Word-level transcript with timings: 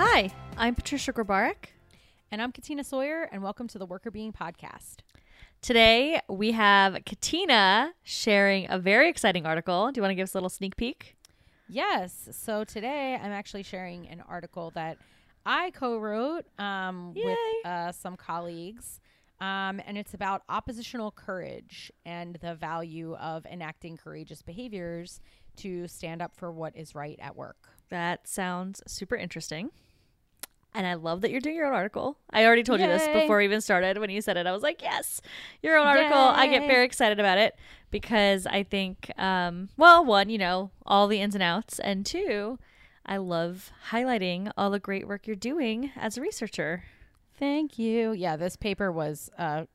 Hi, 0.00 0.30
I'm 0.56 0.76
Patricia 0.76 1.12
Grabarek. 1.12 1.70
And 2.30 2.40
I'm 2.40 2.52
Katina 2.52 2.84
Sawyer, 2.84 3.28
and 3.32 3.42
welcome 3.42 3.66
to 3.66 3.80
the 3.80 3.86
Workr 3.86 4.12
Beeing 4.12 4.32
Podcast. 4.32 4.98
Today 5.60 6.20
we 6.28 6.52
have 6.52 7.04
Katina 7.04 7.92
sharing 8.04 8.70
a 8.70 8.78
very 8.78 9.10
exciting 9.10 9.44
article. 9.44 9.90
Do 9.90 9.98
you 9.98 10.02
want 10.02 10.12
to 10.12 10.14
give 10.14 10.22
us 10.22 10.34
a 10.34 10.36
little 10.36 10.50
sneak 10.50 10.76
peek? 10.76 11.16
Yes. 11.68 12.28
So 12.30 12.62
today 12.62 13.18
I'm 13.20 13.32
actually 13.32 13.64
sharing 13.64 14.06
an 14.06 14.22
article 14.28 14.70
that 14.76 14.98
I 15.44 15.72
co 15.72 15.98
wrote 15.98 16.44
um, 16.60 17.12
with 17.14 17.36
uh, 17.64 17.90
some 17.90 18.16
colleagues. 18.16 19.00
Um, 19.40 19.80
and 19.84 19.98
it's 19.98 20.14
about 20.14 20.42
oppositional 20.48 21.10
courage 21.10 21.90
and 22.06 22.38
the 22.40 22.54
value 22.54 23.16
of 23.16 23.44
enacting 23.46 23.96
courageous 23.96 24.42
behaviors 24.42 25.20
to 25.56 25.88
stand 25.88 26.22
up 26.22 26.36
for 26.36 26.52
what 26.52 26.76
is 26.76 26.94
right 26.94 27.18
at 27.20 27.34
work. 27.34 27.68
That 27.88 28.28
sounds 28.28 28.80
super 28.86 29.16
interesting. 29.16 29.72
And 30.78 30.86
I 30.86 30.94
love 30.94 31.22
that 31.22 31.32
you're 31.32 31.40
doing 31.40 31.56
your 31.56 31.66
own 31.66 31.74
article. 31.74 32.16
I 32.30 32.46
already 32.46 32.62
told 32.62 32.78
you 32.78 32.86
this 32.86 33.02
before 33.08 33.38
we 33.38 33.44
even 33.46 33.60
started. 33.60 33.98
When 33.98 34.10
you 34.10 34.22
said 34.22 34.36
it, 34.36 34.46
I 34.46 34.52
was 34.52 34.62
like, 34.62 34.80
yes, 34.80 35.20
your 35.60 35.76
own 35.76 35.88
article. 35.88 36.16
I 36.16 36.46
get 36.46 36.68
very 36.68 36.84
excited 36.84 37.18
about 37.18 37.36
it 37.36 37.56
because 37.90 38.46
I 38.46 38.62
think, 38.62 39.10
um, 39.18 39.70
well, 39.76 40.04
one, 40.04 40.30
you 40.30 40.38
know, 40.38 40.70
all 40.86 41.08
the 41.08 41.20
ins 41.20 41.34
and 41.34 41.42
outs. 41.42 41.80
And 41.80 42.06
two, 42.06 42.60
I 43.04 43.16
love 43.16 43.72
highlighting 43.90 44.52
all 44.56 44.70
the 44.70 44.78
great 44.78 45.08
work 45.08 45.26
you're 45.26 45.34
doing 45.34 45.90
as 45.96 46.16
a 46.16 46.20
researcher. 46.20 46.84
Thank 47.40 47.76
you. 47.76 48.12
Yeah, 48.12 48.36
this 48.36 48.54
paper 48.54 48.92
was 48.92 49.30
a 49.36 49.66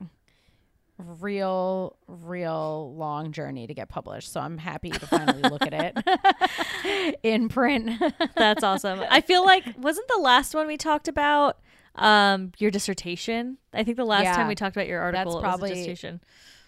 real, 1.20 1.98
real 2.08 2.94
long 2.96 3.32
journey 3.32 3.68
to 3.68 3.74
get 3.74 3.90
published. 3.90 4.32
So 4.32 4.40
I'm 4.40 4.58
happy 4.58 4.90
to 4.92 5.08
finally 5.08 5.42
look 5.42 5.62
at 5.64 5.74
it 5.74 7.20
in 7.24 7.50
print. 7.50 8.02
That's 8.36 8.64
awesome. 8.64 9.02
I 9.10 9.22
feel 9.22 9.44
like 9.46 9.64
wasn't 9.78 10.08
the 10.08 10.18
last 10.22 10.54
one 10.56 10.68
we 10.68 10.78
talked 10.78 11.08
about 11.08 11.60
um 11.96 12.52
your 12.58 12.72
dissertation? 12.72 13.58
I 13.74 13.84
think 13.84 13.98
the 13.98 14.06
last 14.06 14.24
Yeah. 14.24 14.36
time 14.36 14.48
we 14.48 14.56
talked 14.56 14.76
about 14.76 14.88
your 14.88 15.00
article 15.02 15.34
That's 15.34 15.42
probably- 15.44 15.70
dissertation. 15.76 16.22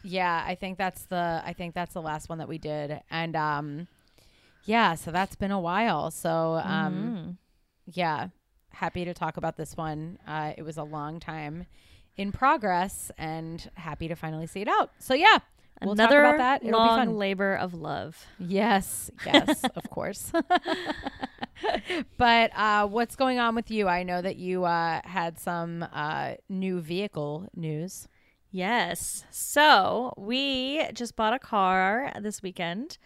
yeah, 0.03 0.43
I 0.45 0.53
think 0.55 0.77
that's 0.77 1.05
the 1.05 1.41
I 1.43 1.53
think 1.53 1.73
that's 1.73 1.93
the 1.93 2.01
last 2.01 2.29
one 2.29 2.38
that 2.38 2.47
we 2.47 2.57
did. 2.59 3.01
And 3.09 3.35
um 3.35 3.88
yeah, 4.65 4.95
so 4.95 5.11
that's 5.11 5.35
been 5.35 5.51
a 5.51 5.59
while. 5.59 6.11
So 6.11 6.61
um 6.63 6.93
Mhm. 6.93 7.38
yeah, 7.95 8.27
happy 8.71 9.05
to 9.05 9.13
talk 9.15 9.38
about 9.38 9.57
this 9.57 9.75
one. 9.75 10.19
Uh 10.27 10.53
it 10.57 10.61
was 10.63 10.77
a 10.77 10.83
long 10.83 11.19
time 11.19 11.65
in 12.17 12.31
progress 12.31 13.11
and 13.17 13.69
happy 13.75 14.08
to 14.08 14.16
finally 14.16 14.47
see 14.47 14.61
it 14.61 14.67
out. 14.67 14.91
So 14.99 15.13
yeah, 15.13 15.39
we'll 15.81 15.94
Another 15.94 16.23
talk 16.23 16.35
about 16.35 16.61
that. 16.61 16.67
It'll 16.67 16.80
be 16.80 16.88
long 16.88 16.99
fun. 17.07 17.17
labor 17.17 17.55
of 17.55 17.73
love. 17.73 18.25
Yes, 18.39 19.11
yes, 19.25 19.63
of 19.75 19.89
course. 19.89 20.31
but 22.17 22.52
uh, 22.55 22.88
what's 22.88 23.16
going 23.16 23.39
on 23.39 23.55
with 23.55 23.69
you? 23.72 23.88
I 23.88 24.03
know 24.03 24.22
that 24.22 24.38
you 24.38 24.66
uh, 24.66 25.02
had 25.03 25.39
some 25.39 25.85
uh, 25.94 26.35
new 26.49 26.81
vehicle 26.81 27.47
news. 27.55 28.07
Yes. 28.52 29.25
So 29.31 30.13
we 30.17 30.88
just 30.94 31.16
bought 31.17 31.33
a 31.33 31.39
car 31.39 32.13
this 32.22 32.41
weekend. 32.41 32.97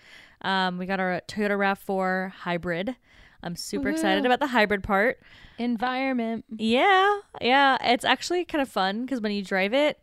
Um, 0.42 0.78
we 0.78 0.86
got 0.86 1.00
our 1.00 1.22
Toyota 1.28 1.58
RAV4 1.58 2.32
hybrid. 2.32 2.96
I'm 3.42 3.56
super 3.56 3.90
excited 3.90 4.26
about 4.26 4.40
the 4.40 4.48
hybrid 4.48 4.84
part. 4.84 5.20
Environment. 5.60 6.46
Yeah, 6.58 7.20
yeah. 7.42 7.78
It's 7.84 8.06
actually 8.06 8.46
kind 8.46 8.62
of 8.62 8.70
fun 8.70 9.02
because 9.06 9.22
when 9.22 9.32
you 9.32 9.44
drive 9.44 9.74
it, 9.74 10.00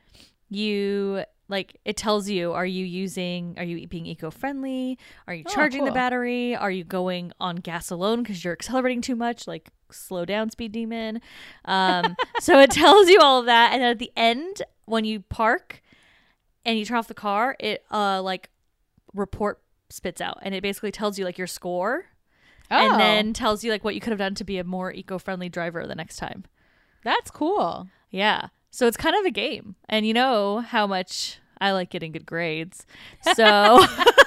you 0.48 1.24
like 1.48 1.78
it 1.84 1.96
tells 1.96 2.28
you 2.28 2.52
are 2.52 2.66
you 2.66 2.84
using 2.84 3.54
are 3.56 3.64
you 3.64 3.86
being 3.88 4.06
eco-friendly? 4.06 4.98
Are 5.26 5.34
you 5.34 5.44
Oh, 5.46 5.52
charging 5.52 5.84
the 5.84 5.92
battery? 5.92 6.54
Are 6.54 6.70
you 6.70 6.84
going 6.84 7.32
on 7.40 7.56
gas 7.56 7.90
alone 7.90 8.22
because 8.22 8.44
you're 8.44 8.52
accelerating 8.52 9.00
too 9.00 9.16
much? 9.16 9.46
Like 9.46 9.70
slow 9.90 10.24
down 10.24 10.50
speed 10.50 10.72
demon. 10.72 11.20
Um 11.64 12.16
so 12.40 12.58
it 12.60 12.70
tells 12.70 13.08
you 13.08 13.20
all 13.20 13.40
of 13.40 13.46
that 13.46 13.72
and 13.72 13.80
then 13.82 13.90
at 13.90 13.98
the 13.98 14.12
end 14.16 14.62
when 14.84 15.04
you 15.04 15.20
park 15.20 15.82
and 16.64 16.78
you 16.78 16.84
turn 16.84 16.98
off 16.98 17.08
the 17.08 17.14
car 17.14 17.56
it 17.60 17.84
uh 17.90 18.20
like 18.22 18.50
report 19.14 19.60
spits 19.88 20.20
out 20.20 20.38
and 20.42 20.54
it 20.54 20.62
basically 20.62 20.90
tells 20.90 21.16
you 21.18 21.24
like 21.24 21.38
your 21.38 21.46
score 21.46 22.06
Oh, 22.70 22.76
and 22.92 23.00
then 23.00 23.32
tells 23.32 23.62
you 23.64 23.70
like 23.70 23.84
what 23.84 23.94
you 23.94 24.00
could 24.00 24.10
have 24.10 24.18
done 24.18 24.34
to 24.36 24.44
be 24.44 24.58
a 24.58 24.64
more 24.64 24.92
eco-friendly 24.92 25.48
driver 25.48 25.86
the 25.86 25.94
next 25.94 26.16
time 26.16 26.44
that's 27.04 27.30
cool. 27.30 27.86
yeah. 28.10 28.48
So 28.72 28.86
it's 28.88 28.96
kind 28.96 29.14
of 29.16 29.24
a 29.24 29.30
game. 29.30 29.76
And 29.88 30.04
you 30.06 30.12
know 30.12 30.58
how 30.58 30.86
much 30.86 31.38
I 31.60 31.70
like 31.70 31.88
getting 31.88 32.10
good 32.12 32.26
grades. 32.26 32.84
So 33.34 33.78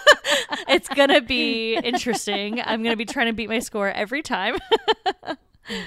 it's 0.68 0.88
going 0.90 1.10
to 1.10 1.22
be 1.22 1.76
interesting. 1.76 2.60
I'm 2.62 2.82
going 2.82 2.94
to 2.94 2.98
be 2.98 3.06
trying 3.06 3.28
to 3.28 3.34
beat 3.34 3.50
my 3.50 3.60
score 3.60 3.90
every 3.90 4.22
time. 4.22 4.56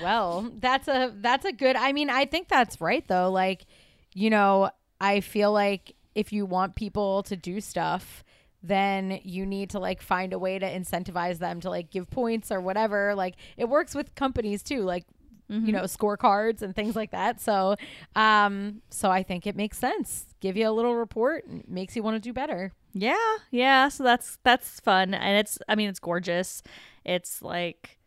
Well, 0.01 0.49
that's 0.61 0.87
a 0.87 1.13
that's 1.17 1.45
a 1.45 1.51
good. 1.51 1.75
I 1.75 1.93
mean, 1.93 2.09
I 2.09 2.25
think 2.25 2.47
that's 2.49 2.81
right 2.81 3.05
though. 3.09 3.33
Like, 3.33 3.67
you 4.15 4.31
know, 4.31 4.71
I 5.01 5.19
feel 5.19 5.51
like 5.53 5.97
if 6.15 6.33
you 6.33 6.47
want 6.47 6.77
people 6.77 7.25
to 7.25 7.35
do 7.35 7.61
stuff, 7.61 8.23
then 8.63 9.21
you 9.25 9.45
need 9.47 9.71
to 9.71 9.79
like 9.79 10.01
find 10.03 10.33
a 10.33 10.39
way 10.39 10.59
to 10.59 10.67
incentivize 10.67 11.39
them 11.39 11.61
to 11.61 11.71
like 11.71 11.91
give 11.91 12.09
points 12.11 12.51
or 12.53 12.61
whatever. 12.61 13.15
Like, 13.15 13.35
it 13.57 13.69
works 13.69 13.95
with 13.95 14.15
companies 14.15 14.63
too. 14.63 14.83
Like, 14.83 15.05
you 15.49 15.71
know, 15.73 15.83
scorecards 15.83 16.63
and 16.63 16.75
things 16.75 16.97
like 16.97 17.11
that. 17.11 17.39
So, 17.39 17.77
um, 18.17 18.81
so 18.89 19.11
I 19.11 19.23
think 19.23 19.47
it 19.47 19.55
makes 19.55 19.77
sense. 19.77 20.25
Give 20.41 20.57
you 20.57 20.67
a 20.67 20.71
little 20.73 20.95
report, 20.95 21.45
makes 21.69 21.95
you 21.95 22.03
want 22.03 22.15
to 22.17 22.21
do 22.21 22.33
better. 22.33 22.73
yeah. 22.95 23.37
Yeah. 23.51 23.89
So 23.89 24.03
that's 24.03 24.39
that's 24.45 24.81
fun 24.81 25.13
and 25.13 25.37
it's 25.39 25.59
I 25.69 25.75
mean 25.75 25.91
it's 25.91 25.99
gorgeous. 25.99 26.63
It's 27.05 27.43
like 27.43 27.99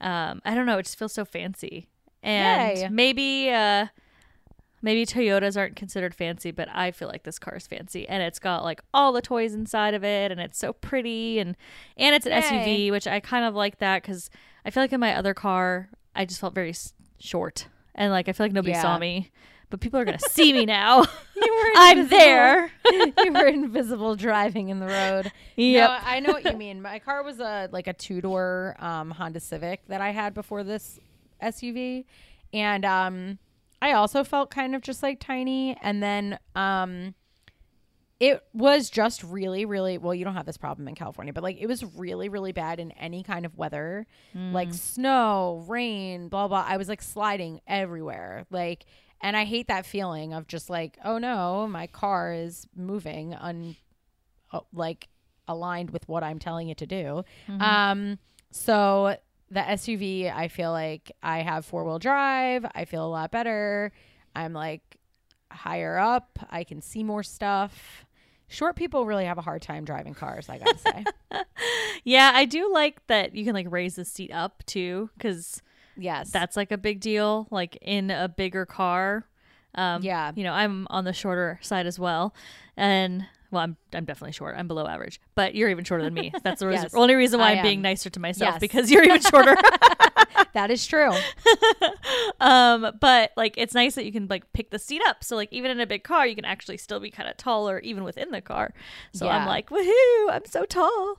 um 0.00 0.40
I 0.44 0.54
don't 0.54 0.66
know, 0.66 0.78
it 0.78 0.82
just 0.84 0.98
feels 0.98 1.12
so 1.12 1.24
fancy. 1.24 1.88
And 2.24 2.76
Yay. 2.78 2.88
maybe 2.90 3.50
uh 3.50 3.86
maybe 4.82 5.04
Toyotas 5.06 5.56
aren't 5.56 5.76
considered 5.76 6.14
fancy, 6.14 6.50
but 6.50 6.68
I 6.72 6.90
feel 6.90 7.08
like 7.08 7.22
this 7.24 7.38
car 7.38 7.56
is 7.56 7.66
fancy 7.66 8.08
and 8.08 8.22
it's 8.22 8.38
got 8.38 8.64
like 8.64 8.80
all 8.94 9.12
the 9.12 9.22
toys 9.22 9.54
inside 9.54 9.94
of 9.94 10.02
it 10.04 10.30
and 10.32 10.40
it's 10.40 10.58
so 10.58 10.72
pretty 10.72 11.38
and 11.38 11.56
and 11.96 12.14
it's 12.14 12.26
an 12.26 12.32
Yay. 12.32 12.42
SUV, 12.42 12.90
which 12.90 13.06
I 13.06 13.20
kind 13.20 13.44
of 13.44 13.54
like 13.54 13.78
that 13.78 14.02
cuz 14.02 14.30
I 14.64 14.70
feel 14.70 14.82
like 14.82 14.92
in 14.92 15.00
my 15.00 15.14
other 15.14 15.34
car 15.34 15.88
I 16.14 16.24
just 16.24 16.40
felt 16.40 16.54
very 16.54 16.70
s- 16.70 16.94
short 17.18 17.66
and 17.94 18.10
like 18.12 18.28
I 18.28 18.32
feel 18.32 18.44
like 18.46 18.52
nobody 18.52 18.72
Yeah. 18.72 18.82
saw 18.82 18.98
me, 18.98 19.30
but 19.68 19.80
people 19.80 20.00
are 20.00 20.04
going 20.04 20.18
to 20.18 20.28
see 20.30 20.52
me 20.52 20.64
now. 20.66 21.04
You 21.42 21.54
were 21.54 21.72
I'm 21.76 22.08
there. 22.08 22.70
you 22.92 23.32
were 23.32 23.46
invisible 23.46 24.14
driving 24.14 24.68
in 24.68 24.78
the 24.78 24.86
road. 24.86 25.32
Yeah, 25.56 25.86
No, 25.86 25.98
I 26.04 26.20
know 26.20 26.32
what 26.32 26.44
you 26.44 26.52
mean. 26.52 26.82
My 26.82 26.98
car 26.98 27.22
was 27.22 27.40
a 27.40 27.68
like 27.72 27.86
a 27.86 27.94
two 27.94 28.20
door 28.20 28.76
um, 28.78 29.10
Honda 29.10 29.40
Civic 29.40 29.80
that 29.88 30.02
I 30.02 30.10
had 30.10 30.34
before 30.34 30.62
this 30.64 30.98
SUV, 31.42 32.04
and 32.52 32.84
um, 32.84 33.38
I 33.82 33.92
also 33.92 34.24
felt 34.24 34.50
kind 34.50 34.74
of 34.74 34.82
just 34.82 35.02
like 35.02 35.20
tiny. 35.20 35.76
And 35.82 36.02
then 36.02 36.38
um, 36.54 37.14
it 38.18 38.42
was 38.52 38.90
just 38.90 39.22
really, 39.24 39.64
really 39.64 39.98
well. 39.98 40.14
You 40.14 40.24
don't 40.24 40.34
have 40.34 40.46
this 40.46 40.58
problem 40.58 40.88
in 40.88 40.94
California, 40.94 41.32
but 41.32 41.42
like 41.42 41.56
it 41.58 41.66
was 41.66 41.84
really, 41.84 42.28
really 42.28 42.52
bad 42.52 42.78
in 42.78 42.92
any 42.92 43.22
kind 43.22 43.46
of 43.46 43.56
weather, 43.56 44.06
like 44.52 44.74
snow, 44.74 45.64
rain, 45.66 46.28
blah 46.28 46.48
blah. 46.48 46.64
I 46.66 46.76
was 46.76 46.88
like 46.88 47.02
sliding 47.02 47.60
everywhere, 47.66 48.46
like. 48.50 48.84
And 49.22 49.36
I 49.36 49.44
hate 49.44 49.68
that 49.68 49.84
feeling 49.84 50.32
of 50.32 50.46
just 50.46 50.70
like, 50.70 50.96
oh 51.04 51.18
no, 51.18 51.66
my 51.68 51.86
car 51.86 52.32
is 52.32 52.66
moving 52.74 53.34
un, 53.34 53.76
uh, 54.50 54.60
like 54.72 55.08
aligned 55.46 55.90
with 55.90 56.08
what 56.08 56.22
I'm 56.24 56.38
telling 56.38 56.70
it 56.70 56.78
to 56.78 56.86
do. 56.86 57.22
Um, 57.60 58.18
so 58.50 59.16
the 59.50 59.60
SUV, 59.60 60.32
I 60.34 60.48
feel 60.48 60.70
like 60.72 61.10
I 61.22 61.38
have 61.40 61.64
four 61.64 61.84
wheel 61.84 61.98
drive. 61.98 62.64
I 62.74 62.84
feel 62.84 63.04
a 63.04 63.08
lot 63.08 63.30
better. 63.30 63.92
I'm 64.34 64.52
like 64.52 64.82
higher 65.50 65.98
up. 65.98 66.38
I 66.50 66.64
can 66.64 66.80
see 66.80 67.02
more 67.02 67.22
stuff. 67.22 68.04
Short 68.48 68.76
people 68.76 69.06
really 69.06 69.24
have 69.24 69.38
a 69.38 69.42
hard 69.42 69.62
time 69.62 69.84
driving 69.84 70.14
cars. 70.14 70.48
I 70.48 70.58
gotta 70.58 70.78
say. 70.78 71.04
Yeah, 72.02 72.32
I 72.34 72.46
do 72.46 72.72
like 72.72 73.06
that 73.08 73.34
you 73.34 73.44
can 73.44 73.52
like 73.52 73.66
raise 73.70 73.96
the 73.96 74.06
seat 74.06 74.32
up 74.32 74.64
too, 74.64 75.10
because 75.18 75.60
yes, 75.96 76.30
that's 76.30 76.56
like 76.56 76.72
a 76.72 76.78
big 76.78 77.00
deal. 77.00 77.46
Like 77.50 77.76
in 77.82 78.10
a 78.10 78.26
bigger 78.26 78.64
car, 78.64 79.26
um, 79.74 80.02
Yeah. 80.02 80.32
You 80.34 80.44
know, 80.44 80.52
I'm 80.52 80.86
on 80.88 81.04
the 81.04 81.12
shorter 81.12 81.58
side 81.62 81.86
as 81.86 81.98
well, 81.98 82.34
and 82.76 83.26
well, 83.50 83.62
I'm 83.62 83.76
I'm 83.92 84.04
definitely 84.04 84.32
short. 84.32 84.54
I'm 84.56 84.68
below 84.68 84.86
average, 84.86 85.20
but 85.34 85.54
you're 85.54 85.68
even 85.70 85.84
shorter 85.84 86.04
than 86.04 86.14
me. 86.14 86.32
That's 86.42 86.60
the 86.60 86.66
reason- 86.68 86.90
only 86.94 87.14
reason 87.14 87.40
why 87.40 87.50
I 87.52 87.56
I'm 87.56 87.62
being 87.62 87.82
nicer 87.82 88.10
to 88.10 88.20
myself 88.20 88.54
Yes. 88.54 88.60
because 88.60 88.90
you're 88.90 89.04
even 89.04 89.20
shorter. 89.20 89.56
that 90.54 90.70
is 90.70 90.86
true. 90.86 91.12
um, 92.40 92.92
but 93.00 93.32
like 93.36 93.54
it's 93.56 93.74
nice 93.74 93.94
that 93.94 94.04
you 94.04 94.12
can 94.12 94.26
like 94.28 94.50
pick 94.52 94.70
the 94.70 94.78
seat 94.78 95.02
up. 95.06 95.22
So 95.24 95.36
like 95.36 95.52
even 95.52 95.70
in 95.70 95.80
a 95.80 95.86
big 95.86 96.04
car, 96.04 96.26
you 96.26 96.34
can 96.34 96.44
actually 96.44 96.76
still 96.76 97.00
be 97.00 97.10
kind 97.10 97.28
of 97.28 97.36
taller 97.36 97.78
even 97.80 98.04
within 98.04 98.30
the 98.30 98.40
car. 98.40 98.72
So 99.12 99.28
I'm 99.28 99.46
like, 99.46 99.70
woohoo! 99.70 100.30
I'm 100.30 100.44
so 100.46 100.64
tall. 100.64 101.18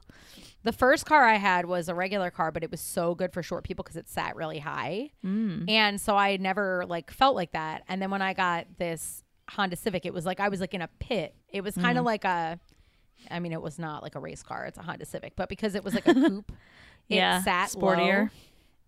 The 0.64 0.72
first 0.72 1.08
car 1.08 1.26
I 1.26 1.38
had 1.38 1.66
was 1.66 1.90
a 1.90 1.96
regular 1.96 2.30
car, 2.30 2.52
but 2.52 2.64
it 2.64 2.70
was 2.70 2.82
so 2.82 3.16
good 3.16 3.34
for 3.34 3.42
short 3.42 3.64
people 3.64 3.82
because 3.84 3.96
it 3.96 4.08
sat 4.08 4.36
really 4.36 4.60
high. 4.60 5.10
Mm. 5.26 5.68
And 5.70 6.00
so 6.00 6.16
I 6.16 6.38
never 6.38 6.86
like 6.88 7.10
felt 7.10 7.36
like 7.36 7.54
that. 7.54 7.84
And 7.88 8.00
then 8.02 8.12
when 8.12 8.22
I 8.22 8.34
got 8.34 8.68
this 8.78 9.24
Honda 9.50 9.76
Civic, 9.76 10.06
it 10.06 10.14
was 10.14 10.26
like 10.26 10.40
I 10.40 10.50
was 10.50 10.60
like 10.62 10.74
in 10.76 10.82
a 10.82 10.90
pit. 11.00 11.36
It 11.52 11.64
was 11.64 11.76
Mm. 11.76 11.82
kind 11.82 11.98
of 11.98 12.06
like 12.06 12.24
a 12.26 12.60
I 13.30 13.40
mean, 13.40 13.52
it 13.54 13.62
was 13.62 13.78
not 13.78 14.02
like 14.02 14.16
a 14.16 14.20
race 14.20 14.42
car, 14.42 14.66
it's 14.66 14.80
a 14.80 14.82
Honda 14.82 15.06
Civic, 15.06 15.36
but 15.36 15.48
because 15.48 15.76
it 15.76 15.84
was 15.84 15.94
like 15.94 16.08
a 16.08 16.14
coupe, 16.28 16.52
it 17.08 17.16
Yeah, 17.16 17.44
sat 17.44 17.70
sportier. 17.70 18.24
low. 18.24 18.30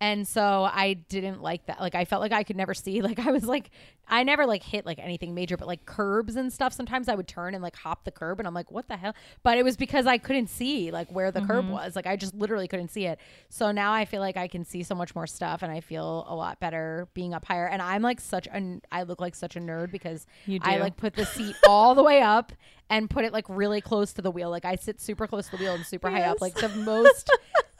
And 0.03 0.27
so 0.27 0.69
I 0.69 0.95
didn't 0.95 1.41
like 1.41 1.67
that. 1.67 1.79
Like 1.79 1.95
I 1.95 2.03
felt 2.03 2.21
like 2.21 2.33
I 2.33 2.43
could 2.43 2.57
never 2.57 2.73
see. 2.73 3.01
Like 3.13 3.19
I 3.19 3.31
was 3.31 3.45
like 3.45 3.69
I 4.07 4.23
never 4.23 4.45
like 4.45 4.63
hit 4.63 4.85
like 4.85 4.99
anything 4.99 5.33
major, 5.33 5.55
but 5.55 5.65
like 5.67 5.85
curbs 5.85 6.35
and 6.35 6.51
stuff. 6.51 6.73
Sometimes 6.73 7.07
I 7.07 7.15
would 7.15 7.27
turn 7.27 7.53
and 7.53 7.63
like 7.63 7.75
hop 7.75 8.03
the 8.03 8.11
curb, 8.11 8.39
and 8.39 8.47
I'm 8.47 8.53
like, 8.53 8.69
what 8.69 8.87
the 8.89 8.97
hell? 8.97 9.13
But 9.43 9.57
it 9.57 9.63
was 9.63 9.77
because 9.77 10.05
I 10.05 10.17
couldn't 10.17 10.47
see 10.47 10.91
like 10.91 11.09
where 11.09 11.31
the 11.31 11.39
curb 11.41 11.65
mm-hmm. 11.65 11.73
was. 11.73 11.95
Like 11.95 12.05
I 12.05 12.17
just 12.17 12.35
literally 12.35 12.67
couldn't 12.67 12.89
see 12.89 13.05
it. 13.05 13.19
So 13.49 13.71
now 13.71 13.93
I 13.93 14.03
feel 14.03 14.19
like 14.19 14.35
I 14.35 14.47
can 14.47 14.65
see 14.65 14.83
so 14.83 14.93
much 14.93 15.15
more 15.15 15.25
stuff, 15.25 15.63
and 15.63 15.71
I 15.71 15.79
feel 15.79 16.25
a 16.27 16.35
lot 16.35 16.59
better 16.59 17.07
being 17.13 17.33
up 17.33 17.45
higher. 17.45 17.67
And 17.67 17.81
I'm 17.81 18.01
like 18.01 18.19
such 18.19 18.47
a 18.47 18.81
I 18.91 19.03
look 19.03 19.21
like 19.21 19.35
such 19.35 19.55
a 19.55 19.59
nerd 19.59 19.91
because 19.91 20.25
You 20.45 20.59
I 20.63 20.77
like 20.77 20.97
put 20.97 21.15
the 21.15 21.25
seat 21.25 21.55
all 21.67 21.95
the 21.95 22.03
way 22.03 22.21
up 22.21 22.51
and 22.89 23.09
put 23.09 23.23
it 23.23 23.31
like 23.31 23.45
really 23.47 23.79
close 23.79 24.11
to 24.13 24.21
the 24.21 24.31
wheel. 24.31 24.49
Like 24.49 24.65
I 24.65 24.75
sit 24.75 24.99
super 24.99 25.27
close 25.27 25.45
to 25.45 25.57
the 25.57 25.63
wheel 25.63 25.75
and 25.75 25.85
super 25.85 26.09
high 26.09 26.23
up, 26.23 26.41
like 26.41 26.55
the 26.55 26.69
most 26.69 27.29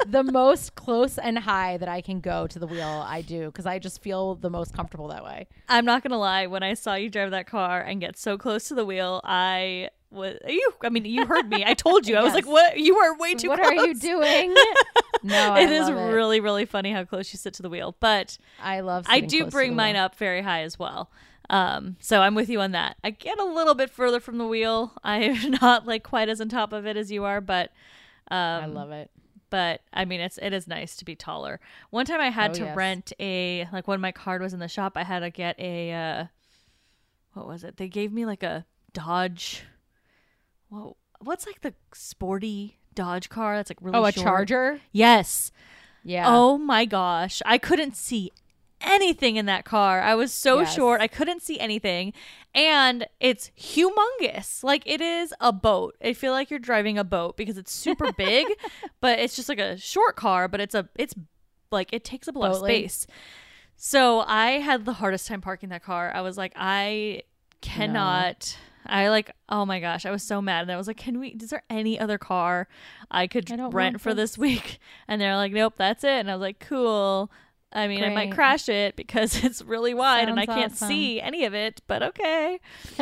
the 0.08 0.24
most 0.24 0.76
close 0.76 1.18
and 1.18 1.40
high 1.40 1.78
that 1.78 1.90
I 1.90 2.02
can 2.02 2.20
go 2.20 2.48
to 2.48 2.60
the 2.60 2.68
wheel. 2.68 3.04
I 3.08 3.22
do 3.22 3.46
because 3.48 3.66
I 3.66 3.80
just 3.80 4.02
feel 4.02 4.36
the 4.36 4.50
most 4.50 4.74
comfortable 4.74 5.08
that 5.10 5.24
way. 5.24 5.48
I'm 5.70 5.86
not 5.86 6.04
gonna 6.04 6.20
lie. 6.20 6.48
When 6.48 6.64
I 6.64 6.74
saw 6.74 6.96
you 6.96 7.10
drive 7.10 7.32
that 7.32 7.48
car 7.48 7.82
and 7.82 8.00
get 8.02 8.18
so 8.18 8.38
close 8.38 8.68
to 8.68 8.76
the 8.76 8.86
wheel, 8.86 9.22
I 9.24 9.90
was 10.12 10.38
you. 10.48 10.74
I 10.84 10.90
mean, 10.90 11.06
you 11.06 11.26
heard 11.26 11.50
me. 11.50 11.64
I 11.66 11.74
told 11.74 12.08
you. 12.08 12.16
I 12.16 12.24
was 12.24 12.34
like, 12.34 12.48
"What? 12.48 12.78
You 12.78 12.98
are 12.98 13.18
way 13.18 13.34
too 13.36 13.50
what 13.50 13.60
close." 13.60 13.72
are 13.72 13.86
you 13.88 13.96
doing? 13.96 14.54
no, 15.24 15.56
It 15.56 15.72
is 15.72 15.90
it. 15.90 15.94
really, 15.94 16.40
really 16.40 16.66
funny 16.66 16.92
how 16.92 17.04
close 17.04 17.34
you 17.34 17.38
sit 17.38 17.54
to 17.56 17.62
the 17.64 17.70
wheel. 17.70 17.96
But 18.00 18.38
I 18.62 18.82
love. 18.82 19.06
I 19.10 19.20
do 19.22 19.46
bring 19.48 19.76
mine 19.76 19.96
wheel. 19.96 20.04
up 20.04 20.16
very 20.16 20.42
high 20.42 20.62
as 20.62 20.78
well. 20.78 21.10
Um, 21.50 21.98
so 22.00 22.22
I'm 22.22 22.36
with 22.36 22.50
you 22.50 22.62
on 22.62 22.72
that. 22.72 22.96
I 23.04 23.10
get 23.10 23.38
a 23.40 23.44
little 23.44 23.76
bit 23.76 23.90
further 23.90 24.20
from 24.20 24.38
the 24.38 24.46
wheel. 24.48 24.94
I'm 25.04 25.52
not 25.62 25.86
like 25.86 26.04
quite 26.04 26.30
as 26.30 26.40
on 26.40 26.50
top 26.50 26.74
of 26.74 26.86
it 26.86 26.96
as 26.98 27.12
you 27.12 27.26
are, 27.26 27.42
but 27.42 27.72
um, 28.32 28.38
I 28.38 28.66
love 28.68 28.92
it. 28.92 29.12
But 29.54 29.82
I 29.94 30.04
mean 30.04 30.20
it's 30.20 30.40
it 30.42 30.52
is 30.52 30.68
nice 30.68 30.96
to 30.96 31.06
be 31.06 31.16
taller. 31.16 31.60
One 31.92 32.08
time 32.08 32.20
I 32.20 32.32
had 32.32 32.52
Oh, 32.52 32.54
to 32.56 32.64
yes. 32.64 32.76
rent 32.76 33.14
a 33.20 33.68
like 33.72 33.88
when 33.88 34.02
my 34.02 34.12
card 34.12 34.42
was 34.42 34.52
in 34.52 34.60
the 34.60 34.68
shop, 34.68 34.94
I 34.96 35.04
had 35.04 35.20
to 35.20 35.30
get 35.30 35.60
a 35.60 35.94
uh 35.94 36.26
what 37.34 37.46
was 37.48 37.64
it? 37.64 37.78
They 37.78 37.88
gave 37.88 38.12
me 38.12 38.26
like 38.26 38.42
a 38.42 38.66
Dodge 38.94 39.62
Whoa, 40.70 40.98
what's 41.20 41.46
like 41.46 41.62
the 41.62 41.76
sporty 41.94 42.80
Dodge 42.96 43.30
car 43.30 43.56
that's 43.56 43.70
like 43.70 43.78
really 43.80 44.00
Oh, 44.00 44.06
a 44.06 44.12
short? 44.12 44.26
charger. 44.26 44.82
Yes. 44.92 45.52
Yeah. 46.04 46.24
Oh 46.28 46.58
my 46.58 46.86
gosh. 46.86 47.44
I 47.46 47.60
couldn't 47.60 47.96
see 47.96 48.32
anything 48.84 49.36
in 49.38 49.46
that 49.48 49.66
car. 49.66 50.02
I 50.02 50.16
was 50.16 50.32
so 50.34 50.60
Yes. 50.60 50.74
short. 50.76 51.02
I 51.02 51.08
couldn't 51.08 51.42
see 51.42 51.60
anything. 51.60 52.14
And 52.56 53.08
it's 53.20 53.52
humongous. 53.60 54.64
Like 54.64 54.84
it 54.86 55.02
is 55.02 55.34
a 55.40 55.52
boat. 55.52 55.96
I 56.04 56.14
feel 56.14 56.32
like 56.34 56.50
you're 56.50 56.60
driving 56.60 56.98
a 56.98 57.04
boat 57.04 57.38
because 57.38 57.58
it's 57.58 57.72
super 57.72 58.12
big, 58.18 58.48
but 59.02 59.20
it's 59.20 59.36
just 59.36 59.50
like 59.50 59.60
a 59.60 59.78
short 59.78 60.16
car, 60.16 60.48
but 60.48 60.60
it's 60.60 60.76
a 60.76 60.88
it's 60.96 61.16
like 61.72 61.92
it 61.92 62.04
takes 62.04 62.28
up 62.28 62.36
a 62.36 62.40
lot 62.40 62.52
of 62.52 62.58
space. 62.58 63.08
So 63.76 64.20
I 64.22 64.60
had 64.60 64.86
the 64.86 64.94
hardest 64.94 65.28
time 65.28 65.42
parking 65.42 65.70
that 65.70 65.84
car. 65.84 66.12
I 66.14 66.22
was 66.22 66.38
like, 66.38 66.54
I 66.56 67.24
cannot. 67.62 68.58
I 68.86 69.08
like, 69.10 69.32
oh 69.48 69.66
my 69.66 69.80
gosh, 69.80 70.06
I 70.06 70.12
was 70.12 70.24
so 70.24 70.42
mad. 70.42 70.64
And 70.64 70.72
I 70.72 70.76
was 70.78 70.88
like, 70.88 70.98
can 70.98 71.18
we, 71.20 71.30
is 71.30 71.50
there 71.50 71.64
any 71.70 71.98
other 72.00 72.18
car 72.18 72.68
I 73.10 73.28
could 73.28 73.50
I 73.52 73.68
rent 73.70 74.02
for 74.02 74.14
this 74.14 74.38
week? 74.38 74.80
And 75.08 75.22
they're 75.22 75.38
like, 75.38 75.54
nope, 75.54 75.76
that's 75.78 76.04
it. 76.04 76.10
And 76.12 76.30
I 76.30 76.36
was 76.36 76.42
like, 76.42 76.60
cool. 76.60 77.32
I 77.74 77.88
mean, 77.88 78.04
I 78.04 78.10
might 78.10 78.32
crash 78.32 78.70
it 78.70 78.96
because 78.96 79.36
it's 79.44 79.62
really 79.62 79.94
wide 79.94 80.30
and 80.30 80.40
I 80.40 80.46
can't 80.46 80.72
awesome. 80.72 80.88
see 80.88 81.20
any 81.20 81.46
of 81.46 81.54
it, 81.54 81.82
but 81.88 82.04
okay. 82.04 82.60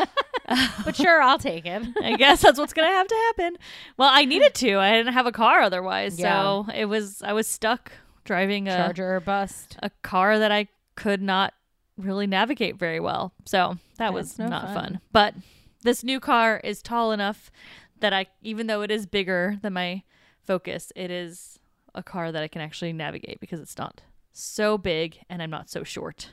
but 0.85 0.95
sure, 0.95 1.21
I'll 1.21 1.37
take 1.37 1.65
it. 1.65 1.83
I 2.03 2.15
guess 2.15 2.41
that's 2.41 2.57
what's 2.57 2.73
going 2.73 2.87
to 2.87 2.93
have 2.93 3.07
to 3.07 3.15
happen. 3.15 3.57
Well, 3.97 4.09
I 4.11 4.25
needed 4.25 4.53
to. 4.55 4.77
I 4.77 4.91
didn't 4.91 5.13
have 5.13 5.27
a 5.27 5.31
car 5.31 5.61
otherwise. 5.61 6.17
So 6.17 6.67
it 6.73 6.85
was, 6.85 7.21
I 7.21 7.33
was 7.33 7.47
stuck 7.47 7.91
driving 8.23 8.67
a, 8.67 8.75
Charger 8.75 9.15
or 9.15 9.19
bust. 9.19 9.77
a 9.83 9.89
car 10.01 10.39
that 10.39 10.51
I 10.51 10.67
could 10.95 11.21
not 11.21 11.53
really 11.97 12.27
navigate 12.27 12.77
very 12.77 12.99
well. 12.99 13.33
So 13.45 13.77
that 13.97 14.13
was 14.13 14.39
no 14.39 14.47
not 14.47 14.65
fun. 14.67 14.75
fun. 14.75 15.01
But 15.11 15.35
this 15.83 16.03
new 16.03 16.19
car 16.19 16.61
is 16.63 16.81
tall 16.81 17.11
enough 17.11 17.51
that 17.99 18.13
I, 18.13 18.27
even 18.41 18.67
though 18.67 18.81
it 18.81 18.91
is 18.91 19.05
bigger 19.05 19.57
than 19.61 19.73
my 19.73 20.03
Focus, 20.43 20.91
it 20.95 21.11
is 21.11 21.59
a 21.93 22.01
car 22.01 22.31
that 22.31 22.41
I 22.41 22.47
can 22.47 22.61
actually 22.61 22.93
navigate 22.93 23.39
because 23.39 23.59
it's 23.59 23.77
not 23.77 24.01
so 24.33 24.77
big 24.77 25.19
and 25.29 25.41
I'm 25.41 25.49
not 25.49 25.69
so 25.69 25.83
short. 25.83 26.31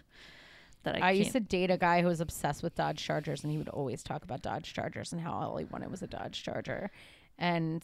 That 0.84 1.02
I, 1.02 1.08
I, 1.08 1.10
used 1.10 1.32
to 1.32 1.40
date 1.40 1.70
a 1.70 1.76
guy 1.76 2.02
who 2.02 2.08
was 2.08 2.20
obsessed 2.20 2.62
with 2.62 2.76
Dodge 2.76 3.02
Chargers, 3.02 3.42
and 3.42 3.50
he 3.50 3.58
would 3.58 3.68
always 3.68 4.02
talk 4.02 4.22
about 4.22 4.42
Dodge 4.42 4.72
Chargers 4.72 5.12
and 5.12 5.20
how 5.20 5.32
all 5.32 5.56
he 5.56 5.64
wanted 5.64 5.90
was 5.90 6.02
a 6.02 6.06
Dodge 6.06 6.42
Charger. 6.42 6.90
And 7.36 7.82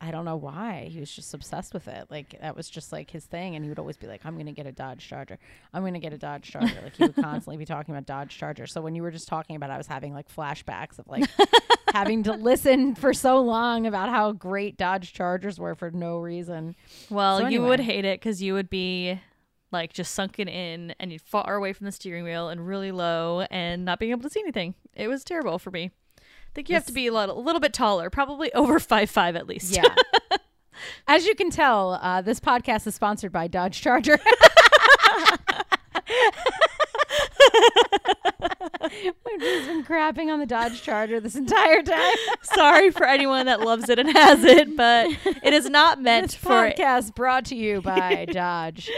I 0.00 0.10
don't 0.10 0.24
know 0.24 0.36
why 0.36 0.88
he 0.90 1.00
was 1.00 1.10
just 1.10 1.34
obsessed 1.34 1.74
with 1.74 1.88
it. 1.88 2.06
Like 2.10 2.36
that 2.40 2.56
was 2.56 2.70
just 2.70 2.92
like 2.92 3.10
his 3.10 3.24
thing, 3.24 3.54
and 3.56 3.64
he 3.64 3.68
would 3.68 3.78
always 3.78 3.96
be 3.96 4.06
like, 4.06 4.24
"I'm 4.24 4.34
going 4.34 4.46
to 4.46 4.52
get 4.52 4.66
a 4.66 4.72
Dodge 4.72 5.06
Charger. 5.06 5.38
I'm 5.72 5.82
going 5.82 5.94
to 5.94 6.00
get 6.00 6.12
a 6.12 6.18
Dodge 6.18 6.50
Charger." 6.50 6.80
Like 6.82 6.96
he 6.96 7.04
would 7.04 7.16
constantly 7.20 7.56
be 7.56 7.64
talking 7.64 7.94
about 7.94 8.06
Dodge 8.06 8.36
Charger. 8.36 8.66
So 8.66 8.80
when 8.80 8.94
you 8.94 9.02
were 9.02 9.10
just 9.10 9.28
talking 9.28 9.56
about, 9.56 9.70
it, 9.70 9.74
I 9.74 9.78
was 9.78 9.88
having 9.88 10.14
like 10.14 10.32
flashbacks 10.32 10.98
of 10.98 11.08
like 11.08 11.28
having 11.98 12.22
to 12.22 12.32
listen 12.32 12.94
for 12.94 13.12
so 13.12 13.40
long 13.40 13.86
about 13.86 14.08
how 14.08 14.30
great 14.32 14.76
Dodge 14.76 15.12
Chargers 15.12 15.58
were 15.58 15.74
for 15.74 15.90
no 15.90 16.18
reason. 16.18 16.76
Well, 17.10 17.38
So 17.40 17.48
you 17.48 17.62
would 17.62 17.80
hate 17.80 18.04
it 18.04 18.20
because 18.20 18.40
you 18.40 18.54
would 18.54 18.70
be 18.70 19.20
like 19.72 19.92
just 19.92 20.14
sunken 20.14 20.46
in 20.48 20.94
and 21.00 21.10
you'd 21.12 21.20
far 21.22 21.56
away 21.56 21.72
from 21.72 21.86
the 21.86 21.92
steering 21.92 22.24
wheel 22.24 22.48
and 22.48 22.66
really 22.66 22.92
low 22.92 23.46
and 23.50 23.84
not 23.84 23.98
being 23.98 24.12
able 24.12 24.22
to 24.22 24.30
see 24.30 24.40
anything. 24.40 24.74
It 24.94 25.08
was 25.08 25.24
terrible 25.24 25.58
for 25.58 25.70
me. 25.70 25.90
I 26.18 26.22
think 26.54 26.68
you 26.68 26.76
have 26.76 26.86
to 26.86 26.92
be 26.92 27.08
a 27.08 27.12
little, 27.12 27.38
a 27.38 27.42
little 27.42 27.60
bit 27.60 27.72
taller, 27.72 28.10
probably 28.10 28.52
over 28.54 28.78
five 28.78 29.10
five 29.10 29.34
at 29.36 29.46
least. 29.46 29.74
Yeah. 29.76 29.94
As 31.08 31.26
you 31.26 31.34
can 31.34 31.50
tell, 31.50 31.98
uh, 32.00 32.22
this 32.22 32.38
podcast 32.38 32.86
is 32.86 32.94
sponsored 32.94 33.32
by 33.32 33.48
Dodge 33.48 33.80
Charger. 33.80 34.18
We've 38.80 39.40
just 39.40 39.66
been 39.68 39.84
crapping 39.84 40.32
on 40.32 40.38
the 40.38 40.46
Dodge 40.46 40.82
Charger 40.82 41.20
this 41.20 41.34
entire 41.34 41.82
time. 41.82 42.16
Sorry 42.42 42.90
for 42.90 43.04
anyone 43.04 43.46
that 43.46 43.60
loves 43.60 43.88
it 43.88 43.98
and 43.98 44.10
has 44.10 44.44
it, 44.44 44.76
but 44.76 45.08
it 45.42 45.52
is 45.52 45.68
not 45.68 46.00
meant 46.02 46.28
This 46.28 46.34
for 46.36 46.50
podcast 46.50 47.14
brought 47.14 47.44
to 47.46 47.56
you 47.56 47.80
by 47.82 48.24
Dodge. 48.30 48.90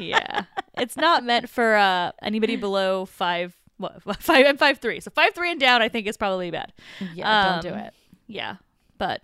yeah. 0.00 0.44
It's 0.78 0.96
not 0.96 1.24
meant 1.24 1.48
for 1.48 1.74
uh, 1.76 2.12
anybody 2.22 2.56
below 2.56 3.04
five. 3.06 3.56
What 3.76 4.02
five? 4.22 4.46
I'm 4.46 4.56
five 4.58 4.78
three. 4.78 5.00
So 5.00 5.10
five 5.10 5.34
three 5.34 5.50
and 5.50 5.60
down, 5.60 5.82
I 5.82 5.88
think 5.88 6.06
is 6.06 6.16
probably 6.16 6.50
bad. 6.50 6.72
Yeah, 7.14 7.52
don't 7.52 7.62
do 7.62 7.78
Um, 7.78 7.78
it. 7.86 7.94
Yeah, 8.26 8.56
but 8.98 9.22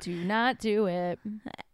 Do 0.00 0.14
not 0.24 0.58
do 0.58 0.86
it. 0.86 1.18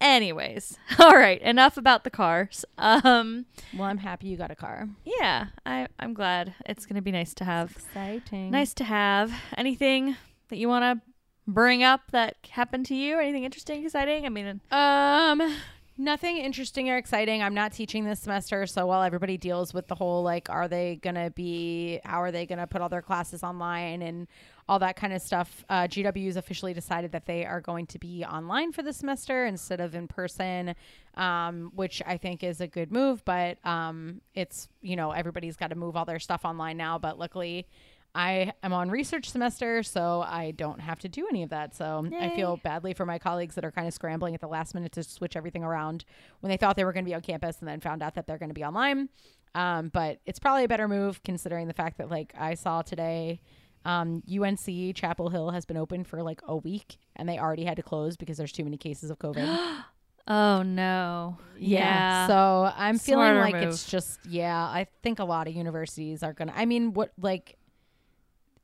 anyways, 0.01 0.79
all 0.99 1.15
right. 1.17 1.41
Enough 1.43 1.77
about 1.77 2.05
the 2.05 2.11
cars. 2.11 2.65
Um, 2.79 3.47
Well, 3.77 3.85
I'm 3.89 3.99
happy 3.99 4.29
you 4.29 4.37
got 4.37 4.51
a 4.51 4.55
car. 4.57 4.89
yeah, 5.05 5.47
I 5.67 5.89
I'm 5.99 6.15
glad. 6.15 6.55
It's 6.67 6.87
gonna 6.87 7.03
be 7.03 7.13
nice 7.13 7.35
to 7.35 7.45
have. 7.45 7.73
Exciting. 7.73 8.51
Nice 8.51 8.75
to 8.75 8.85
have. 8.85 9.33
Anything 9.57 10.17
that 10.49 10.57
you 10.57 10.69
want 10.69 10.85
to 10.85 11.07
bring 11.47 11.83
up 11.83 12.03
that 12.13 12.37
happened 12.51 12.87
to 12.87 12.95
you? 12.95 13.19
Anything 13.19 13.45
interesting, 13.45 13.85
exciting? 13.85 14.27
I 14.27 14.29
mean, 14.29 14.61
Um, 14.71 15.57
nothing 15.97 16.37
interesting 16.39 16.89
or 16.91 16.97
exciting. 16.97 17.43
I'm 17.43 17.55
not 17.55 17.73
teaching 17.73 18.05
this 18.05 18.21
semester, 18.21 18.67
so 18.67 18.87
while 18.87 19.03
everybody 19.03 19.37
deals 19.39 19.75
with 19.75 19.89
the 19.89 19.95
whole 19.95 20.23
like, 20.23 20.49
are 20.51 20.69
they 20.69 20.97
gonna 21.03 21.31
be? 21.31 22.01
How 22.05 22.23
are 22.23 22.31
they 22.31 22.47
gonna 22.47 22.67
put 22.67 22.81
all 22.83 22.89
their 22.89 23.03
classes 23.03 23.43
online 23.43 24.03
and 24.03 24.29
all 24.69 24.79
that 24.79 24.97
kind 24.97 25.13
of 25.13 25.23
stuff? 25.23 25.65
Uh, 25.69 25.83
GW's 25.83 26.37
officially 26.37 26.73
decided 26.73 27.13
that 27.13 27.27
they 27.27 27.45
are 27.45 27.61
going 27.61 27.87
to 27.87 27.99
be 27.99 28.25
online 28.25 28.73
for 28.73 28.83
the 28.83 28.93
semester 28.93 29.47
instead 29.47 29.81
of 29.81 29.95
in 29.95 30.09
person, 30.09 30.75
um, 31.15 31.73
which 31.75 32.03
I 32.07 32.17
think 32.17 32.43
is 32.43 32.61
a 32.61 32.67
good 32.67 32.93
move. 32.93 33.25
But 33.25 33.65
um, 33.65 34.21
it's 34.35 34.69
you 34.81 34.97
know 34.97 35.11
everybody's 35.13 35.57
got 35.57 35.69
to 35.69 35.77
move 35.77 35.97
all 35.97 36.05
their 36.05 36.19
stuff 36.21 36.45
online 36.45 36.77
now. 36.77 36.99
But 36.99 37.19
luckily. 37.19 37.67
I 38.13 38.55
am 38.65 38.73
on 38.73 38.91
research 38.91 39.31
semester, 39.31 39.85
so 39.85 40.25
I 40.27 40.51
don't 40.51 40.81
have 40.81 40.99
to 40.99 41.09
do 41.09 41.29
any 41.29 41.45
of 41.45 41.51
that. 41.51 41.77
So 41.77 42.09
I 42.19 42.35
feel 42.35 42.57
badly 42.57 42.93
for 42.93 43.07
my 43.07 43.21
colleagues 43.21 43.55
that 43.55 43.65
are 43.65 43.71
kind 43.71 43.87
of 43.87 43.95
scrambling 43.95 44.35
at 44.35 44.41
the 44.41 44.49
last 44.49 44.75
minute 44.75 44.91
to 44.93 45.05
switch 45.05 45.37
everything 45.37 45.63
around 45.63 46.05
when 46.41 46.51
they 46.51 46.57
thought 46.57 46.75
they 46.75 46.85
were 46.85 46.93
going 46.93 47.05
to 47.05 47.09
be 47.09 47.15
on 47.15 47.21
campus 47.21 47.59
and 47.61 47.69
then 47.69 47.79
found 47.79 48.03
out 48.03 48.17
that 48.17 48.27
they're 48.27 48.37
going 48.37 48.51
to 48.51 48.55
be 48.55 48.65
online. 48.65 49.11
Um, 49.55 49.91
but 49.91 50.19
it's 50.27 50.39
probably 50.39 50.65
a 50.65 50.69
better 50.69 50.89
move 50.89 51.23
considering 51.23 51.69
the 51.69 51.75
fact 51.75 51.99
that, 51.99 52.11
like, 52.11 52.33
I 52.37 52.55
saw 52.55 52.83
today 52.83 53.41
um, 53.85 54.23
UNC 54.31 54.95
Chapel 54.95 55.31
Hill 55.31 55.51
has 55.51 55.65
been 55.65 55.77
open 55.77 56.05
for 56.05 56.23
like 56.23 56.41
a 56.47 56.57
week 56.57 56.99
and 57.17 57.29
they 57.29 57.39
already 57.39 57.65
had 57.65 57.77
to 57.77 57.83
close 57.83 58.17
because 58.17 58.37
there's 58.37 58.53
too 58.53 58.65
many 58.65 58.77
cases 58.77 59.11
of 59.11 59.19
COVID. 59.19 59.83
oh 60.29 60.63
no. 60.63 61.39
Yeah. 61.59 62.27
So 62.27 62.73
I'm 62.77 62.99
feeling 62.99 63.37
like 63.37 63.55
move. 63.55 63.65
it's 63.65 63.89
just, 63.89 64.21
yeah, 64.27 64.59
I 64.59 64.87
think 65.03 65.19
a 65.19 65.25
lot 65.25 65.49
of 65.49 65.55
universities 65.55 66.23
are 66.23 66.33
going 66.33 66.49
to, 66.49 66.57
I 66.57 66.67
mean, 66.67 66.93
what, 66.93 67.13
like, 67.19 67.57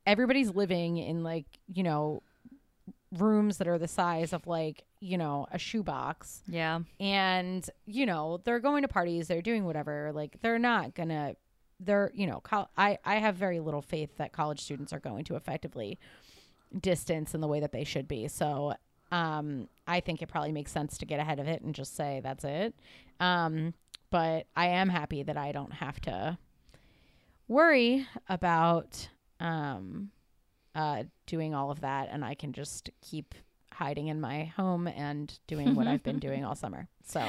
everybody's 0.05 0.51
living 0.51 0.97
in 0.97 1.23
like, 1.23 1.45
you 1.73 1.83
know, 1.83 2.21
rooms 3.17 3.57
that 3.57 3.67
are 3.67 3.77
the 3.77 3.87
size 3.87 4.33
of 4.33 4.45
like, 4.47 4.83
you 4.99 5.17
know, 5.17 5.47
a 5.51 5.57
shoebox. 5.57 6.41
yeah. 6.47 6.79
And, 6.99 7.67
you 7.85 8.05
know, 8.05 8.39
they're 8.43 8.59
going 8.59 8.83
to 8.83 8.87
parties, 8.87 9.27
they're 9.27 9.41
doing 9.41 9.65
whatever. 9.65 10.11
Like, 10.13 10.37
they're 10.41 10.59
not 10.59 10.93
going 10.95 11.09
to, 11.09 11.35
they're, 11.79 12.11
you 12.13 12.27
know, 12.27 12.39
col- 12.39 12.69
I, 12.77 12.97
I 13.05 13.15
have 13.15 13.35
very 13.35 13.59
little 13.59 13.81
faith 13.81 14.17
that 14.17 14.31
college 14.31 14.61
students 14.61 14.93
are 14.93 14.99
going 14.99 15.23
to 15.25 15.35
effectively 15.35 15.99
distance 16.79 17.33
in 17.33 17.41
the 17.41 17.47
way 17.47 17.59
that 17.59 17.71
they 17.71 17.83
should 17.83 18.07
be. 18.07 18.27
So, 18.27 18.73
um, 19.11 19.69
I 19.87 20.01
think 20.01 20.21
it 20.21 20.27
probably 20.27 20.51
makes 20.51 20.71
sense 20.71 20.97
to 20.97 21.05
get 21.05 21.19
ahead 21.19 21.39
of 21.39 21.47
it 21.47 21.61
and 21.61 21.73
just 21.73 21.95
say 21.95 22.19
that's 22.23 22.43
it. 22.43 22.75
Um, 23.19 23.73
but 24.09 24.47
I 24.55 24.67
am 24.67 24.89
happy 24.89 25.23
that 25.23 25.37
I 25.37 25.51
don't 25.51 25.73
have 25.73 25.99
to 26.01 26.37
worry 27.47 28.05
about 28.27 29.07
um, 29.39 30.11
uh, 30.75 31.03
doing 31.25 31.53
all 31.53 31.71
of 31.71 31.81
that, 31.81 32.09
and 32.11 32.23
I 32.23 32.35
can 32.35 32.53
just 32.53 32.89
keep 33.01 33.33
hiding 33.71 34.07
in 34.07 34.19
my 34.19 34.45
home 34.45 34.87
and 34.87 35.37
doing 35.47 35.75
what 35.75 35.87
I've 35.87 36.03
been 36.03 36.19
doing 36.27 36.43
all 36.43 36.55
summer. 36.55 36.87
So 37.05 37.23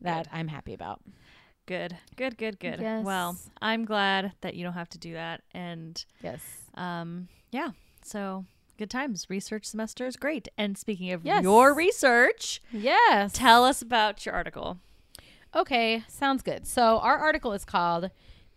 that 0.00 0.28
I'm 0.32 0.48
happy 0.48 0.74
about. 0.74 1.00
Good, 1.66 1.96
good, 2.16 2.36
good, 2.36 2.58
good. 2.60 2.78
Yes. 2.80 3.04
Well, 3.04 3.38
I'm 3.62 3.84
glad 3.86 4.32
that 4.42 4.54
you 4.54 4.64
don't 4.64 4.74
have 4.74 4.90
to 4.90 4.98
do 4.98 5.14
that. 5.14 5.42
And 5.52 6.04
Yes. 6.22 6.40
um, 6.74 7.28
yeah, 7.52 7.70
so 8.02 8.44
good 8.76 8.90
times. 8.90 9.30
Research 9.30 9.64
semester 9.64 10.06
is 10.06 10.16
great. 10.16 10.48
And 10.58 10.76
speaking 10.76 11.10
of 11.12 11.24
Yes. 11.24 11.42
your 11.42 11.72
research, 11.74 12.60
Yes. 12.70 13.32
tell 13.32 13.64
us 13.64 13.80
about 13.80 14.26
your 14.26 14.34
article. 14.34 14.78
Okay, 15.54 16.02
sounds 16.08 16.42
good. 16.42 16.66
So 16.66 16.98
our 16.98 17.16
article 17.16 17.52
is 17.52 17.64
called 17.64 18.10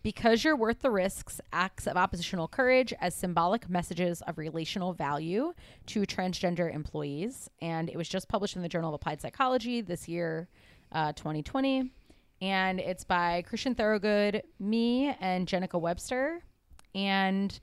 Because 0.03 0.43
You're 0.43 0.55
Worth 0.55 0.81
the 0.81 0.91
Risks 0.91 1.39
Acts 1.53 1.85
of 1.87 1.95
Oppositional 1.95 2.47
Courage 2.49 2.91
as 2.99 3.13
Symbolic 3.15 3.69
Messages 3.69 4.21
of 4.23 4.37
Relational 4.37 4.93
Value 4.93 5.53
to 5.87 6.01
Transgender 6.01 6.73
Employees. 6.73 7.49
And 7.61 7.89
it 7.89 7.95
was 7.95 8.09
just 8.09 8.27
published 8.27 8.55
in 8.57 8.63
the 8.63 8.69
Journal 8.69 8.89
of 8.89 8.95
Applied 8.95 9.21
Psychology 9.21 9.79
this 9.79 10.07
year, 10.09 10.49
uh, 10.91 11.13
2020. 11.13 11.91
And 12.41 12.79
it's 12.79 13.03
by 13.03 13.43
Christian 13.43 13.73
Thoroughgood, 13.75 14.41
me, 14.59 15.15
and 15.19 15.47
Jennica 15.47 15.79
Webster. 15.79 16.43
And 16.93 17.57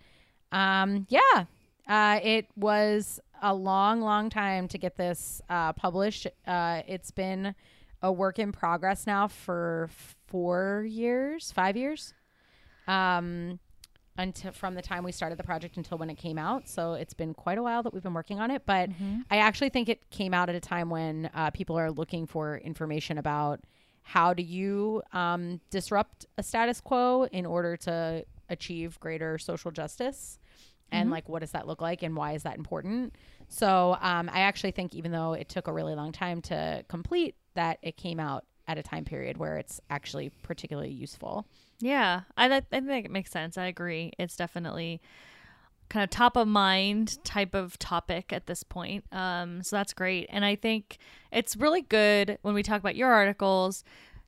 um, 0.53 1.07
yeah, 1.09 1.45
uh, 1.89 2.21
it 2.23 2.47
was 2.57 3.21
a 3.43 3.55
long, 3.55 4.01
long 4.01 4.31
time 4.31 4.69
to 4.69 4.79
get 4.79 4.97
this 4.97 5.43
uh, 5.49 5.73
published. 5.75 6.27
Uh, 6.47 6.83
it's 6.89 7.11
been 7.11 7.55
a 8.03 8.13
work 8.13 8.39
in 8.39 8.53
progress 8.53 9.07
now 9.07 9.29
for 9.29 9.89
four 10.27 10.85
years, 10.89 11.53
five 11.53 11.77
years, 11.77 12.15
um, 12.87 13.59
until 14.17 14.53
from 14.53 14.75
the 14.75 14.83
time 14.83 15.05
we 15.05 15.13
started 15.13 15.39
the 15.39 15.45
project 15.45 15.77
until 15.77 15.99
when 15.99 16.11
it 16.11 16.17
came 16.17 16.39
out. 16.39 16.69
So 16.69 16.95
it's 16.95 17.15
been 17.15 17.35
quite 17.35 17.59
a 17.59 17.63
while 17.63 17.83
that 17.83 17.93
we've 17.93 18.03
been 18.03 18.15
working 18.15 18.41
on 18.41 18.51
it. 18.51 18.63
But 18.67 18.91
I 19.31 19.39
actually 19.39 19.71
think 19.71 19.89
it 19.89 20.11
came 20.11 20.35
out 20.35 20.49
at 20.49 20.55
a 20.55 20.61
time 20.61 20.91
when 20.91 21.31
uh, 21.35 21.51
people 21.51 21.79
are 21.79 21.91
looking 21.91 22.27
for 22.27 22.59
information 22.59 23.19
about 23.19 23.61
how 24.05 24.33
do 24.35 24.43
you 24.43 25.03
um, 25.13 25.61
disrupt 25.71 26.27
a 26.39 26.43
status 26.43 26.81
quo 26.81 27.25
in 27.33 27.45
order 27.47 27.77
to 27.77 28.25
achieve 28.49 29.01
greater 29.01 29.39
social 29.39 29.71
justice 29.71 30.39
and 30.93 31.11
like 31.11 31.29
what 31.29 31.41
does 31.41 31.51
that 31.51 31.67
look 31.67 31.81
like 31.81 32.03
and 32.03 32.15
why 32.15 32.33
is 32.33 32.43
that 32.45 32.57
important 32.57 33.17
so 33.49 33.97
um, 34.01 34.31
i 34.33 34.41
actually 34.41 34.71
think 34.71 34.95
even 34.95 35.11
though 35.11 35.33
it 35.33 35.49
took 35.49 35.67
a 35.67 35.73
really 35.73 35.95
long 35.95 36.13
time 36.13 36.41
to 36.43 36.85
complete 36.89 37.35
that 37.55 37.79
it 37.83 37.97
came 37.97 38.21
out 38.21 38.45
at 38.69 38.79
a 38.79 38.83
time 38.83 39.05
period 39.05 39.37
where 39.39 39.57
it's 39.57 39.81
actually 39.91 40.31
particularly 40.43 40.91
useful 40.91 41.47
Yeah, 41.81 42.23
I, 42.37 42.49
th- 42.49 42.65
I 42.73 42.81
think 42.81 43.05
it 43.05 43.11
makes 43.11 43.31
sense. 43.31 43.59
I 43.59 43.67
agree. 43.67 44.13
It's 44.19 44.37
definitely 44.37 45.01
kind 45.89 46.03
of 46.03 46.11
top 46.11 46.37
of 46.37 46.49
mind 46.49 47.23
type 47.25 47.55
of 47.55 47.79
topic 47.79 48.33
at 48.33 48.47
this 48.47 48.63
point. 48.63 49.05
Um, 49.13 49.63
so 49.63 49.77
that's 49.77 49.93
great. 49.93 50.27
And 50.31 50.45
I 50.45 50.57
think 50.57 50.99
it's 51.31 51.57
really 51.57 51.83
good 51.83 52.39
when 52.43 52.55
we 52.55 52.63
talk 52.63 52.81
about 52.81 52.97
your 52.97 53.13
articles 53.13 53.85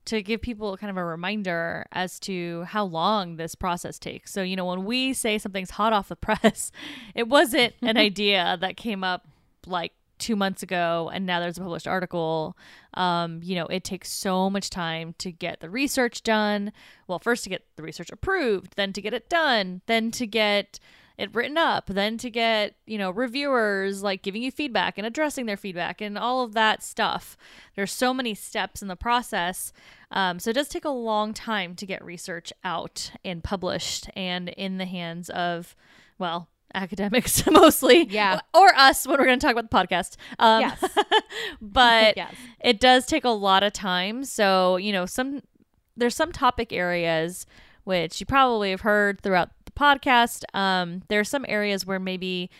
to 0.06 0.22
give 0.22 0.40
people 0.40 0.76
kind 0.76 0.90
of 0.90 0.96
a 0.96 1.04
reminder 1.04 1.84
as 1.92 2.20
to 2.20 2.62
how 2.64 2.84
long 2.84 3.36
this 3.36 3.54
process 3.54 3.98
takes. 3.98 4.32
So, 4.32 4.42
you 4.42 4.54
know, 4.54 4.64
when 4.64 4.84
we 4.84 5.12
say 5.12 5.36
something's 5.36 5.70
hot 5.70 5.92
off 5.92 6.08
the 6.08 6.16
press, 6.16 6.70
it 7.14 7.28
wasn't 7.28 7.74
an 7.82 7.96
idea 7.96 8.56
that 8.60 8.76
came 8.76 9.02
up 9.02 9.26
like 9.66 9.92
two 10.18 10.36
months 10.36 10.62
ago 10.62 11.10
and 11.12 11.26
now 11.26 11.40
there's 11.40 11.58
a 11.58 11.60
published 11.60 11.86
article 11.86 12.56
um, 12.94 13.40
you 13.42 13.54
know 13.54 13.66
it 13.66 13.84
takes 13.84 14.10
so 14.10 14.48
much 14.48 14.70
time 14.70 15.14
to 15.18 15.30
get 15.30 15.60
the 15.60 15.68
research 15.68 16.22
done 16.22 16.72
well 17.06 17.18
first 17.18 17.44
to 17.44 17.50
get 17.50 17.66
the 17.76 17.82
research 17.82 18.10
approved 18.10 18.74
then 18.76 18.92
to 18.94 19.02
get 19.02 19.12
it 19.12 19.28
done 19.28 19.82
then 19.86 20.10
to 20.10 20.26
get 20.26 20.80
it 21.18 21.34
written 21.34 21.56
up 21.56 21.86
then 21.86 22.18
to 22.18 22.30
get 22.30 22.74
you 22.86 22.98
know 22.98 23.10
reviewers 23.10 24.02
like 24.02 24.22
giving 24.22 24.42
you 24.42 24.50
feedback 24.50 24.98
and 24.98 25.06
addressing 25.06 25.46
their 25.46 25.56
feedback 25.56 26.00
and 26.00 26.18
all 26.18 26.42
of 26.42 26.52
that 26.54 26.82
stuff. 26.82 27.36
There's 27.74 27.92
so 27.92 28.12
many 28.12 28.34
steps 28.34 28.82
in 28.82 28.88
the 28.88 28.96
process 28.96 29.72
um, 30.10 30.38
so 30.38 30.50
it 30.50 30.54
does 30.54 30.68
take 30.68 30.84
a 30.84 30.90
long 30.90 31.34
time 31.34 31.74
to 31.76 31.86
get 31.86 32.04
research 32.04 32.52
out 32.64 33.10
and 33.24 33.42
published 33.42 34.08
and 34.14 34.48
in 34.50 34.78
the 34.78 34.84
hands 34.84 35.30
of 35.30 35.74
well 36.18 36.48
academics 36.74 37.44
mostly. 37.50 38.04
Yeah. 38.04 38.40
or 38.54 38.74
us 38.76 39.06
when 39.06 39.18
we're 39.18 39.24
going 39.24 39.38
to 39.38 39.46
talk 39.46 39.56
about 39.56 39.70
the 39.70 39.76
podcast. 39.76 40.16
Um, 40.38 40.60
Yes. 40.60 40.98
but 41.60 42.16
yes. 42.16 42.34
it 42.60 42.80
does 42.80 43.06
take 43.06 43.24
a 43.24 43.30
lot 43.30 43.62
of 43.62 43.72
time. 43.72 44.24
So 44.24 44.76
you 44.76 44.92
know 44.92 45.06
some 45.06 45.42
there's 45.96 46.14
some 46.14 46.32
topic 46.32 46.72
areas 46.72 47.46
which 47.84 48.20
you 48.20 48.26
probably 48.26 48.70
have 48.70 48.80
heard 48.82 49.20
throughout 49.20 49.50
podcast 49.76 50.42
um, 50.54 51.02
there 51.08 51.20
are 51.20 51.24
some 51.24 51.44
areas 51.48 51.86
where 51.86 52.00
maybe 52.00 52.50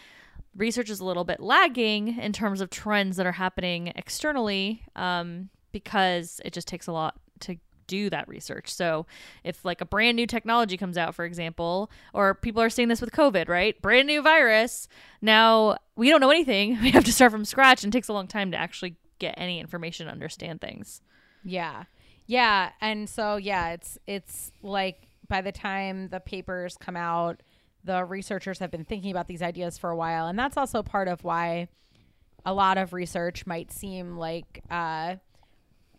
research 0.56 0.90
is 0.90 1.00
a 1.00 1.04
little 1.04 1.24
bit 1.24 1.40
lagging 1.40 2.18
in 2.18 2.32
terms 2.32 2.60
of 2.60 2.70
trends 2.70 3.16
that 3.16 3.26
are 3.26 3.32
happening 3.32 3.92
externally 3.94 4.82
um, 4.96 5.48
because 5.72 6.40
it 6.44 6.52
just 6.52 6.68
takes 6.68 6.86
a 6.86 6.92
lot 6.92 7.18
to 7.40 7.56
do 7.86 8.10
that 8.10 8.26
research. 8.28 8.72
So 8.72 9.06
if 9.44 9.64
like 9.64 9.80
a 9.80 9.84
brand 9.84 10.16
new 10.16 10.26
technology 10.26 10.76
comes 10.76 10.98
out, 10.98 11.14
for 11.14 11.24
example, 11.24 11.90
or 12.12 12.34
people 12.34 12.62
are 12.62 12.70
seeing 12.70 12.88
this 12.88 13.00
with 13.00 13.12
COVID, 13.12 13.48
right? 13.48 13.80
Brand 13.80 14.06
new 14.06 14.22
virus. 14.22 14.88
Now 15.22 15.76
we 15.94 16.10
don't 16.10 16.20
know 16.20 16.30
anything. 16.30 16.78
We 16.86 16.90
have 16.90 17.04
to 17.04 17.12
start 17.12 17.32
from 17.32 17.44
scratch 17.44 17.84
and 17.84 17.94
it 17.94 17.96
takes 17.96 18.08
a 18.08 18.12
long 18.12 18.26
time 18.26 18.50
to 18.52 18.56
actually 18.56 18.96
get 19.18 19.34
any 19.36 19.60
information, 19.60 20.08
understand 20.08 20.60
things. 20.60 21.00
Yeah. 21.44 21.84
Yeah, 22.28 22.70
and 22.80 23.08
so 23.08 23.36
yeah, 23.36 23.70
it's 23.70 23.98
it's 24.06 24.50
like 24.60 25.06
by 25.28 25.40
the 25.40 25.52
time 25.52 26.08
the 26.08 26.20
papers 26.20 26.76
come 26.78 26.96
out, 26.96 27.42
the 27.84 28.04
researchers 28.04 28.58
have 28.58 28.70
been 28.70 28.84
thinking 28.84 29.10
about 29.10 29.28
these 29.28 29.42
ideas 29.42 29.78
for 29.78 29.90
a 29.90 29.96
while, 29.96 30.26
and 30.26 30.38
that's 30.38 30.56
also 30.56 30.82
part 30.82 31.08
of 31.08 31.24
why 31.24 31.68
a 32.44 32.54
lot 32.54 32.78
of 32.78 32.92
research 32.92 33.44
might 33.44 33.72
seem 33.72 34.16
like 34.16 34.62
uh 34.70 35.16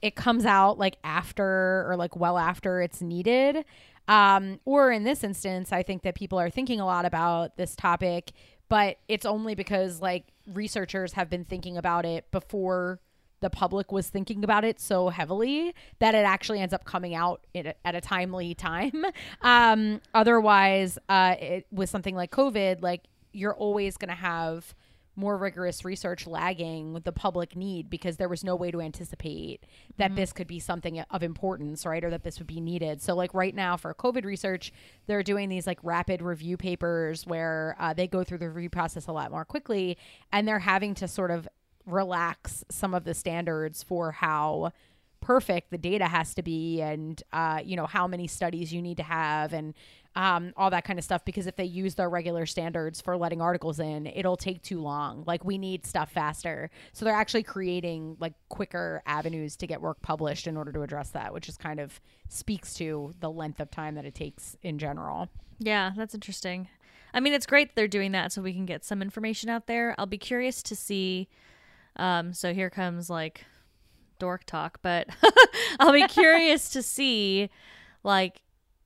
it 0.01 0.15
comes 0.15 0.45
out 0.45 0.77
like 0.77 0.97
after 1.03 1.89
or 1.89 1.95
like 1.97 2.15
well 2.15 2.37
after 2.37 2.81
it's 2.81 3.01
needed. 3.01 3.65
Um, 4.07 4.59
or 4.63 4.91
in 4.91 5.03
this 5.03 5.23
instance, 5.23 5.73
I 5.73 5.83
think 5.83 6.03
that 6.03 6.15
people 6.15 6.39
are 6.39 6.49
thinking 6.49 6.79
a 6.79 6.85
lot 6.85 7.05
about 7.05 7.57
this 7.57 7.75
topic, 7.75 8.31
but 8.69 8.97
it's 9.07 9.25
only 9.25 9.55
because 9.55 10.01
like 10.01 10.25
researchers 10.53 11.13
have 11.13 11.29
been 11.29 11.43
thinking 11.43 11.77
about 11.77 12.05
it 12.05 12.29
before 12.31 12.99
the 13.39 13.49
public 13.49 13.91
was 13.91 14.09
thinking 14.09 14.43
about 14.43 14.63
it 14.63 14.79
so 14.79 15.09
heavily 15.09 15.73
that 15.99 16.15
it 16.15 16.25
actually 16.25 16.59
ends 16.59 16.73
up 16.73 16.85
coming 16.85 17.13
out 17.13 17.45
in 17.53 17.67
a, 17.67 17.73
at 17.85 17.95
a 17.95 18.01
timely 18.01 18.53
time. 18.55 19.05
Um, 19.41 20.01
otherwise, 20.13 20.97
uh, 21.09 21.35
it, 21.39 21.67
with 21.71 21.89
something 21.89 22.15
like 22.15 22.31
COVID, 22.31 22.81
like 22.81 23.03
you're 23.31 23.55
always 23.55 23.97
going 23.97 24.09
to 24.09 24.15
have 24.15 24.73
more 25.17 25.35
rigorous 25.35 25.83
research 25.83 26.27
lagging 26.27 27.01
the 27.03 27.11
public 27.11 27.55
need 27.55 27.89
because 27.89 28.17
there 28.17 28.29
was 28.29 28.43
no 28.43 28.55
way 28.55 28.69
to 28.69 28.79
anticipate 28.79 29.65
that 29.97 30.15
this 30.15 30.31
could 30.31 30.47
be 30.47 30.59
something 30.59 30.99
of 30.99 31.23
importance, 31.23 31.85
right? 31.85 32.03
Or 32.03 32.11
that 32.11 32.23
this 32.23 32.37
would 32.37 32.47
be 32.47 32.61
needed. 32.61 33.01
So, 33.01 33.15
like 33.15 33.33
right 33.33 33.53
now 33.53 33.77
for 33.77 33.93
COVID 33.95 34.25
research, 34.25 34.71
they're 35.07 35.23
doing 35.23 35.49
these 35.49 35.65
like 35.65 35.79
rapid 35.81 36.21
review 36.21 36.55
papers 36.55 37.25
where 37.25 37.75
uh, 37.79 37.93
they 37.93 38.07
go 38.07 38.23
through 38.23 38.37
the 38.37 38.49
review 38.49 38.69
process 38.69 39.07
a 39.07 39.11
lot 39.11 39.31
more 39.31 39.43
quickly 39.43 39.97
and 40.31 40.47
they're 40.47 40.59
having 40.59 40.93
to 40.95 41.07
sort 41.07 41.31
of 41.31 41.47
relax 41.87 42.63
some 42.69 42.93
of 42.93 43.03
the 43.03 43.13
standards 43.13 43.81
for 43.81 44.11
how 44.11 44.71
perfect 45.19 45.71
the 45.71 45.77
data 45.77 46.05
has 46.05 46.35
to 46.35 46.43
be 46.43 46.79
and 46.81 47.23
uh, 47.33 47.59
you 47.63 47.75
know 47.75 47.87
how 47.87 48.07
many 48.07 48.27
studies 48.27 48.71
you 48.71 48.81
need 48.81 48.97
to 48.97 49.03
have 49.03 49.51
and 49.53 49.73
um, 50.15 50.53
all 50.55 50.69
that 50.69 50.83
kind 50.83 50.97
of 50.97 51.05
stuff 51.05 51.25
because 51.25 51.47
if 51.47 51.55
they 51.55 51.63
use 51.63 51.95
their 51.95 52.09
regular 52.09 52.45
standards 52.45 53.01
for 53.01 53.17
letting 53.17 53.41
articles 53.41 53.79
in 53.79 54.05
it'll 54.05 54.37
take 54.37 54.61
too 54.61 54.79
long 54.79 55.23
like 55.25 55.43
we 55.43 55.57
need 55.57 55.85
stuff 55.85 56.11
faster 56.11 56.69
so 56.93 57.03
they're 57.03 57.15
actually 57.15 57.43
creating 57.43 58.15
like 58.19 58.33
quicker 58.49 59.01
avenues 59.07 59.55
to 59.55 59.65
get 59.65 59.81
work 59.81 60.01
published 60.01 60.45
in 60.45 60.55
order 60.55 60.71
to 60.71 60.81
address 60.81 61.09
that 61.09 61.33
which 61.33 61.49
is 61.49 61.57
kind 61.57 61.79
of 61.79 61.99
speaks 62.29 62.75
to 62.75 63.11
the 63.19 63.29
length 63.29 63.59
of 63.59 63.71
time 63.71 63.95
that 63.95 64.05
it 64.05 64.13
takes 64.13 64.55
in 64.61 64.77
general 64.77 65.29
Yeah, 65.59 65.91
that's 65.95 66.13
interesting. 66.13 66.67
I 67.13 67.19
mean, 67.19 67.33
it's 67.33 67.45
great 67.45 67.75
they're 67.75 67.87
doing 67.87 68.11
that 68.11 68.31
so 68.31 68.41
we 68.41 68.53
can 68.53 68.65
get 68.65 68.83
some 68.83 69.01
information 69.01 69.49
out 69.49 69.67
there. 69.67 69.95
I'll 69.97 70.05
be 70.05 70.17
curious 70.17 70.61
to 70.63 70.75
see. 70.75 71.27
Um, 71.97 72.33
so 72.33 72.53
here 72.53 72.69
comes 72.69 73.09
like 73.09 73.45
dork 74.19 74.43
talk, 74.45 74.79
but 74.81 75.07
I'll 75.79 75.91
be 75.93 76.07
curious 76.07 76.69
to 76.71 76.81
see, 76.81 77.49
like, 78.03 78.41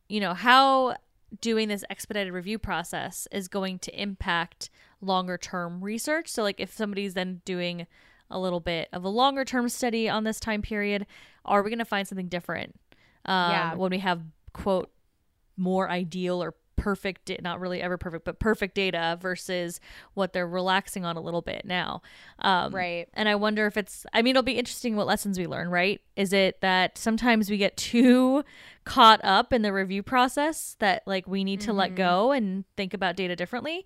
you 0.10 0.20
know, 0.20 0.34
how 0.34 0.96
doing 1.40 1.68
this 1.70 1.84
expedited 1.90 2.34
review 2.34 2.60
process 2.60 3.28
is 3.32 3.48
going 3.48 3.80
to 3.80 4.02
impact 4.02 4.70
longer 5.02 5.38
term 5.38 5.84
research. 5.84 6.28
So, 6.30 6.44
like, 6.44 6.60
if 6.60 6.74
somebody's 6.74 7.14
then 7.14 7.42
doing 7.46 7.88
a 8.30 8.40
little 8.40 8.60
bit 8.60 8.88
of 8.94 9.04
a 9.04 9.10
longer 9.10 9.44
term 9.46 9.68
study 9.70 10.10
on 10.10 10.24
this 10.24 10.40
time 10.40 10.62
period, 10.62 11.06
are 11.46 11.62
we 11.64 11.70
going 11.70 11.80
to 11.80 11.86
find 11.86 12.08
something 12.08 12.28
different? 12.28 12.80
Um, 13.26 13.52
Yeah. 13.52 13.76
When 13.76 13.92
we 13.92 14.00
have, 14.00 14.22
quote, 14.54 14.92
more 15.58 15.90
ideal 15.90 16.42
or 16.42 16.56
perfect, 16.82 17.32
not 17.42 17.60
really 17.60 17.80
ever 17.80 17.96
perfect, 17.96 18.26
but 18.26 18.40
perfect 18.40 18.74
data 18.74 19.18
versus 19.22 19.80
what 20.16 20.34
they're 20.34 20.48
relaxing 20.48 21.06
on 21.06 21.16
a 21.16 21.22
little 21.22 21.44
bit 21.44 21.64
now. 21.64 22.02
Um, 22.40 22.74
Right. 22.74 23.08
And 23.14 23.30
I 23.30 23.36
wonder 23.36 23.68
if 23.68 23.78
it's, 23.78 24.06
I 24.14 24.24
mean, 24.24 24.32
it'll 24.32 24.42
be 24.42 24.58
interesting 24.58 24.96
what 24.96 25.06
lessons 25.06 25.38
we 25.38 25.46
learn, 25.46 25.70
right? 25.70 26.02
Is 26.16 26.34
it 26.34 26.60
that 26.62 26.98
sometimes 26.98 27.52
we 27.52 27.58
get 27.58 27.78
too 27.78 28.44
caught 28.84 29.22
up 29.24 29.54
in 29.54 29.62
the 29.62 29.72
review 29.72 30.02
process 30.02 30.76
that 30.80 31.04
like 31.06 31.28
we 31.28 31.44
need 31.44 31.62
to 31.62 31.72
let 31.74 31.94
go 31.96 32.32
and 32.32 32.66
think 32.76 32.96
about 32.96 33.16
data 33.16 33.36
differently? 33.36 33.86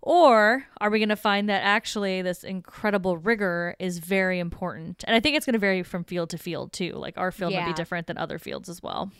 Or 0.00 0.66
are 0.80 0.90
we 0.90 0.98
going 0.98 1.08
to 1.08 1.16
find 1.16 1.48
that 1.48 1.62
actually 1.64 2.22
this 2.22 2.44
incredible 2.44 3.16
rigor 3.16 3.74
is 3.78 3.98
very 3.98 4.38
important? 4.38 5.02
And 5.06 5.16
I 5.16 5.20
think 5.20 5.36
it's 5.36 5.46
going 5.46 5.54
to 5.54 5.58
vary 5.58 5.82
from 5.82 6.04
field 6.04 6.30
to 6.30 6.38
field 6.38 6.72
too. 6.72 6.92
Like 6.92 7.16
our 7.16 7.32
field 7.32 7.52
might 7.64 7.66
be 7.66 7.72
different 7.72 8.06
than 8.06 8.18
other 8.18 8.38
fields 8.38 8.68
as 8.68 8.82
well. 8.82 9.10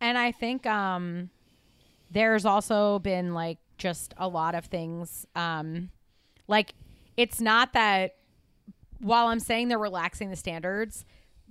And 0.00 0.18
I 0.18 0.32
think 0.32 0.66
um 0.66 1.30
there's 2.14 2.46
also 2.46 2.98
been 3.00 3.34
like 3.34 3.58
just 3.76 4.14
a 4.16 4.26
lot 4.26 4.54
of 4.54 4.64
things 4.66 5.26
um 5.36 5.90
like 6.48 6.74
it's 7.16 7.40
not 7.40 7.72
that 7.74 8.14
while 9.00 9.26
I'm 9.26 9.40
saying 9.40 9.68
they're 9.68 9.78
relaxing 9.78 10.30
the 10.30 10.36
standards, 10.36 11.04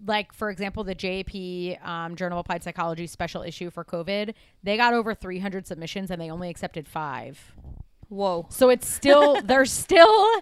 like 0.06 0.34
for 0.34 0.50
example, 0.50 0.84
the 0.84 0.96
JAP 0.96 1.88
um, 1.88 2.16
Journal 2.16 2.40
of 2.40 2.46
Applied 2.46 2.64
Psychology 2.64 3.08
special 3.08 3.44
issue 3.44 3.70
for 3.70 3.86
COVID, 3.86 4.34
they 4.64 4.78
got 4.78 4.94
over 4.94 5.14
300 5.14 5.68
submissions 5.68 6.10
and 6.12 6.22
they 6.22 6.32
only 6.32 6.50
accepted 6.50 6.88
five. 6.88 7.54
Whoa. 8.10 8.48
So 8.50 8.70
it's 8.70 8.88
still 8.88 9.40
they're 9.44 9.66
still 9.66 10.42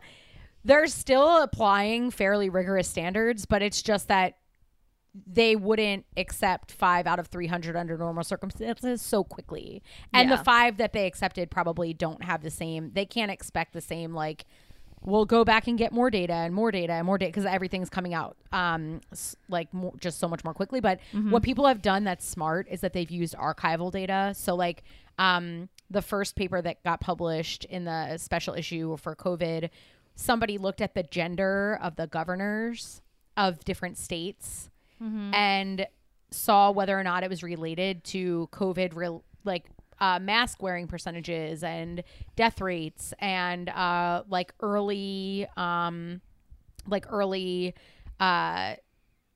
they're 0.63 0.88
still 0.88 1.42
applying 1.44 2.12
fairly 2.12 2.50
rigorous 2.50 2.88
standards, 2.88 3.46
but 3.46 3.62
it's 3.62 3.82
just 3.82 4.08
that 4.08 4.38
they 5.13 5.56
wouldn't 5.56 6.06
accept 6.15 6.72
5 6.72 7.06
out 7.06 7.20
of 7.20 7.27
300 7.27 7.75
under 7.75 7.98
normal 7.98 8.24
circumstances 8.24 9.01
so 9.01 9.24
quickly. 9.24 9.84
And 10.13 10.30
Yeah. 10.30 10.38
the 10.38 10.44
5 10.44 10.77
that 10.77 10.94
they 10.94 11.06
accepted 11.06 11.51
probably 11.51 11.94
don't 11.94 12.24
have 12.24 12.41
the 12.44 12.50
same 12.51 12.91
they 12.94 13.06
can't 13.06 13.32
expect 13.32 13.74
the 13.74 13.82
same 13.82 14.13
like 14.13 14.46
we'll 15.03 15.25
go 15.25 15.44
back 15.44 15.68
and 15.68 15.77
get 15.80 15.91
more 15.91 16.10
data 16.12 16.32
and 16.34 16.53
more 16.53 16.72
data 16.72 16.94
and 16.94 17.06
more 17.08 17.18
data 17.18 17.30
because 17.30 17.46
everything's 17.46 17.89
coming 17.89 18.13
out 18.13 18.38
um 18.53 19.01
like 19.50 19.74
more, 19.74 19.94
just 20.00 20.20
so 20.20 20.27
much 20.27 20.44
more 20.44 20.53
quickly 20.53 20.80
but 20.80 21.00
what 21.32 21.41
people 21.44 21.65
have 21.65 21.82
done 21.82 22.03
that's 22.03 22.25
smart 22.25 22.68
is 22.70 22.82
that 22.82 22.94
they've 22.94 23.10
used 23.12 23.36
archival 23.36 23.91
data 23.91 24.32
so 24.36 24.56
like 24.56 24.84
um 25.18 25.68
the 25.89 26.01
first 26.01 26.36
paper 26.36 26.62
that 26.62 26.82
got 26.84 27.01
published 27.01 27.65
in 27.65 27.84
the 27.86 28.18
special 28.18 28.53
issue 28.53 28.96
for 28.98 29.15
covid 29.15 29.70
somebody 30.15 30.58
looked 30.58 30.82
at 30.82 30.94
the 30.94 31.03
gender 31.03 31.77
of 31.82 31.96
the 31.96 32.06
governors 32.08 33.01
of 33.36 33.65
different 33.65 33.98
states 33.98 34.70
and 35.34 35.88
saw 36.31 36.72
whether 36.72 36.98
or 36.98 37.03
not 37.03 37.24
it 37.24 37.29
was 37.29 37.43
related 37.43 38.03
to 38.03 38.48
covid 38.51 38.96
real 38.96 39.24
like 39.43 39.65
uh, 40.00 40.20
mask 40.20 40.63
wearing 40.63 40.88
percentages 40.88 41.63
and 41.63 42.03
death 42.36 42.60
rates 42.60 43.13
and 43.20 43.70
uh, 43.70 44.24
like 44.29 44.53
early 44.62 45.48
um, 45.58 46.22
like 46.88 47.05
early 47.12 47.75
uh, 48.20 48.75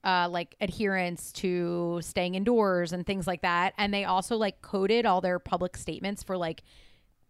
uh, 0.03 0.27
like 0.29 0.55
adherence 0.62 1.31
to 1.31 2.00
staying 2.01 2.36
indoors 2.36 2.93
and 2.93 3.05
things 3.05 3.27
like 3.27 3.41
that. 3.41 3.74
And 3.77 3.93
they 3.93 4.05
also 4.05 4.38
like 4.38 4.62
coded 4.62 5.05
all 5.05 5.22
their 5.22 5.38
public 5.39 5.77
statements 5.77 6.24
for 6.24 6.36
like 6.36 6.63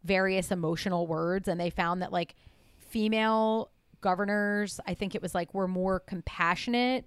various 0.03 0.51
emotional 0.51 1.05
words. 1.05 1.47
And 1.47 1.59
they 1.59 1.69
found 1.69 2.01
that 2.01 2.13
like 2.13 2.35
female 2.77 3.71
governors 4.01 4.79
i 4.85 4.93
think 4.93 5.15
it 5.15 5.21
was 5.21 5.33
like 5.33 5.51
were 5.55 5.67
more 5.67 5.99
compassionate 5.99 7.05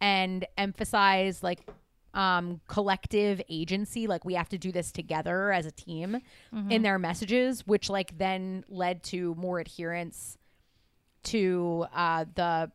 and 0.00 0.46
emphasize 0.56 1.42
like 1.42 1.66
um 2.14 2.60
collective 2.66 3.40
agency 3.48 4.06
like 4.08 4.24
we 4.24 4.34
have 4.34 4.48
to 4.48 4.58
do 4.58 4.72
this 4.72 4.90
together 4.90 5.52
as 5.52 5.64
a 5.64 5.70
team 5.70 6.18
in 6.70 6.82
their 6.82 6.98
messages 6.98 7.64
which 7.66 7.88
like 7.88 8.18
then 8.18 8.64
led 8.68 9.02
to 9.04 9.34
more 9.36 9.60
adherence 9.60 10.36
to 11.22 11.86
uh 11.94 12.24
the 12.34 12.70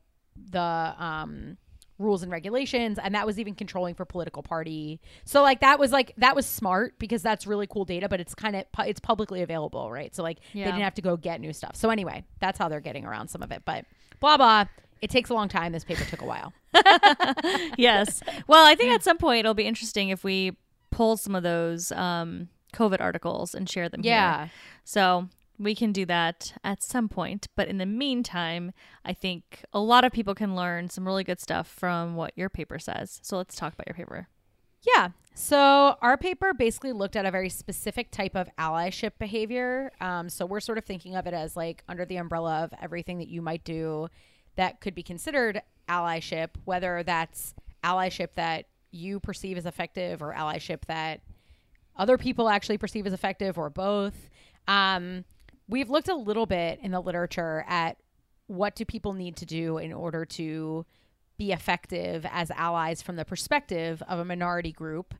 the 0.52 0.60
um 0.60 1.58
rules 1.98 2.24
and 2.24 2.32
regulations 2.32 3.00
and 3.02 3.16
that 3.16 3.26
was 3.26 3.40
even 3.40 3.56
controlling 3.56 3.96
for 3.96 4.04
political 4.04 4.44
party. 4.44 5.00
So 5.24 5.42
like 5.42 5.62
that 5.62 5.80
was 5.80 5.94
like 5.94 6.14
that 6.18 6.36
was 6.36 6.46
smart 6.46 7.00
because 7.00 7.22
that's 7.22 7.48
really 7.48 7.68
cool 7.68 7.86
data 7.86 8.10
but 8.10 8.20
it's 8.20 8.36
kind 8.36 8.54
of 8.56 8.70
pu- 8.74 8.84
it's 8.84 9.00
publicly 9.00 9.42
available 9.42 9.90
right? 9.90 10.14
So 10.14 10.22
like 10.22 10.40
they 10.54 10.60
didn't 10.72 10.82
have 10.84 10.96
to 10.96 11.02
go 11.02 11.16
get 11.16 11.40
new 11.40 11.54
stuff. 11.54 11.76
So 11.76 11.90
anyway 11.90 12.26
that's 12.42 12.60
how 12.60 12.68
they're 12.68 12.82
getting 12.82 13.06
around 13.06 13.30
some 13.30 13.42
of 13.42 13.52
it 13.52 13.64
but 13.66 13.86
blah 14.20 14.36
blah 14.38 14.66
it 15.06 15.12
takes 15.12 15.30
a 15.30 15.34
long 15.34 15.48
time 15.48 15.72
this 15.72 15.84
paper 15.84 16.04
took 16.06 16.22
a 16.22 16.26
while 16.26 16.52
yes. 17.78 18.22
Well, 18.48 18.66
I 18.66 18.76
think 18.76 18.92
at 18.92 19.04
some 19.04 19.18
point 19.18 19.40
it'll 19.40 19.54
be 19.54 19.66
interesting 19.66 20.10
if 20.10 20.24
we 20.24 20.58
pull 20.92 21.18
some 21.18 21.36
of 21.36 21.44
those 21.44 21.92
um, 21.92 22.50
COVID 22.74 23.02
articles 23.02 23.56
and 23.56 23.70
share 23.70 23.90
them 23.90 24.04
here. 24.04 24.14
yeah 24.14 24.48
So 24.84 25.30
we 25.58 25.74
can 25.74 25.92
do 25.92 26.06
that 26.06 26.54
at 26.64 26.84
some 26.84 27.08
point. 27.08 27.48
But 27.56 27.68
in 27.68 27.78
the 27.78 27.86
meantime, 27.86 28.74
I 29.04 29.14
think 29.14 29.64
a 29.74 29.80
lot 29.80 30.04
of 30.04 30.12
people 30.12 30.36
can 30.36 30.56
learn 30.56 30.90
some 30.90 31.06
really 31.06 31.24
good 31.24 31.40
stuff 31.40 31.68
from 31.68 32.16
what 32.16 32.34
your 32.36 32.50
paper 32.50 32.80
says. 32.80 33.20
So 33.24 33.38
let's 33.38 33.56
talk 33.56 33.74
about 33.74 33.88
your 33.88 33.96
paper. 33.96 34.28
Yeah. 34.96 35.10
So 35.34 35.98
our 36.02 36.18
paper 36.18 36.54
basically 36.54 36.94
looked 36.94 37.16
at 37.16 37.26
a 37.26 37.32
very 37.32 37.50
specific 37.50 38.12
type 38.12 38.36
of 38.36 38.50
allyship 38.58 39.12
behavior. 39.20 39.92
Um, 40.00 40.30
so 40.30 40.46
we're 40.46 40.60
sort 40.60 40.78
of 40.78 40.86
thinking 40.86 41.16
of 41.16 41.28
it 41.28 41.34
as 41.34 41.56
like 41.58 41.84
under 41.88 42.06
the 42.06 42.18
umbrella 42.18 42.64
of 42.64 42.74
everything 42.82 43.18
that 43.20 43.28
you 43.28 43.42
might 43.42 43.64
do 43.64 44.10
that 44.56 44.82
could 44.82 44.96
be 44.96 45.04
considered 45.04 45.62
allyship, 45.88 46.50
whether 46.66 47.04
that's 47.04 47.54
allyship 47.84 48.34
that 48.36 48.66
you 48.92 49.20
perceive 49.20 49.58
as 49.58 49.66
effective 49.66 50.22
or 50.22 50.34
allyship 50.34 50.86
that 50.88 51.22
other 51.96 52.18
people 52.18 52.50
actually 52.50 52.78
perceive 52.78 53.06
as 53.06 53.14
effective 53.14 53.58
or 53.58 53.70
both. 53.70 54.30
Um, 54.68 55.26
we've 55.68 55.90
looked 55.90 56.10
a 56.10 56.16
little 56.16 56.46
bit 56.46 56.80
in 56.82 56.92
the 56.92 57.00
literature 57.00 57.66
at 57.68 57.98
what 58.48 58.76
do 58.76 58.86
people 58.86 59.14
need 59.14 59.36
to 59.38 59.46
do 59.46 59.78
in 59.78 59.94
order 59.94 60.26
to 60.26 60.86
be 61.38 61.52
effective 61.52 62.26
as 62.30 62.52
allies 62.52 63.02
from 63.02 63.16
the 63.16 63.26
perspective 63.26 64.02
of 64.08 64.20
a 64.20 64.26
minority 64.26 64.72
group. 64.72 65.14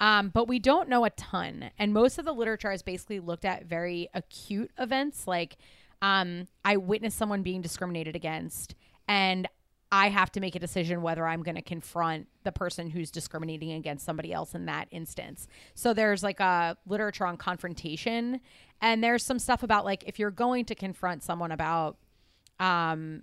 Um, 0.00 0.30
but 0.30 0.48
we 0.48 0.58
don't 0.58 0.88
know 0.88 1.04
a 1.04 1.10
ton. 1.10 1.70
And 1.78 1.92
most 1.92 2.18
of 2.18 2.24
the 2.24 2.32
literature 2.32 2.70
has 2.70 2.82
basically 2.82 3.20
looked 3.20 3.44
at 3.44 3.66
very 3.66 4.08
acute 4.14 4.70
events 4.78 5.26
like 5.26 5.58
um, 6.02 6.48
I 6.64 6.76
witness 6.76 7.14
someone 7.14 7.42
being 7.42 7.60
discriminated 7.60 8.16
against, 8.16 8.74
and 9.08 9.48
I 9.92 10.08
have 10.08 10.30
to 10.32 10.40
make 10.40 10.54
a 10.54 10.60
decision 10.60 11.02
whether 11.02 11.26
I'm 11.26 11.42
going 11.42 11.56
to 11.56 11.62
confront 11.62 12.28
the 12.44 12.52
person 12.52 12.90
who's 12.90 13.10
discriminating 13.10 13.72
against 13.72 14.04
somebody 14.04 14.32
else 14.32 14.54
in 14.54 14.66
that 14.66 14.86
instance. 14.92 15.48
So 15.74 15.92
there's 15.92 16.22
like 16.22 16.38
a 16.40 16.76
literature 16.86 17.26
on 17.26 17.36
confrontation, 17.36 18.40
and 18.80 19.02
there's 19.02 19.24
some 19.24 19.38
stuff 19.38 19.62
about 19.62 19.84
like 19.84 20.04
if 20.06 20.18
you're 20.18 20.30
going 20.30 20.64
to 20.66 20.74
confront 20.74 21.22
someone 21.22 21.52
about 21.52 21.96
um, 22.58 23.22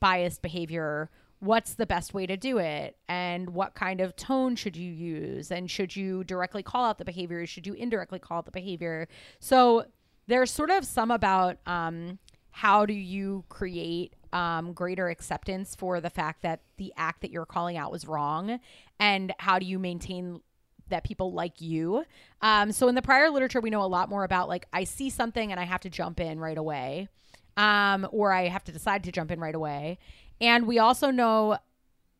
biased 0.00 0.42
behavior 0.42 1.10
what's 1.42 1.74
the 1.74 1.86
best 1.86 2.14
way 2.14 2.24
to 2.24 2.36
do 2.36 2.58
it? 2.58 2.96
And 3.08 3.50
what 3.50 3.74
kind 3.74 4.00
of 4.00 4.14
tone 4.14 4.54
should 4.54 4.76
you 4.76 4.92
use? 4.92 5.50
And 5.50 5.68
should 5.68 5.96
you 5.96 6.22
directly 6.22 6.62
call 6.62 6.84
out 6.84 6.98
the 6.98 7.04
behavior? 7.04 7.44
Should 7.46 7.66
you 7.66 7.72
indirectly 7.72 8.20
call 8.20 8.38
out 8.38 8.44
the 8.44 8.52
behavior? 8.52 9.08
So 9.40 9.86
there's 10.26 10.50
sort 10.50 10.70
of 10.70 10.84
some 10.84 11.10
about 11.10 11.58
um, 11.66 12.18
how 12.50 12.86
do 12.86 12.92
you 12.92 13.44
create 13.48 14.14
um, 14.32 14.72
greater 14.72 15.08
acceptance 15.08 15.74
for 15.74 16.00
the 16.00 16.10
fact 16.10 16.42
that 16.42 16.60
the 16.78 16.92
act 16.96 17.20
that 17.20 17.30
you're 17.30 17.46
calling 17.46 17.76
out 17.76 17.92
was 17.92 18.06
wrong 18.06 18.60
and 18.98 19.32
how 19.38 19.58
do 19.58 19.66
you 19.66 19.78
maintain 19.78 20.40
that 20.88 21.04
people 21.04 21.32
like 21.32 21.60
you 21.60 22.04
um, 22.40 22.72
so 22.72 22.88
in 22.88 22.94
the 22.94 23.02
prior 23.02 23.30
literature 23.30 23.60
we 23.60 23.70
know 23.70 23.82
a 23.82 23.86
lot 23.86 24.08
more 24.08 24.24
about 24.24 24.48
like 24.48 24.66
i 24.72 24.84
see 24.84 25.10
something 25.10 25.50
and 25.50 25.60
i 25.60 25.64
have 25.64 25.80
to 25.80 25.90
jump 25.90 26.18
in 26.18 26.38
right 26.38 26.58
away 26.58 27.08
um, 27.56 28.06
or 28.10 28.32
I 28.32 28.48
have 28.48 28.64
to 28.64 28.72
decide 28.72 29.04
to 29.04 29.12
jump 29.12 29.30
in 29.30 29.40
right 29.40 29.54
away. 29.54 29.98
And 30.40 30.66
we 30.66 30.78
also 30.78 31.10
know 31.10 31.58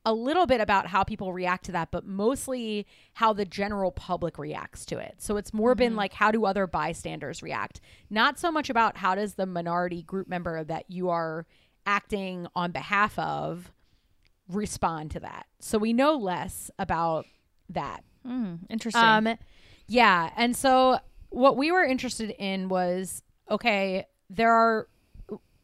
a 0.04 0.12
little 0.12 0.46
bit 0.46 0.60
about 0.60 0.88
how 0.88 1.04
people 1.04 1.32
react 1.32 1.64
to 1.66 1.72
that, 1.72 1.90
but 1.90 2.04
mostly 2.04 2.86
how 3.14 3.32
the 3.32 3.44
general 3.44 3.92
public 3.92 4.36
reacts 4.38 4.84
to 4.86 4.98
it. 4.98 5.16
So 5.18 5.36
it's 5.36 5.54
more 5.54 5.74
been 5.74 5.94
like, 5.94 6.12
how 6.12 6.30
do 6.32 6.44
other 6.44 6.66
bystanders 6.66 7.42
react? 7.42 7.80
Not 8.10 8.38
so 8.38 8.50
much 8.50 8.68
about 8.68 8.96
how 8.96 9.14
does 9.14 9.34
the 9.34 9.46
minority 9.46 10.02
group 10.02 10.28
member 10.28 10.64
that 10.64 10.86
you 10.88 11.08
are 11.10 11.46
acting 11.86 12.46
on 12.54 12.72
behalf 12.72 13.18
of 13.18 13.72
respond 14.48 15.12
to 15.12 15.20
that. 15.20 15.46
So 15.60 15.78
we 15.78 15.92
know 15.92 16.16
less 16.16 16.70
about 16.78 17.26
that. 17.68 18.02
Mm, 18.26 18.60
interesting. 18.68 19.02
Um, 19.02 19.36
yeah, 19.86 20.30
and 20.36 20.56
so 20.56 20.98
what 21.30 21.56
we 21.56 21.72
were 21.72 21.84
interested 21.84 22.30
in 22.38 22.68
was 22.68 23.22
okay, 23.50 24.06
there 24.30 24.52
are 24.52 24.88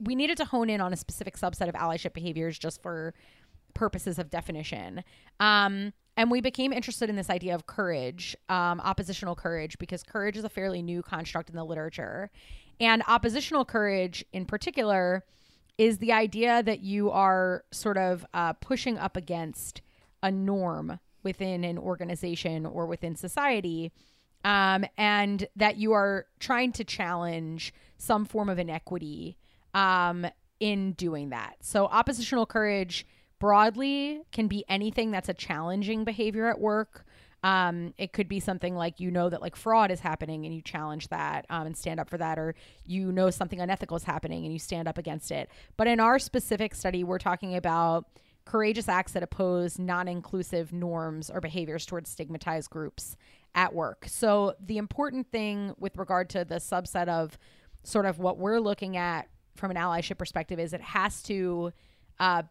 we 0.00 0.14
needed 0.14 0.36
to 0.36 0.44
hone 0.44 0.70
in 0.70 0.80
on 0.80 0.92
a 0.92 0.96
specific 0.96 1.36
subset 1.36 1.68
of 1.68 1.74
allyship 1.74 2.12
behaviors 2.12 2.58
just 2.58 2.80
for 2.82 3.14
purposes 3.78 4.18
of 4.18 4.28
definition. 4.28 5.04
Um, 5.38 5.92
and 6.16 6.30
we 6.32 6.40
became 6.40 6.72
interested 6.72 7.08
in 7.08 7.14
this 7.14 7.30
idea 7.30 7.54
of 7.54 7.66
courage, 7.66 8.36
um, 8.48 8.80
oppositional 8.80 9.36
courage, 9.36 9.78
because 9.78 10.02
courage 10.02 10.36
is 10.36 10.42
a 10.42 10.48
fairly 10.48 10.82
new 10.82 11.00
construct 11.00 11.48
in 11.48 11.54
the 11.54 11.64
literature. 11.64 12.30
And 12.80 13.04
oppositional 13.06 13.64
courage, 13.64 14.24
in 14.32 14.44
particular, 14.44 15.24
is 15.78 15.98
the 15.98 16.12
idea 16.12 16.60
that 16.64 16.80
you 16.80 17.10
are 17.12 17.64
sort 17.70 17.96
of 17.96 18.26
uh, 18.34 18.54
pushing 18.54 18.98
up 18.98 19.16
against 19.16 19.80
a 20.24 20.30
norm 20.32 20.98
within 21.22 21.62
an 21.62 21.78
organization 21.78 22.66
or 22.66 22.86
within 22.86 23.14
society 23.14 23.92
um, 24.44 24.84
and 24.96 25.46
that 25.54 25.76
you 25.76 25.92
are 25.92 26.26
trying 26.40 26.72
to 26.72 26.84
challenge 26.84 27.72
some 27.96 28.24
form 28.24 28.48
of 28.48 28.58
inequity 28.58 29.36
um, 29.74 30.26
in 30.58 30.92
doing 30.92 31.30
that. 31.30 31.56
So, 31.60 31.86
oppositional 31.86 32.46
courage 32.46 33.06
broadly 33.38 34.22
can 34.32 34.48
be 34.48 34.64
anything 34.68 35.10
that's 35.10 35.28
a 35.28 35.34
challenging 35.34 36.04
behavior 36.04 36.46
at 36.46 36.60
work. 36.60 37.04
Um, 37.44 37.94
it 37.98 38.12
could 38.12 38.28
be 38.28 38.40
something 38.40 38.74
like 38.74 38.98
you 38.98 39.12
know 39.12 39.28
that 39.28 39.40
like 39.40 39.54
fraud 39.54 39.92
is 39.92 40.00
happening 40.00 40.44
and 40.44 40.52
you 40.52 40.60
challenge 40.60 41.08
that 41.08 41.46
um, 41.50 41.66
and 41.66 41.76
stand 41.76 42.00
up 42.00 42.10
for 42.10 42.18
that, 42.18 42.38
or 42.38 42.54
you 42.84 43.12
know 43.12 43.30
something 43.30 43.60
unethical 43.60 43.96
is 43.96 44.04
happening 44.04 44.44
and 44.44 44.52
you 44.52 44.58
stand 44.58 44.88
up 44.88 44.98
against 44.98 45.30
it. 45.30 45.48
But 45.76 45.86
in 45.86 46.00
our 46.00 46.18
specific 46.18 46.74
study, 46.74 47.04
we're 47.04 47.18
talking 47.18 47.54
about 47.54 48.06
courageous 48.44 48.88
acts 48.88 49.12
that 49.12 49.22
oppose 49.22 49.78
non 49.78 50.08
inclusive 50.08 50.72
norms 50.72 51.30
or 51.30 51.40
behaviors 51.40 51.86
towards 51.86 52.10
stigmatized 52.10 52.70
groups 52.70 53.16
at 53.54 53.72
work. 53.72 54.06
So, 54.08 54.54
the 54.58 54.78
important 54.78 55.30
thing 55.30 55.74
with 55.78 55.96
regard 55.96 56.30
to 56.30 56.44
the 56.44 56.56
subset 56.56 57.08
of 57.08 57.38
sort 57.84 58.06
of 58.06 58.18
what 58.18 58.38
we're 58.38 58.58
looking 58.58 58.96
at 58.96 59.28
from 59.54 59.70
an 59.70 59.76
allyship 59.76 60.18
perspective 60.18 60.58
is 60.58 60.72
it 60.72 60.80
has 60.80 61.22
to 61.24 61.72
uh, 62.18 62.42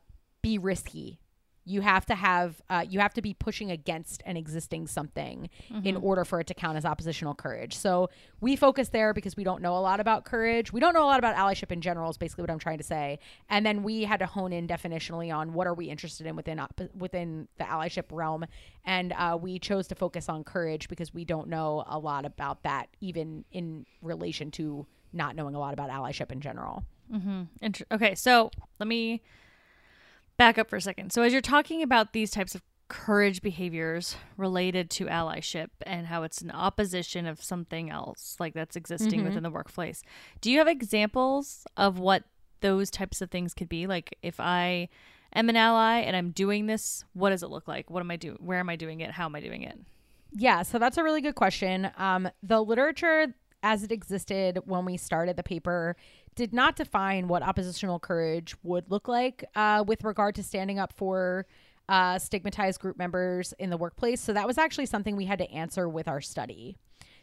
be 0.42 0.58
risky. 0.58 1.20
You 1.66 1.82
have 1.82 2.06
to 2.06 2.16
have 2.16 2.62
uh, 2.70 2.86
you 2.88 3.02
have 3.02 3.14
to 3.16 3.22
be 3.22 3.34
pushing 3.34 3.72
against 3.72 4.24
an 4.26 4.38
existing 4.38 4.88
something 4.88 5.50
mm-hmm. 5.70 5.86
in 5.86 5.98
order 5.98 6.24
for 6.24 6.40
it 6.40 6.48
to 6.48 6.54
count 6.54 6.78
as 6.78 6.86
oppositional 6.86 7.36
courage. 7.36 7.76
So 7.76 8.10
we 8.40 8.56
focus 8.56 8.88
there 8.88 9.14
because 9.14 9.36
we 9.36 9.44
don't 9.44 9.62
know 9.62 9.76
a 9.76 9.80
lot 9.82 10.00
about 10.00 10.24
courage. 10.24 10.72
We 10.72 10.80
don't 10.80 10.94
know 10.94 11.04
a 11.04 11.06
lot 11.06 11.20
about 11.20 11.36
allyship 11.36 11.70
in 11.74 11.82
general 11.82 12.10
is 12.10 12.18
basically 12.18 12.44
what 12.44 12.52
i'm 12.52 12.60
trying 12.60 12.78
to 12.78 12.86
say. 12.86 13.20
And 13.50 13.66
then 13.66 13.84
we 13.84 14.04
had 14.04 14.22
to 14.22 14.26
hone 14.26 14.54
in 14.54 14.66
definitionally 14.66 15.36
on 15.36 15.52
what 15.52 15.68
are 15.68 15.74
we 15.74 15.88
interested 15.88 16.26
in 16.26 16.38
within 16.38 16.58
op- 16.58 16.80
within 16.96 17.50
the 17.58 17.66
allyship 17.66 18.06
realm. 18.12 18.46
And 18.86 19.12
uh, 19.12 19.38
we 19.40 19.60
chose 19.60 19.88
to 19.88 19.96
focus 19.96 20.30
on 20.30 20.46
courage 20.46 20.88
because 20.88 21.14
we 21.14 21.26
don't 21.26 21.50
know 21.50 21.84
a 21.86 22.00
lot 22.00 22.26
about 22.26 22.64
that 22.64 22.88
even 23.02 23.44
in 23.52 23.86
relation 24.02 24.52
to 24.52 24.88
not 25.12 25.36
knowing 25.36 25.54
a 25.54 25.60
lot 25.60 25.74
about 25.74 25.90
allyship 25.90 26.32
in 26.32 26.40
general. 26.40 26.86
Mm-hmm. 27.14 27.44
Inter- 27.62 27.86
okay 27.92 28.16
so 28.16 28.52
let 28.80 28.88
me 28.88 29.22
back 30.38 30.58
up 30.58 30.70
for 30.70 30.76
a 30.78 30.82
second. 30.82 31.12
So, 31.12 31.22
as 31.22 31.32
you're 31.32 31.42
talking 31.42 31.82
about 31.82 32.14
these 32.14 32.32
types 32.32 32.56
of 32.56 32.62
courage 32.88 33.42
behaviors 33.42 34.16
related 34.38 34.90
to 34.90 35.06
allyship 35.06 35.68
and 35.86 36.08
how 36.08 36.24
it's 36.24 36.42
an 36.42 36.52
opposition 36.52 37.26
of 37.26 37.44
something 37.44 37.90
else, 37.90 38.38
like 38.40 38.54
that's 38.54 38.76
existing 38.76 39.20
mm-hmm. 39.20 39.26
within 39.26 39.44
the 39.44 39.50
workplace, 39.50 40.04
do 40.42 40.52
you 40.52 40.60
have 40.60 40.68
examples 40.68 41.66
of 41.76 42.00
what 42.00 42.24
those 42.62 42.90
types 42.90 43.22
of 43.22 43.30
things 43.30 43.54
could 43.54 43.70
be? 43.70 43.88
Like, 43.88 44.18
if 44.22 44.40
I 44.40 44.90
am 45.34 45.50
an 45.50 45.56
ally 45.56 46.00
and 46.00 46.16
I'm 46.16 46.32
doing 46.32 46.68
this, 46.68 47.04
what 47.14 47.32
does 47.32 47.44
it 47.44 47.50
look 47.50 47.68
like? 47.68 47.90
What 47.90 48.00
am 48.00 48.12
I 48.12 48.16
doing? 48.16 48.38
Where 48.40 48.60
am 48.60 48.70
I 48.70 48.76
doing 48.76 49.02
it? 49.02 49.12
How 49.12 49.26
am 49.26 49.36
I 49.36 49.42
doing 49.42 49.64
it? 49.64 49.78
Yeah, 50.34 50.64
so 50.64 50.78
that's 50.78 50.98
a 50.98 51.04
really 51.04 51.22
good 51.22 51.36
question. 51.36 51.90
Um, 51.98 52.30
the 52.44 52.62
literature 52.62 53.34
as 53.64 53.84
it 53.84 53.92
existed 53.92 54.60
when 54.66 54.86
we 54.86 54.98
started 54.98 55.36
the 55.36 55.44
paper 55.44 55.96
did 56.38 56.54
not 56.54 56.78
define 56.78 57.28
what 57.28 57.44
oppositional 57.44 58.00
courage 58.00 58.56
would 58.64 58.90
look 58.90 59.10
like 59.10 59.44
uh, 59.56 59.84
with 59.86 60.04
regard 60.06 60.36
to 60.36 60.44
standing 60.44 60.80
up 60.80 60.94
for 60.94 61.46
uh, 61.90 62.20
stigmatized 62.20 62.80
group 62.80 62.98
members 62.98 63.54
in 63.60 63.70
the 63.70 63.78
workplace. 63.78 64.22
So 64.22 64.32
that 64.34 64.48
was 64.48 64.58
actually 64.58 64.86
something 64.86 65.18
we 65.18 65.26
had 65.26 65.40
to 65.40 65.52
answer 65.52 65.90
with 65.90 66.08
our 66.08 66.22
study. 66.22 66.78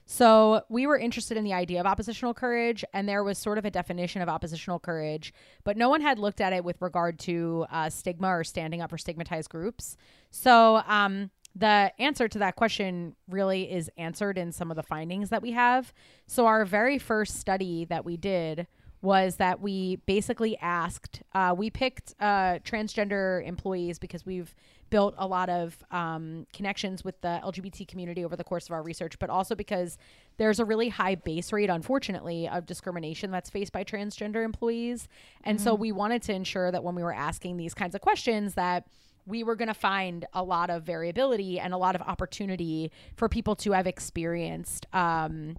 So 0.07 0.63
we 0.69 0.87
were 0.87 0.99
interested 0.99 1.37
in 1.39 1.45
the 1.45 1.55
idea 1.55 1.81
of 1.81 1.87
oppositional 1.87 2.35
courage, 2.35 2.85
and 2.93 3.09
there 3.09 3.25
was 3.25 3.39
sort 3.39 3.57
of 3.57 3.65
a 3.65 3.71
definition 3.71 4.21
of 4.21 4.29
oppositional 4.29 4.79
courage, 4.79 5.33
but 5.63 5.79
no 5.79 5.89
one 5.89 6.03
had 6.03 6.19
looked 6.19 6.43
at 6.43 6.53
it 6.53 6.63
with 6.63 6.83
regard 6.83 7.19
to 7.21 7.65
uh, 7.71 7.89
stigma 7.89 8.29
or 8.29 8.45
standing 8.45 8.83
up 8.83 8.91
for 8.91 8.99
stigmatized 8.99 9.49
groups. 9.49 9.97
So 10.31 10.83
um, 10.87 11.31
the 11.55 11.93
answer 11.99 12.29
to 12.29 12.39
that 12.41 12.57
question 12.57 13.15
really 13.31 13.71
is 13.71 13.91
answered 13.97 14.37
in 14.37 14.53
some 14.53 14.71
of 14.71 14.77
the 14.77 14.83
findings 14.83 15.31
that 15.31 15.41
we 15.41 15.53
have. 15.53 15.95
So 16.27 16.47
our 16.47 16.65
very 16.65 16.99
first 16.99 17.39
study 17.39 17.87
that 17.87 18.05
we 18.05 18.17
did 18.17 18.67
was 19.05 19.37
that 19.37 19.61
we 19.61 19.97
basically 20.07 20.57
asked, 20.59 21.23
uh, 21.35 21.55
we 21.57 21.71
picked 21.71 22.15
uh, 22.19 22.59
transgender 22.65 23.47
employees 23.47 23.99
because 23.99 24.25
we've 24.25 24.55
built 24.91 25.15
a 25.19 25.27
lot 25.27 25.49
of 25.49 25.77
um, 25.91 26.47
connections 26.53 27.05
with 27.05 27.21
the 27.21 27.41
LGBT 27.45 27.87
community 27.87 28.25
over 28.25 28.37
the 28.37 28.45
course 28.45 28.67
of 28.67 28.73
our 28.73 28.83
research, 28.83 29.19
but 29.19 29.29
also 29.29 29.55
because 29.55 29.99
there's 30.39 30.59
a 30.59 30.65
really 30.65 30.89
high 30.89 31.15
base 31.15 31.53
rate, 31.53 31.69
unfortunately, 31.69 32.49
of 32.49 32.65
discrimination 32.65 33.31
that's 33.31 33.51
faced 33.51 33.73
by 33.73 33.85
transgender 33.85 34.45
employees. 34.45 35.09
And 35.43 35.59
mm-hmm. 35.59 35.65
so 35.65 35.75
we 35.75 35.93
wanted 35.93 36.23
to 36.23 36.33
ensure 36.33 36.71
that 36.71 36.83
when 36.83 36.95
we 36.95 37.03
were 37.03 37.15
asking 37.15 37.57
these 37.57 37.75
kinds 37.75 37.95
of 37.95 38.01
questions, 38.01 38.55
that 38.55 38.87
we 39.27 39.43
were 39.43 39.57
going 39.57 39.69
to 39.69 39.75
find 39.75 40.27
a 40.33 40.43
lot 40.43 40.71
of 40.71 40.83
variability 40.83 41.59
and 41.59 41.73
a 41.73 41.77
lot 41.77 41.95
of 41.95 42.03
opportunity 42.03 42.91
for 43.17 43.29
people 43.29 43.57
to 43.57 43.73
have 43.73 43.87
experienced 43.87 44.87
um, 44.93 45.57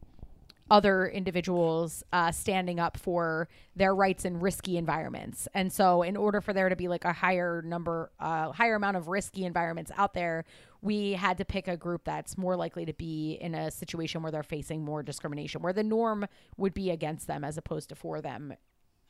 other 0.69 1.05
individuals 1.05 2.03
uh, 2.11 2.31
standing 2.31 2.79
up 2.79 2.97
for 2.97 3.47
their 3.75 3.93
rights 3.93 4.25
in 4.25 4.39
risky 4.39 4.77
environments. 4.77 5.47
And 5.53 5.71
so, 5.71 6.01
in 6.01 6.17
order 6.17 6.41
for 6.41 6.53
there 6.53 6.69
to 6.69 6.75
be 6.75 6.87
like 6.87 7.05
a 7.05 7.13
higher 7.13 7.61
number, 7.63 8.11
uh, 8.19 8.51
higher 8.51 8.75
amount 8.75 8.97
of 8.97 9.07
risky 9.07 9.45
environments 9.45 9.91
out 9.95 10.13
there, 10.13 10.43
we 10.81 11.13
had 11.13 11.37
to 11.37 11.45
pick 11.45 11.67
a 11.67 11.77
group 11.77 12.03
that's 12.03 12.37
more 12.37 12.55
likely 12.55 12.85
to 12.85 12.93
be 12.93 13.37
in 13.39 13.53
a 13.53 13.69
situation 13.69 14.23
where 14.23 14.31
they're 14.31 14.43
facing 14.43 14.83
more 14.83 15.03
discrimination, 15.03 15.61
where 15.61 15.73
the 15.73 15.83
norm 15.83 16.25
would 16.57 16.73
be 16.73 16.89
against 16.89 17.27
them 17.27 17.43
as 17.43 17.57
opposed 17.57 17.89
to 17.89 17.95
for 17.95 18.21
them 18.21 18.53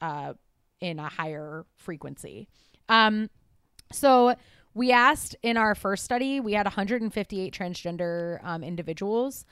uh, 0.02 0.34
in 0.82 1.00
a 1.00 1.08
higher 1.08 1.66
frequency. 1.78 2.50
Um, 2.90 3.30
so, 3.94 4.36
we 4.74 4.92
asked 4.92 5.38
in 5.42 5.56
our 5.56 5.74
first 5.74 6.04
study, 6.04 6.42
we 6.42 6.52
had 6.52 6.66
158 6.66 7.54
transgender 7.54 8.44
um, 8.44 8.62
individuals 8.62 9.46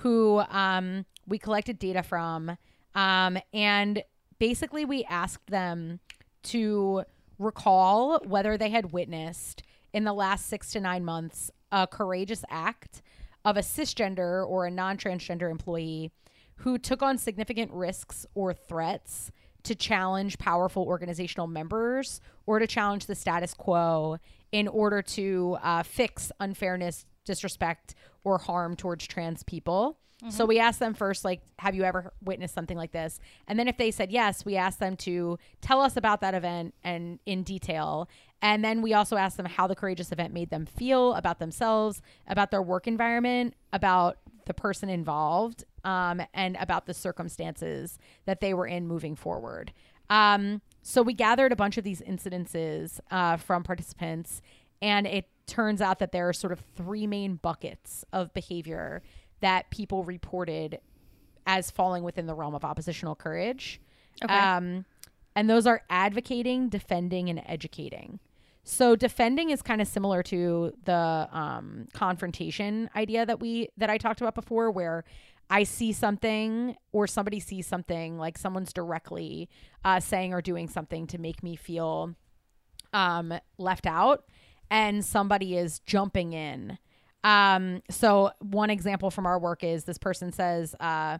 who 0.00 0.38
um, 0.48 1.04
we 1.30 1.38
collected 1.38 1.78
data 1.78 2.02
from. 2.02 2.58
Um, 2.94 3.38
and 3.54 4.02
basically, 4.38 4.84
we 4.84 5.04
asked 5.04 5.46
them 5.46 6.00
to 6.42 7.04
recall 7.38 8.20
whether 8.26 8.58
they 8.58 8.68
had 8.68 8.92
witnessed 8.92 9.62
in 9.94 10.04
the 10.04 10.12
last 10.12 10.46
six 10.46 10.72
to 10.72 10.80
nine 10.80 11.04
months 11.04 11.50
a 11.72 11.86
courageous 11.86 12.44
act 12.50 13.00
of 13.44 13.56
a 13.56 13.60
cisgender 13.60 14.46
or 14.46 14.66
a 14.66 14.70
non 14.70 14.98
transgender 14.98 15.50
employee 15.50 16.10
who 16.56 16.76
took 16.76 17.00
on 17.02 17.16
significant 17.16 17.70
risks 17.72 18.26
or 18.34 18.52
threats 18.52 19.30
to 19.62 19.74
challenge 19.74 20.38
powerful 20.38 20.82
organizational 20.82 21.46
members 21.46 22.20
or 22.46 22.58
to 22.58 22.66
challenge 22.66 23.06
the 23.06 23.14
status 23.14 23.54
quo 23.54 24.18
in 24.52 24.68
order 24.68 25.00
to 25.00 25.56
uh, 25.62 25.82
fix 25.82 26.32
unfairness, 26.40 27.04
disrespect, 27.24 27.94
or 28.24 28.38
harm 28.38 28.76
towards 28.76 29.06
trans 29.06 29.42
people. 29.42 29.98
Mm-hmm. 30.22 30.30
So 30.30 30.44
we 30.44 30.58
asked 30.58 30.80
them 30.80 30.94
first, 30.94 31.24
like, 31.24 31.40
have 31.58 31.74
you 31.74 31.82
ever 31.82 32.12
witnessed 32.22 32.54
something 32.54 32.76
like 32.76 32.92
this? 32.92 33.18
And 33.48 33.58
then 33.58 33.68
if 33.68 33.76
they 33.76 33.90
said 33.90 34.10
yes, 34.10 34.44
we 34.44 34.56
asked 34.56 34.78
them 34.78 34.96
to 34.98 35.38
tell 35.60 35.80
us 35.80 35.96
about 35.96 36.20
that 36.20 36.34
event 36.34 36.74
and 36.84 37.18
in 37.24 37.42
detail. 37.42 38.08
And 38.42 38.64
then 38.64 38.82
we 38.82 38.94
also 38.94 39.16
asked 39.16 39.36
them 39.36 39.46
how 39.46 39.66
the 39.66 39.76
courageous 39.76 40.12
event 40.12 40.32
made 40.32 40.50
them 40.50 40.66
feel 40.66 41.14
about 41.14 41.38
themselves, 41.38 42.02
about 42.26 42.50
their 42.50 42.62
work 42.62 42.86
environment, 42.86 43.54
about 43.72 44.18
the 44.46 44.54
person 44.54 44.88
involved, 44.88 45.64
um, 45.84 46.22
and 46.34 46.56
about 46.60 46.86
the 46.86 46.94
circumstances 46.94 47.98
that 48.26 48.40
they 48.40 48.54
were 48.54 48.66
in 48.66 48.86
moving 48.86 49.16
forward. 49.16 49.72
Um, 50.08 50.60
so 50.82 51.02
we 51.02 51.14
gathered 51.14 51.52
a 51.52 51.56
bunch 51.56 51.78
of 51.78 51.84
these 51.84 52.00
incidences 52.00 52.98
uh, 53.10 53.36
from 53.36 53.62
participants, 53.62 54.42
and 54.82 55.06
it 55.06 55.28
turns 55.46 55.80
out 55.80 55.98
that 55.98 56.12
there 56.12 56.28
are 56.28 56.32
sort 56.32 56.52
of 56.52 56.60
three 56.76 57.06
main 57.06 57.34
buckets 57.36 58.04
of 58.12 58.32
behavior 58.32 59.02
that 59.40 59.70
people 59.70 60.04
reported 60.04 60.80
as 61.46 61.70
falling 61.70 62.02
within 62.04 62.26
the 62.26 62.34
realm 62.34 62.54
of 62.54 62.64
oppositional 62.64 63.14
courage. 63.14 63.80
Okay. 64.22 64.32
Um, 64.32 64.84
and 65.34 65.48
those 65.48 65.66
are 65.66 65.82
advocating, 65.88 66.68
defending, 66.68 67.28
and 67.28 67.42
educating. 67.46 68.20
So 68.62 68.94
defending 68.94 69.50
is 69.50 69.62
kind 69.62 69.80
of 69.80 69.88
similar 69.88 70.22
to 70.24 70.72
the 70.84 71.28
um, 71.32 71.88
confrontation 71.94 72.90
idea 72.94 73.24
that 73.24 73.40
we 73.40 73.70
that 73.78 73.90
I 73.90 73.98
talked 73.98 74.20
about 74.20 74.34
before, 74.34 74.70
where 74.70 75.04
I 75.48 75.64
see 75.64 75.92
something 75.92 76.76
or 76.92 77.06
somebody 77.06 77.40
sees 77.40 77.66
something, 77.66 78.18
like 78.18 78.38
someone's 78.38 78.72
directly 78.72 79.48
uh, 79.84 79.98
saying 79.98 80.34
or 80.34 80.42
doing 80.42 80.68
something 80.68 81.06
to 81.08 81.18
make 81.18 81.42
me 81.42 81.56
feel 81.56 82.14
um, 82.92 83.34
left 83.58 83.86
out, 83.86 84.24
and 84.70 85.04
somebody 85.04 85.56
is 85.56 85.80
jumping 85.80 86.32
in 86.32 86.78
um, 87.24 87.82
so 87.90 88.30
one 88.40 88.70
example 88.70 89.10
from 89.10 89.26
our 89.26 89.38
work 89.38 89.62
is 89.62 89.84
this 89.84 89.98
person 89.98 90.32
says, 90.32 90.74
uh, 90.80 91.18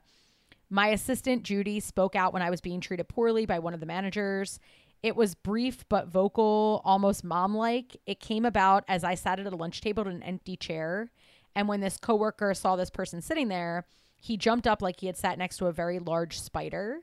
my 0.71 0.89
assistant 0.89 1.43
Judy 1.43 1.81
spoke 1.81 2.15
out 2.15 2.33
when 2.33 2.43
I 2.43 2.51
was 2.51 2.61
being 2.61 2.81
treated 2.81 3.09
poorly 3.09 3.45
by 3.45 3.59
one 3.59 3.75
of 3.75 3.81
the 3.81 3.87
managers. 3.87 4.61
It 5.03 5.17
was 5.17 5.35
brief 5.35 5.89
but 5.89 6.09
vocal, 6.09 6.83
almost 6.85 7.25
mom 7.25 7.55
like. 7.55 7.97
It 8.07 8.21
came 8.21 8.45
about 8.45 8.85
as 8.87 9.03
I 9.03 9.15
sat 9.15 9.41
at 9.41 9.47
a 9.47 9.57
lunch 9.57 9.81
table 9.81 10.03
at 10.03 10.07
an 10.07 10.23
empty 10.23 10.57
chair. 10.57 11.11
And 11.55 11.69
when 11.69 11.81
this 11.81 11.97
coworker 11.97 12.55
saw 12.55 12.77
this 12.77 12.91
person 12.91 13.21
sitting 13.21 13.49
there, 13.49 13.87
he 14.21 14.37
jumped 14.37 14.67
up 14.67 14.83
like 14.83 15.01
he 15.01 15.07
had 15.07 15.17
sat 15.17 15.39
next 15.39 15.57
to 15.57 15.67
a 15.67 15.73
very 15.73 15.99
large 15.99 16.39
spider. 16.39 17.01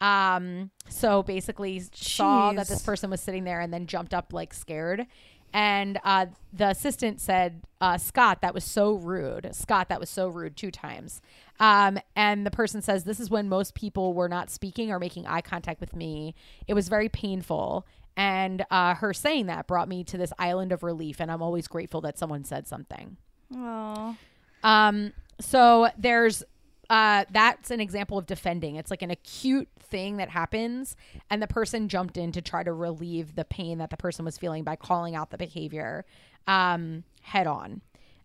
Um, 0.00 0.70
so 0.88 1.22
basically 1.22 1.80
Jeez. 1.80 1.94
saw 1.94 2.52
that 2.52 2.68
this 2.68 2.82
person 2.82 3.10
was 3.10 3.20
sitting 3.20 3.44
there 3.44 3.60
and 3.60 3.72
then 3.72 3.86
jumped 3.86 4.14
up 4.14 4.32
like 4.32 4.54
scared. 4.54 5.06
And 5.52 5.98
uh, 6.04 6.26
the 6.52 6.68
assistant 6.68 7.20
said, 7.20 7.62
uh, 7.80 7.98
"Scott, 7.98 8.40
that 8.42 8.54
was 8.54 8.64
so 8.64 8.94
rude. 8.94 9.50
Scott, 9.52 9.88
that 9.88 10.00
was 10.00 10.10
so 10.10 10.28
rude." 10.28 10.56
Two 10.56 10.70
times. 10.70 11.20
Um, 11.58 11.98
and 12.16 12.46
the 12.46 12.50
person 12.50 12.82
says, 12.82 13.04
"This 13.04 13.20
is 13.20 13.30
when 13.30 13.48
most 13.48 13.74
people 13.74 14.14
were 14.14 14.28
not 14.28 14.50
speaking 14.50 14.90
or 14.90 14.98
making 14.98 15.26
eye 15.26 15.40
contact 15.40 15.80
with 15.80 15.94
me. 15.94 16.34
It 16.66 16.74
was 16.74 16.88
very 16.88 17.08
painful." 17.08 17.86
And 18.16 18.64
uh, 18.70 18.94
her 18.96 19.14
saying 19.14 19.46
that 19.46 19.66
brought 19.66 19.88
me 19.88 20.04
to 20.04 20.18
this 20.18 20.32
island 20.38 20.72
of 20.72 20.82
relief, 20.82 21.20
and 21.20 21.30
I'm 21.30 21.42
always 21.42 21.68
grateful 21.68 22.00
that 22.02 22.18
someone 22.18 22.44
said 22.44 22.66
something. 22.66 23.16
Oh. 23.54 24.16
Um, 24.62 25.12
so 25.40 25.88
there's 25.96 26.44
uh, 26.90 27.24
that's 27.30 27.70
an 27.70 27.80
example 27.80 28.18
of 28.18 28.26
defending. 28.26 28.74
It's 28.74 28.90
like 28.90 29.02
an 29.02 29.12
acute 29.12 29.68
thing 29.78 30.16
that 30.16 30.28
happens, 30.28 30.96
and 31.30 31.40
the 31.40 31.46
person 31.46 31.88
jumped 31.88 32.16
in 32.16 32.32
to 32.32 32.42
try 32.42 32.64
to 32.64 32.72
relieve 32.72 33.36
the 33.36 33.44
pain 33.44 33.78
that 33.78 33.90
the 33.90 33.96
person 33.96 34.24
was 34.24 34.36
feeling 34.36 34.64
by 34.64 34.74
calling 34.74 35.14
out 35.14 35.30
the 35.30 35.38
behavior 35.38 36.04
um, 36.48 37.04
head 37.22 37.46
on. 37.46 37.80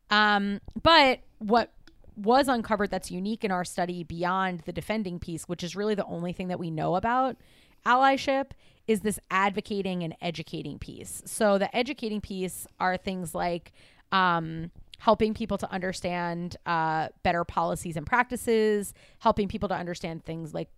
Um, 0.09 0.61
but 0.81 1.19
what 1.37 1.71
was 2.17 2.47
uncovered 2.47 2.89
that's 2.89 3.11
unique 3.11 3.43
in 3.43 3.51
our 3.51 3.65
study 3.65 4.03
beyond 4.03 4.61
the 4.61 4.71
defending 4.71 5.19
piece, 5.19 5.43
which 5.43 5.63
is 5.63 5.75
really 5.75 5.95
the 5.95 6.05
only 6.05 6.33
thing 6.33 6.47
that 6.47 6.59
we 6.59 6.71
know 6.71 6.95
about 6.95 7.37
allyship, 7.85 8.51
is 8.87 9.01
this 9.01 9.19
advocating 9.29 10.01
and 10.03 10.15
educating 10.21 10.79
piece. 10.79 11.21
So 11.25 11.59
the 11.59 11.75
educating 11.75 12.21
piece 12.21 12.65
are 12.79 12.97
things 12.97 13.35
like 13.35 13.73
um, 14.11 14.71
helping 14.99 15.33
people 15.33 15.57
to 15.57 15.71
understand 15.71 16.57
uh, 16.65 17.09
better 17.23 17.43
policies 17.43 17.97
and 17.97 18.05
practices, 18.05 18.93
helping 19.19 19.47
people 19.47 19.69
to 19.69 19.75
understand 19.75 20.23
things 20.25 20.53
like 20.53 20.69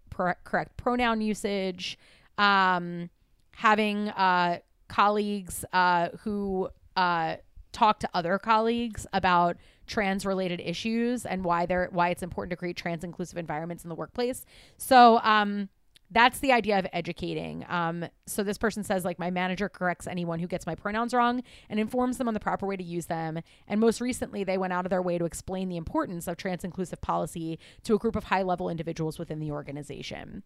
correct 0.44 0.78
pronoun 0.78 1.22
usage, 1.22 1.98
um, 2.38 3.10
having 3.52 4.10
uh, 4.10 4.60
colleagues 4.88 5.66
uh, 5.74 6.10
who 6.20 6.70
uh, 6.96 7.36
talk 7.72 8.00
to 8.00 8.10
other 8.14 8.40
colleagues 8.40 9.06
about 9.14 9.58
trans 9.86 10.26
related 10.26 10.60
issues 10.60 11.26
and 11.26 11.44
why 11.44 11.66
they're 11.66 11.88
why 11.92 12.10
it's 12.10 12.24
important 12.24 12.50
to 12.50 12.58
create 12.58 12.76
trans 12.76 13.04
inclusive 13.04 13.38
environments 13.38 13.84
in 13.84 13.90
the 13.90 13.96
workplace. 13.96 14.46
So 14.78 15.20
um, 15.24 15.70
that's 16.10 16.40
the 16.40 16.52
idea 16.52 16.80
of 16.80 16.88
educating. 16.94 17.66
Um, 17.68 18.06
so 18.26 18.44
this 18.44 18.58
person 18.58 18.84
says, 18.84 19.04
like, 19.04 19.20
my 19.20 19.30
manager 19.30 19.68
corrects 19.68 20.08
anyone 20.08 20.40
who 20.40 20.48
gets 20.48 20.66
my 20.66 20.74
pronouns 20.74 21.14
wrong 21.14 21.44
and 21.70 21.80
informs 21.80 22.18
them 22.18 22.28
on 22.28 22.34
the 22.34 22.40
proper 22.40 22.66
way 22.66 22.78
to 22.78 22.84
use 22.84 23.08
them. 23.08 23.40
And 23.68 23.82
most 23.82 24.00
recently, 24.00 24.44
they 24.44 24.58
went 24.58 24.74
out 24.74 24.86
of 24.86 24.90
their 24.90 25.02
way 25.02 25.18
to 25.18 25.26
explain 25.26 25.68
the 25.68 25.78
importance 25.78 26.28
of 26.28 26.38
trans 26.38 26.64
inclusive 26.64 27.02
policy 27.02 27.60
to 27.84 27.96
a 27.96 27.98
group 27.98 28.16
of 28.16 28.26
high 28.26 28.44
level 28.44 28.70
individuals 28.70 29.20
within 29.20 29.40
the 29.40 29.52
organization. 29.52 30.44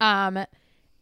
Um, 0.00 0.46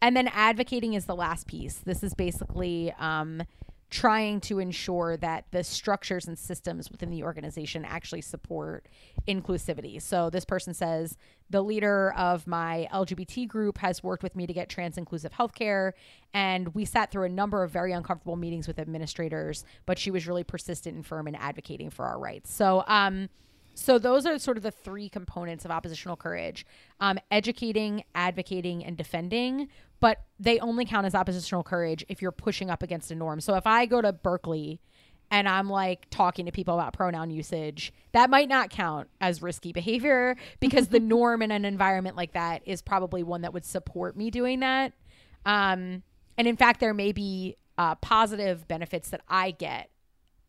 and 0.01 0.15
then 0.15 0.27
advocating 0.27 0.93
is 0.93 1.05
the 1.05 1.15
last 1.15 1.47
piece. 1.47 1.75
This 1.77 2.03
is 2.03 2.13
basically 2.13 2.93
um, 2.99 3.43
trying 3.89 4.41
to 4.41 4.59
ensure 4.59 5.15
that 5.17 5.45
the 5.51 5.63
structures 5.63 6.27
and 6.27 6.37
systems 6.37 6.91
within 6.91 7.09
the 7.09 7.23
organization 7.23 7.85
actually 7.85 8.21
support 8.21 8.85
inclusivity. 9.27 10.01
So 10.01 10.29
this 10.29 10.43
person 10.43 10.73
says 10.73 11.17
the 11.49 11.61
leader 11.61 12.13
of 12.17 12.45
my 12.47 12.89
LGBT 12.93 13.47
group 13.47 13.77
has 13.77 14.03
worked 14.03 14.23
with 14.23 14.35
me 14.35 14.45
to 14.45 14.53
get 14.53 14.67
trans 14.67 14.97
inclusive 14.97 15.31
healthcare 15.31 15.93
and 16.33 16.75
we 16.75 16.83
sat 16.83 17.11
through 17.11 17.25
a 17.25 17.29
number 17.29 17.63
of 17.63 17.71
very 17.71 17.93
uncomfortable 17.93 18.35
meetings 18.35 18.67
with 18.67 18.77
administrators, 18.77 19.63
but 19.85 19.97
she 19.97 20.11
was 20.11 20.27
really 20.27 20.43
persistent 20.43 20.95
and 20.95 21.05
firm 21.05 21.27
in 21.27 21.35
advocating 21.35 21.89
for 21.89 22.05
our 22.05 22.19
rights. 22.19 22.51
So 22.51 22.83
um 22.87 23.29
so 23.77 23.99
those 23.99 24.25
are 24.25 24.39
sort 24.39 24.57
of 24.57 24.63
the 24.63 24.71
three 24.71 25.07
components 25.07 25.63
of 25.63 25.69
oppositional 25.69 26.15
courage: 26.15 26.65
um, 26.99 27.19
educating, 27.29 28.03
advocating, 28.15 28.83
and 28.83 28.97
defending. 28.97 29.69
But 29.99 30.23
they 30.39 30.59
only 30.59 30.83
count 30.83 31.05
as 31.05 31.13
oppositional 31.13 31.63
courage 31.63 32.03
if 32.09 32.21
you're 32.21 32.31
pushing 32.31 32.71
up 32.71 32.81
against 32.81 33.11
a 33.11 33.15
norm. 33.15 33.39
So 33.39 33.55
if 33.55 33.67
I 33.67 33.85
go 33.85 34.01
to 34.01 34.11
Berkeley 34.11 34.79
and 35.29 35.47
I'm 35.47 35.69
like 35.69 36.07
talking 36.09 36.45
to 36.47 36.51
people 36.51 36.73
about 36.73 36.93
pronoun 36.93 37.29
usage, 37.29 37.93
that 38.13 38.29
might 38.29 38.49
not 38.49 38.71
count 38.71 39.09
as 39.21 39.41
risky 39.43 39.71
behavior 39.73 40.35
because 40.59 40.87
the 40.87 40.99
norm 40.99 41.43
in 41.43 41.51
an 41.51 41.63
environment 41.63 42.15
like 42.15 42.33
that 42.33 42.63
is 42.65 42.81
probably 42.81 43.21
one 43.21 43.41
that 43.41 43.53
would 43.53 43.65
support 43.65 44.17
me 44.17 44.31
doing 44.31 44.61
that. 44.61 44.93
Um, 45.45 46.01
and 46.35 46.47
in 46.47 46.57
fact, 46.57 46.79
there 46.79 46.93
may 46.95 47.11
be 47.11 47.57
uh, 47.77 47.93
positive 47.95 48.67
benefits 48.67 49.11
that 49.11 49.21
I 49.27 49.51
get. 49.51 49.91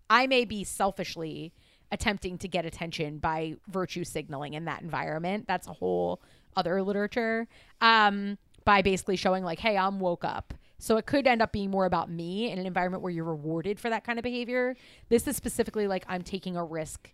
I 0.09 0.27
may 0.27 0.47
be 0.47 0.65
selfishly 0.65 1.53
attempting 1.91 2.39
to 2.39 2.49
get 2.49 2.65
attention 2.65 3.19
by 3.19 3.57
virtue 3.69 4.05
signaling 4.05 4.55
in 4.55 4.67
that 4.67 4.83
environment. 4.83 5.47
That's 5.47 5.67
a 5.67 5.73
whole 5.73 6.21
other 6.57 6.83
literature. 6.83 7.47
Um, 7.81 8.39
by 8.65 8.83
basically 8.83 9.17
showing 9.17 9.45
like, 9.45 9.59
hey, 9.59 9.79
I'm 9.79 9.99
woke 9.99 10.25
up. 10.25 10.53
So 10.79 10.99
it 10.99 11.07
could 11.07 11.27
end 11.27 11.41
up 11.41 11.53
being 11.53 11.71
more 11.71 11.87
about 11.87 12.11
me 12.11 12.51
in 12.51 12.59
an 12.59 12.67
environment 12.67 13.03
where 13.03 13.11
you're 13.11 13.25
rewarded 13.25 13.81
for 13.81 13.89
that 13.91 14.05
kind 14.05 14.19
of 14.19 14.23
behavior. 14.23 14.77
This 15.09 15.27
is 15.27 15.37
specifically 15.37 15.87
like 15.87 16.05
I'm 16.07 16.23
taking 16.23 16.57
a 16.57 16.65
risk 16.65 17.11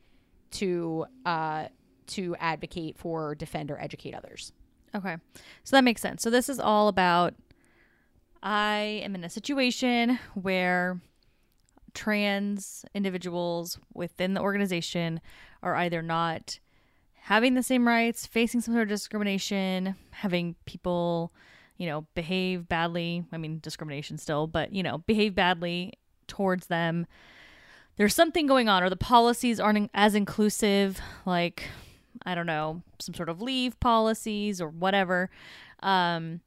to 0.52 1.06
uh, 1.24 1.68
to 2.08 2.36
advocate 2.40 2.98
for, 2.98 3.34
defend, 3.34 3.70
or 3.70 3.80
educate 3.80 4.14
others. 4.14 4.52
Okay. 4.94 5.16
So 5.62 5.76
that 5.76 5.84
makes 5.84 6.02
sense. 6.02 6.22
So 6.22 6.30
this 6.30 6.48
is 6.48 6.58
all 6.58 6.88
about 6.88 7.34
I 8.42 9.00
am 9.04 9.14
in 9.14 9.24
a 9.24 9.30
situation 9.30 10.18
where 10.34 11.00
trans 11.94 12.84
individuals 12.94 13.78
within 13.94 14.34
the 14.34 14.40
organization 14.40 15.20
are 15.62 15.76
either 15.76 16.02
not 16.02 16.58
having 17.22 17.54
the 17.54 17.62
same 17.62 17.88
rights, 17.88 18.26
facing 18.26 18.60
some 18.60 18.74
sort 18.74 18.82
of 18.82 18.88
discrimination, 18.88 19.96
having 20.10 20.54
people, 20.66 21.32
you 21.78 21.86
know, 21.86 22.06
behave 22.14 22.68
badly. 22.68 23.24
I 23.32 23.38
mean, 23.38 23.60
discrimination 23.60 24.18
still, 24.18 24.46
but, 24.46 24.72
you 24.72 24.82
know, 24.82 24.98
behave 24.98 25.34
badly 25.34 25.94
towards 26.26 26.66
them. 26.66 27.06
There's 27.96 28.14
something 28.14 28.46
going 28.46 28.68
on, 28.68 28.82
or 28.82 28.90
the 28.90 28.96
policies 28.96 29.60
aren't 29.60 29.90
as 29.94 30.14
inclusive, 30.14 31.00
like, 31.24 31.64
I 32.26 32.34
don't 32.34 32.46
know, 32.46 32.82
some 32.98 33.14
sort 33.14 33.28
of 33.28 33.40
leave 33.40 33.78
policies 33.80 34.60
or 34.60 34.68
whatever. 34.68 35.30
Um, 35.80 36.40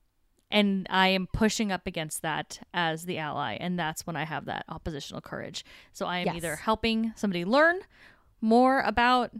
and 0.49 0.87
I 0.89 1.09
am 1.09 1.27
pushing 1.33 1.71
up 1.71 1.85
against 1.87 2.21
that 2.21 2.59
as 2.73 3.05
the 3.05 3.17
ally, 3.17 3.57
and 3.59 3.77
that's 3.77 4.07
when 4.07 4.15
I 4.15 4.23
have 4.23 4.45
that 4.45 4.65
oppositional 4.69 5.21
courage. 5.21 5.65
So 5.93 6.05
I 6.05 6.19
am 6.19 6.27
Yes. 6.27 6.35
either 6.37 6.55
helping 6.55 7.13
somebody 7.15 7.43
learn 7.45 7.79
more 8.41 8.81
about 8.81 9.31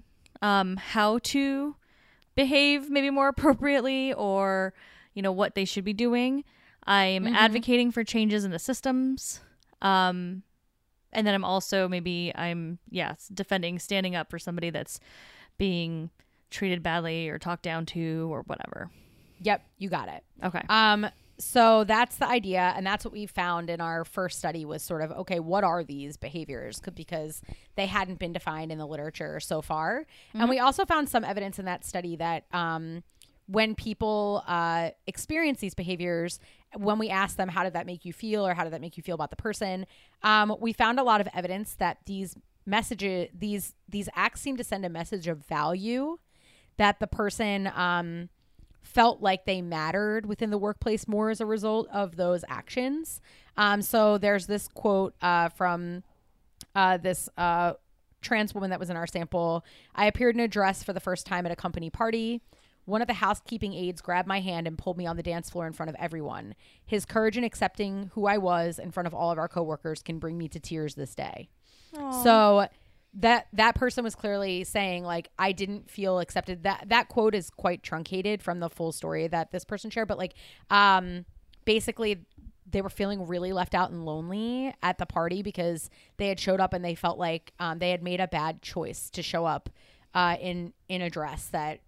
um, 0.42 0.78
how 0.78 1.20
to 1.20 1.76
behave 2.36 2.90
maybe 2.90 3.10
more 3.10 3.28
appropriately, 3.30 4.14
or 4.14 4.74
you 5.14 5.22
know 5.22 5.32
what 5.32 5.56
they 5.56 5.66
should 5.66 5.84
be 5.86 5.94
doing. 5.94 6.44
I 6.86 7.06
am 7.06 7.26
Mhm. 7.26 7.36
advocating 7.36 7.92
for 7.92 8.04
changes 8.04 8.46
in 8.46 8.52
the 8.52 8.60
systems, 8.60 9.42
um, 9.82 10.44
and 11.12 11.26
then 11.26 11.34
I'm 11.34 11.44
also 11.46 11.88
maybe 11.88 12.32
I'm 12.36 12.80
yes 12.90 13.28
defending, 13.30 13.80
standing 13.80 14.16
up 14.16 14.30
for 14.30 14.38
somebody 14.40 14.70
that's 14.70 15.00
being 15.58 16.12
treated 16.52 16.84
badly 16.84 17.28
or 17.30 17.40
talked 17.40 17.64
down 17.64 17.86
to 17.88 18.30
or 18.32 18.44
whatever. 18.44 18.90
Yep, 19.42 19.64
you 19.78 19.90
got 19.90 20.10
it. 20.10 20.24
Okay. 20.44 20.62
Um, 20.70 21.08
so 21.40 21.84
that's 21.84 22.16
the 22.16 22.28
idea, 22.28 22.74
and 22.76 22.86
that's 22.86 23.06
what 23.06 23.14
we 23.14 23.28
found 23.28 23.70
in 23.70 23.80
our 23.80 24.04
first 24.04 24.40
study 24.40 24.66
was 24.66 24.82
sort 24.82 25.02
of 25.02 25.12
okay, 25.12 25.40
what 25.40 25.64
are 25.64 25.84
these 25.84 26.18
behaviors? 26.18 26.80
Because 26.80 27.42
they 27.76 27.86
hadn't 27.86 28.18
been 28.18 28.34
defined 28.34 28.72
in 28.72 28.80
the 28.80 28.88
literature 28.88 29.40
so 29.40 29.62
far, 29.62 30.06
and 30.34 30.50
we 30.50 30.58
also 30.58 30.86
found 30.86 31.10
some 31.10 31.24
evidence 31.24 31.60
in 31.60 31.66
that 31.66 31.86
study 31.86 32.16
that 32.16 32.46
um, 32.54 33.04
when 33.46 33.76
people 33.76 34.44
uh, 34.48 34.90
experience 35.06 35.60
these 35.60 35.76
behaviors, 35.76 36.40
when 36.76 36.98
we 36.98 37.10
asked 37.10 37.38
them 37.38 37.50
how 37.50 37.64
did 37.64 37.74
that 37.74 37.86
make 37.86 38.04
you 38.04 38.14
feel 38.14 38.46
or 38.46 38.54
how 38.54 38.64
did 38.64 38.74
that 38.74 38.82
make 38.82 38.98
you 38.98 39.04
feel 39.04 39.16
about 39.16 39.30
the 39.30 39.36
person, 39.36 39.86
um, 40.24 40.56
we 40.60 40.74
found 40.74 41.00
a 41.00 41.04
lot 41.04 41.22
of 41.22 41.28
evidence 41.34 41.76
that 41.76 42.00
these 42.06 42.36
messages, 42.66 43.30
these 43.38 43.76
these 43.88 44.10
acts 44.16 44.42
seem 44.42 44.58
to 44.58 44.64
send 44.64 44.86
a 44.86 44.90
message 44.90 45.28
of 45.28 45.46
value 45.46 46.18
that 46.78 47.00
the 47.00 47.08
person 47.08 47.72
um, 47.76 48.30
felt 48.88 49.22
like 49.22 49.46
they 49.46 49.62
mattered 49.62 50.26
within 50.26 50.50
the 50.50 50.58
workplace 50.58 51.08
more 51.08 51.30
as 51.30 51.42
a 51.42 51.46
result 51.46 51.88
of 51.92 52.16
those 52.16 52.44
actions. 52.48 53.22
Um, 53.58 53.82
so 53.82 54.18
there's 54.18 54.48
this 54.48 54.68
quote 54.68 55.14
uh, 55.22 55.50
from 55.50 56.04
uh, 56.74 56.98
this 56.98 57.30
uh, 57.38 57.74
trans 58.22 58.54
woman 58.54 58.70
that 58.70 58.80
was 58.80 58.90
in 58.90 58.98
our 58.98 59.08
sample. 59.08 59.66
I 59.94 60.06
appeared 60.06 60.36
in 60.36 60.42
a 60.42 60.48
dress 60.48 60.84
for 60.84 60.94
the 60.94 61.00
first 61.00 61.26
time 61.26 61.46
at 61.46 61.52
a 61.52 61.56
company 61.56 61.90
party. 61.90 62.42
One 62.86 63.02
of 63.02 63.08
the 63.08 63.16
housekeeping 63.16 63.74
aides 63.74 64.02
grabbed 64.02 64.28
my 64.28 64.40
hand 64.40 64.66
and 64.66 64.78
pulled 64.78 64.98
me 64.98 65.06
on 65.06 65.18
the 65.18 65.24
dance 65.24 65.50
floor 65.50 65.68
in 65.68 65.74
front 65.74 65.90
of 65.90 65.96
everyone. 66.00 66.56
His 66.86 67.06
courage 67.06 67.38
in 67.38 67.44
accepting 67.44 68.12
who 68.14 68.28
I 68.28 68.38
was 68.38 68.80
in 68.80 68.92
front 68.92 69.08
of 69.08 69.14
all 69.14 69.30
of 69.30 69.38
our 69.38 69.50
coworkers 69.50 70.02
can 70.02 70.20
bring 70.20 70.38
me 70.38 70.48
to 70.48 70.60
tears 70.60 70.96
this 70.96 71.14
day. 71.14 71.50
So 72.24 72.68
that 73.14 73.48
that 73.54 73.76
person 73.76 74.04
was 74.04 74.16
clearly 74.16 74.64
saying 74.64 75.04
like 75.04 75.30
I 75.40 75.52
didn't 75.52 75.90
feel 75.90 76.20
accepted. 76.20 76.64
That 76.64 76.86
that 76.90 77.10
quote 77.10 77.36
is 77.36 77.50
quite 77.50 77.84
truncated 77.84 78.44
from 78.44 78.60
the 78.60 78.70
full 78.70 78.92
story 78.92 79.28
that 79.28 79.52
this 79.52 79.66
person 79.66 79.90
shared, 79.90 80.08
but 80.08 80.18
like 80.18 80.34
um 80.70 81.26
basically 81.66 82.26
they 82.70 82.82
were 82.82 82.90
feeling 82.90 83.26
really 83.28 83.54
left 83.54 83.74
out 83.74 83.92
and 83.92 84.06
lonely 84.06 84.74
at 84.84 84.98
the 84.98 85.06
party 85.06 85.42
because 85.42 85.90
they 86.18 86.28
had 86.28 86.40
showed 86.40 86.60
up 86.60 86.74
and 86.74 86.84
they 86.84 86.96
felt 86.96 87.18
like 87.18 87.54
um, 87.60 87.80
they 87.80 87.92
had 87.92 88.04
made 88.04 88.20
a 88.20 88.28
bad 88.28 88.62
choice 88.62 89.10
to 89.10 89.24
show 89.24 89.46
up 89.46 89.70
uh, 90.14 90.36
in 90.40 90.74
in 90.90 91.02
a 91.02 91.10
dress 91.10 91.48
that 91.48 91.80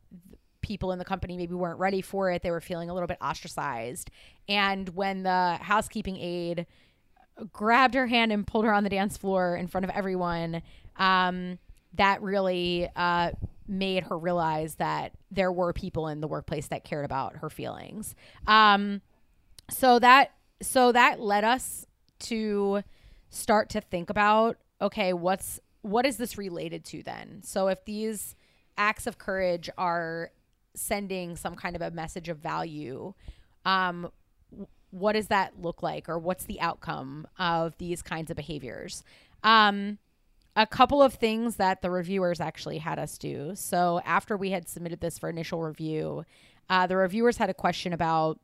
people 0.62 0.92
in 0.92 1.00
the 1.00 1.06
company 1.06 1.38
maybe 1.38 1.54
weren't 1.54 1.80
ready 1.80 2.02
for 2.02 2.32
it. 2.32 2.44
They 2.44 2.52
were 2.52 2.62
feeling 2.62 2.90
a 2.90 2.94
little 2.94 3.08
bit 3.08 3.18
ostracized. 3.22 4.10
And 4.48 4.90
when 4.90 5.24
the 5.24 5.58
housekeeping 5.62 6.18
aide 6.18 6.66
grabbed 7.52 7.94
her 7.96 8.08
hand 8.08 8.32
and 8.32 8.46
pulled 8.46 8.66
her 8.66 8.74
on 8.74 8.84
the 8.84 8.90
dance 8.90 9.18
floor 9.18 9.56
in 9.56 9.68
front 9.68 9.86
of 9.86 9.92
everyone. 9.92 10.62
Um, 11.00 11.58
that 11.96 12.22
really 12.22 12.88
uh, 12.96 13.32
made 13.68 14.04
her 14.04 14.18
realize 14.18 14.76
that 14.76 15.14
there 15.32 15.52
were 15.52 15.74
people 15.74 16.08
in 16.08 16.22
the 16.22 16.28
workplace 16.28 16.68
that 16.68 16.84
cared 16.84 17.06
about 17.06 17.38
her 17.38 17.50
feelings. 17.50 18.16
Um, 18.46 19.02
so 19.70 20.00
that 20.00 20.32
so 20.62 20.92
that 20.92 21.20
led 21.20 21.44
us 21.44 21.86
to 22.20 22.84
start 23.30 23.70
to 23.70 23.82
think 23.82 24.10
about 24.10 24.58
okay, 24.82 25.14
what's 25.14 25.60
what 25.82 26.06
is 26.06 26.18
this 26.18 26.38
related 26.38 26.84
to 26.86 27.04
then? 27.04 27.42
So 27.44 27.68
if 27.68 27.86
these 27.86 28.36
acts 28.78 29.08
of 29.08 29.18
courage 29.18 29.70
are 29.78 30.32
sending 30.74 31.36
some 31.36 31.56
kind 31.56 31.76
of 31.76 31.82
a 31.82 31.92
message 31.92 32.30
of 32.30 32.38
value, 32.38 33.14
um, 33.66 34.12
what 34.92 35.14
does 35.14 35.28
that 35.28 35.62
look 35.62 35.84
like, 35.84 36.10
or 36.10 36.18
what's 36.18 36.46
the 36.46 36.60
outcome 36.62 37.28
of 37.38 37.78
these 37.78 38.02
kinds 38.02 38.32
of 38.32 38.38
behaviors? 38.38 39.04
Um, 39.44 40.00
a 40.60 40.68
couple 40.68 41.02
of 41.02 41.14
things 41.14 41.56
that 41.56 41.82
the 41.82 41.90
reviewers 41.90 42.42
actually 42.42 42.80
had 42.80 43.00
us 43.00 43.18
do. 43.18 43.54
So 43.56 44.02
after 44.04 44.36
we 44.36 44.52
had 44.52 44.68
submitted 44.68 45.00
this 45.00 45.18
for 45.18 45.30
initial 45.30 45.64
review, 45.64 46.26
uh, 46.70 46.86
the 46.86 46.98
reviewers 46.98 47.38
had 47.38 47.50
a 47.50 47.54
question 47.54 47.94
about, 47.94 48.42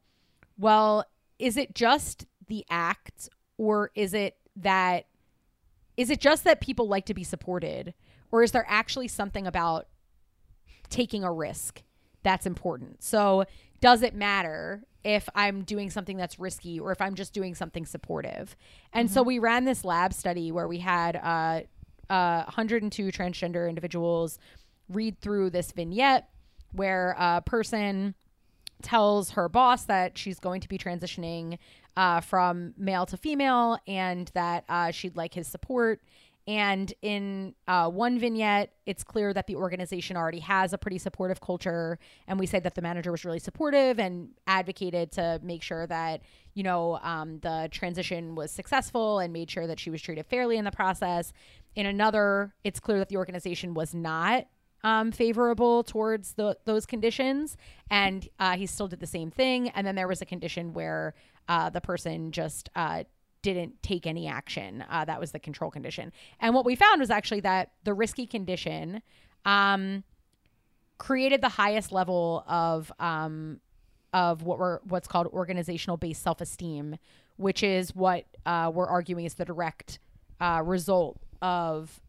well, 0.57 1.03
is 1.39 1.57
it 1.57 1.75
just 1.75 2.25
the 2.47 2.65
act, 2.69 3.27
or 3.57 3.91
is 3.95 4.13
it 4.13 4.37
that 4.55 5.07
is 5.97 6.09
it 6.09 6.21
just 6.21 6.45
that 6.45 6.61
people 6.61 6.87
like 6.87 7.05
to 7.07 7.13
be 7.13 7.25
supported, 7.25 7.93
or 8.31 8.43
is 8.43 8.53
there 8.53 8.65
actually 8.69 9.09
something 9.09 9.45
about 9.45 9.87
taking 10.89 11.25
a 11.25 11.31
risk 11.31 11.83
that's 12.23 12.45
important? 12.45 13.03
So 13.03 13.43
does 13.81 14.01
it 14.01 14.15
matter 14.15 14.83
if 15.03 15.27
I'm 15.35 15.63
doing 15.63 15.89
something 15.89 16.15
that's 16.15 16.39
risky 16.39 16.79
or 16.79 16.93
if 16.93 17.01
I'm 17.01 17.15
just 17.15 17.33
doing 17.33 17.55
something 17.55 17.85
supportive? 17.85 18.55
And 18.93 19.09
mm-hmm. 19.09 19.13
so 19.13 19.21
we 19.21 19.37
ran 19.37 19.65
this 19.65 19.83
lab 19.83 20.13
study 20.13 20.53
where 20.53 20.67
we 20.67 20.79
had 20.79 21.17
uh, 21.17 21.61
uh, 22.09 22.43
102 22.43 23.11
transgender 23.11 23.67
individuals 23.67 24.39
read 24.89 25.19
through 25.19 25.49
this 25.49 25.71
vignette 25.71 26.29
where 26.71 27.15
a 27.17 27.41
person 27.41 28.13
tells 28.81 29.31
her 29.31 29.49
boss 29.49 29.85
that 29.85 30.17
she's 30.17 30.39
going 30.39 30.61
to 30.61 30.67
be 30.67 30.77
transitioning 30.77 31.57
uh, 31.97 32.21
from 32.21 32.73
male 32.77 33.05
to 33.05 33.17
female 33.17 33.79
and 33.87 34.29
that 34.33 34.65
uh, 34.69 34.91
she'd 34.91 35.15
like 35.15 35.33
his 35.33 35.47
support. 35.47 36.01
And 36.47 36.93
in 37.01 37.55
uh, 37.67 37.89
one 37.89 38.19
vignette, 38.19 38.71
it's 38.85 39.03
clear 39.03 39.33
that 39.33 39.47
the 39.47 39.55
organization 39.55 40.15
already 40.15 40.41
has 40.41 40.73
a 40.73 40.77
pretty 40.77 40.99
supportive 40.99 41.41
culture. 41.41 41.97
And 42.27 42.39
we 42.39 42.45
say 42.45 42.59
that 42.59 42.75
the 42.75 42.83
manager 42.83 43.09
was 43.09 43.25
really 43.25 43.39
supportive 43.39 43.97
and 43.97 44.29
advocated 44.45 45.11
to 45.13 45.39
make 45.41 45.63
sure 45.63 45.87
that, 45.87 46.21
you 46.53 46.61
know, 46.61 46.99
um, 47.01 47.39
the 47.39 47.67
transition 47.71 48.35
was 48.35 48.51
successful 48.51 49.17
and 49.17 49.33
made 49.33 49.49
sure 49.49 49.65
that 49.65 49.79
she 49.79 49.89
was 49.89 50.03
treated 50.03 50.27
fairly 50.27 50.57
in 50.57 50.65
the 50.65 50.71
process. 50.71 51.33
In 51.75 51.85
another, 51.85 52.53
it's 52.63 52.79
clear 52.79 52.99
that 52.99 53.09
the 53.09 53.17
organization 53.17 53.73
was 53.73 53.93
not 53.93 54.47
um, 54.83 55.11
favorable 55.11 55.83
towards 55.83 56.33
the, 56.33 56.57
those 56.65 56.85
conditions. 56.85 57.57
And 57.89 58.27
uh, 58.39 58.55
he 58.55 58.65
still 58.65 58.87
did 58.87 58.99
the 58.99 59.07
same 59.07 59.31
thing. 59.31 59.69
And 59.69 59.85
then 59.85 59.95
there 59.95 60.07
was 60.07 60.21
a 60.21 60.25
condition 60.25 60.73
where 60.73 61.15
uh, 61.49 61.69
the 61.71 61.81
person 61.81 62.31
just 62.31 62.69
uh, 62.75 63.03
didn't 63.41 63.81
take 63.83 64.07
any 64.07 64.27
action. 64.27 64.83
Uh, 64.89 65.05
that 65.05 65.19
was 65.19 65.31
the 65.31 65.39
control 65.39 65.71
condition. 65.71 66.11
And 66.39 66.53
what 66.53 66.65
we 66.65 66.75
found 66.75 66.99
was 66.99 67.09
actually 67.09 67.41
that 67.41 67.71
the 67.83 67.93
risky 67.93 68.25
condition 68.27 69.01
um, 69.43 70.03
created 70.97 71.41
the 71.41 71.49
highest 71.49 71.91
level 71.91 72.43
of 72.47 72.91
um, 72.99 73.59
of 74.13 74.43
what 74.43 74.57
we're 74.59 74.79
what's 74.85 75.07
called 75.07 75.27
organizational 75.27 75.97
based 75.97 76.23
self 76.23 76.41
esteem, 76.41 76.97
which 77.37 77.63
is 77.63 77.93
what 77.93 78.25
uh, 78.45 78.71
we're 78.73 78.87
arguing 78.87 79.25
is 79.25 79.33
the 79.35 79.45
direct 79.45 79.99
uh, 80.39 80.61
result 80.63 81.19
of 81.45 82.01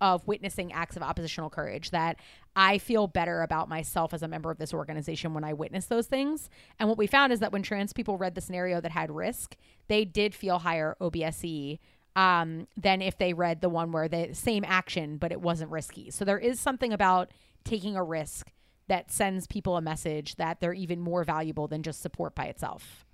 of 0.00 0.26
witnessing 0.26 0.72
acts 0.72 0.96
of 0.96 1.02
oppositional 1.02 1.48
courage 1.48 1.90
that 1.90 2.18
I 2.56 2.78
feel 2.78 3.06
better 3.06 3.42
about 3.42 3.68
myself 3.68 4.12
as 4.12 4.22
a 4.22 4.28
member 4.28 4.50
of 4.50 4.58
this 4.58 4.74
organization 4.74 5.32
when 5.32 5.44
I 5.44 5.52
witness 5.52 5.86
those 5.86 6.08
things. 6.08 6.50
And 6.78 6.88
what 6.88 6.98
we 6.98 7.06
found 7.06 7.32
is 7.32 7.40
that 7.40 7.52
when 7.52 7.62
trans 7.62 7.92
people 7.92 8.18
read 8.18 8.34
the 8.34 8.40
scenario 8.40 8.80
that 8.80 8.90
had 8.90 9.10
risk, 9.10 9.56
they 9.86 10.04
did 10.04 10.34
feel 10.34 10.58
higher 10.58 10.96
OBSE 11.00 11.78
um, 12.16 12.66
than 12.76 13.00
if 13.00 13.16
they 13.16 13.32
read 13.32 13.60
the 13.60 13.68
one 13.68 13.92
where 13.92 14.08
the 14.08 14.34
same 14.34 14.64
action, 14.66 15.16
but 15.16 15.32
it 15.32 15.40
wasn't 15.40 15.70
risky. 15.70 16.10
So 16.10 16.24
there 16.24 16.38
is 16.38 16.60
something 16.60 16.92
about 16.92 17.30
taking 17.64 17.96
a 17.96 18.04
risk 18.04 18.50
that 18.88 19.10
sends 19.10 19.46
people 19.46 19.76
a 19.76 19.80
message 19.80 20.34
that 20.36 20.60
they're 20.60 20.74
even 20.74 21.00
more 21.00 21.24
valuable 21.24 21.68
than 21.68 21.82
just 21.82 22.02
support 22.02 22.34
by 22.34 22.46
itself. 22.46 23.06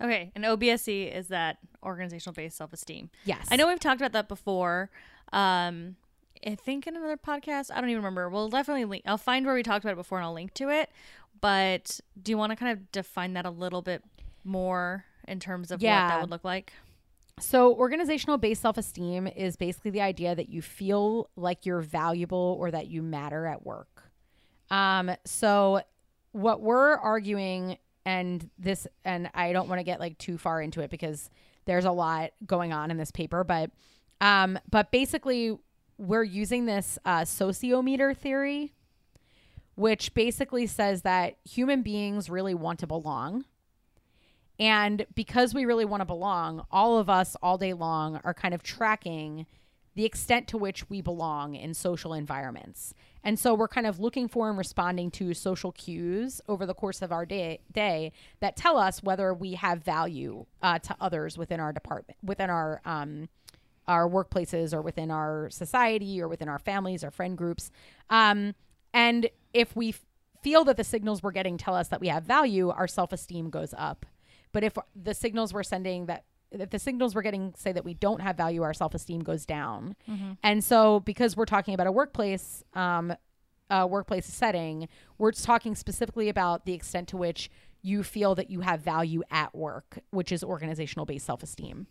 Okay, 0.00 0.30
and 0.34 0.44
OBSE 0.44 1.14
is 1.14 1.28
that 1.28 1.58
organizational 1.82 2.34
based 2.34 2.56
self 2.56 2.72
esteem. 2.72 3.10
Yes, 3.24 3.46
I 3.50 3.56
know 3.56 3.66
we've 3.68 3.80
talked 3.80 4.00
about 4.00 4.12
that 4.12 4.28
before. 4.28 4.90
Um, 5.32 5.96
I 6.46 6.54
think 6.54 6.86
in 6.86 6.96
another 6.96 7.16
podcast. 7.16 7.70
I 7.72 7.80
don't 7.80 7.90
even 7.90 8.02
remember. 8.02 8.28
We'll 8.28 8.48
definitely 8.48 8.84
link. 8.84 9.04
I'll 9.06 9.18
find 9.18 9.46
where 9.46 9.54
we 9.54 9.62
talked 9.62 9.84
about 9.84 9.92
it 9.92 9.96
before 9.96 10.18
and 10.18 10.26
I'll 10.26 10.34
link 10.34 10.54
to 10.54 10.68
it. 10.68 10.90
But 11.40 12.00
do 12.20 12.30
you 12.32 12.38
want 12.38 12.50
to 12.50 12.56
kind 12.56 12.72
of 12.72 12.90
define 12.92 13.34
that 13.34 13.46
a 13.46 13.50
little 13.50 13.82
bit 13.82 14.02
more 14.44 15.04
in 15.26 15.40
terms 15.40 15.70
of 15.70 15.82
yeah. 15.82 16.04
what 16.04 16.08
that 16.08 16.20
would 16.22 16.30
look 16.30 16.44
like? 16.44 16.72
So, 17.38 17.74
organizational 17.74 18.38
based 18.38 18.62
self 18.62 18.78
esteem 18.78 19.26
is 19.26 19.56
basically 19.56 19.90
the 19.90 20.00
idea 20.00 20.34
that 20.34 20.48
you 20.48 20.62
feel 20.62 21.28
like 21.36 21.66
you're 21.66 21.82
valuable 21.82 22.56
or 22.58 22.70
that 22.70 22.86
you 22.86 23.02
matter 23.02 23.46
at 23.46 23.66
work. 23.66 24.10
Um, 24.70 25.10
so, 25.26 25.82
what 26.32 26.62
we're 26.62 26.96
arguing, 26.96 27.76
and 28.06 28.48
this, 28.56 28.86
and 29.04 29.28
I 29.34 29.52
don't 29.52 29.68
want 29.68 29.80
to 29.80 29.84
get 29.84 30.00
like 30.00 30.16
too 30.16 30.38
far 30.38 30.62
into 30.62 30.80
it 30.80 30.90
because 30.90 31.28
there's 31.66 31.84
a 31.84 31.90
lot 31.90 32.30
going 32.46 32.72
on 32.72 32.90
in 32.90 32.96
this 32.96 33.10
paper, 33.10 33.44
but, 33.44 33.70
um, 34.20 34.58
but 34.70 34.90
basically, 34.90 35.58
we're 35.98 36.22
using 36.22 36.66
this 36.66 36.98
uh, 37.04 37.22
sociometer 37.22 38.16
theory, 38.16 38.72
which 39.74 40.14
basically 40.14 40.66
says 40.66 41.02
that 41.02 41.36
human 41.44 41.82
beings 41.82 42.30
really 42.30 42.54
want 42.54 42.78
to 42.78 42.86
belong. 42.86 43.44
And 44.58 45.04
because 45.14 45.52
we 45.52 45.64
really 45.64 45.84
want 45.84 46.00
to 46.00 46.06
belong, 46.06 46.64
all 46.70 46.98
of 46.98 47.10
us 47.10 47.36
all 47.42 47.58
day 47.58 47.72
long 47.72 48.20
are 48.24 48.32
kind 48.32 48.54
of 48.54 48.62
tracking 48.62 49.46
the 49.96 50.04
extent 50.04 50.46
to 50.46 50.58
which 50.58 50.88
we 50.90 51.00
belong 51.00 51.54
in 51.54 51.72
social 51.74 52.12
environments. 52.12 52.94
And 53.24 53.38
so 53.38 53.54
we're 53.54 53.66
kind 53.66 53.86
of 53.86 53.98
looking 53.98 54.28
for 54.28 54.48
and 54.48 54.56
responding 54.58 55.10
to 55.12 55.32
social 55.34 55.72
cues 55.72 56.40
over 56.48 56.66
the 56.66 56.74
course 56.74 57.00
of 57.00 57.10
our 57.10 57.24
day, 57.24 57.60
day 57.72 58.12
that 58.40 58.56
tell 58.56 58.76
us 58.76 59.02
whether 59.02 59.32
we 59.32 59.54
have 59.54 59.82
value 59.82 60.44
uh, 60.62 60.78
to 60.80 60.94
others 61.00 61.38
within 61.38 61.60
our 61.60 61.72
department, 61.72 62.18
within 62.22 62.50
our 62.50 62.80
um, 62.84 63.28
our 63.88 64.08
workplaces 64.08 64.74
or 64.74 64.82
within 64.82 65.10
our 65.10 65.48
society 65.48 66.20
or 66.20 66.28
within 66.28 66.48
our 66.48 66.58
families 66.58 67.04
or 67.04 67.10
friend 67.10 67.38
groups. 67.38 67.70
Um, 68.10 68.54
and 68.92 69.30
if 69.54 69.76
we 69.76 69.90
f- 69.90 70.04
feel 70.42 70.64
that 70.64 70.76
the 70.76 70.84
signals 70.84 71.22
we're 71.22 71.30
getting 71.30 71.56
tell 71.56 71.76
us 71.76 71.88
that 71.88 72.00
we 72.00 72.08
have 72.08 72.24
value, 72.24 72.68
our 72.68 72.88
self 72.88 73.12
esteem 73.12 73.48
goes 73.48 73.72
up. 73.78 74.04
But 74.52 74.64
if 74.64 74.76
the 74.94 75.14
signals 75.14 75.54
we're 75.54 75.62
sending 75.62 76.06
that 76.06 76.24
if 76.60 76.70
the 76.70 76.78
signals 76.78 77.14
we're 77.14 77.22
getting 77.22 77.54
say 77.56 77.72
that 77.72 77.84
we 77.84 77.94
don't 77.94 78.20
have 78.20 78.36
value, 78.36 78.62
our 78.62 78.74
self 78.74 78.94
esteem 78.94 79.22
goes 79.22 79.46
down. 79.46 79.96
Mm-hmm. 80.08 80.32
And 80.42 80.62
so, 80.62 81.00
because 81.00 81.36
we're 81.36 81.46
talking 81.46 81.74
about 81.74 81.86
a 81.86 81.92
workplace, 81.92 82.64
um, 82.74 83.14
a 83.70 83.86
workplace 83.86 84.26
setting, 84.26 84.88
we're 85.18 85.32
talking 85.32 85.74
specifically 85.74 86.28
about 86.28 86.66
the 86.66 86.72
extent 86.72 87.08
to 87.08 87.16
which 87.16 87.50
you 87.82 88.02
feel 88.02 88.34
that 88.34 88.50
you 88.50 88.60
have 88.60 88.80
value 88.80 89.22
at 89.30 89.54
work, 89.54 89.98
which 90.10 90.32
is 90.32 90.42
organizational 90.42 91.06
based 91.06 91.26
self 91.26 91.42
esteem. 91.42 91.86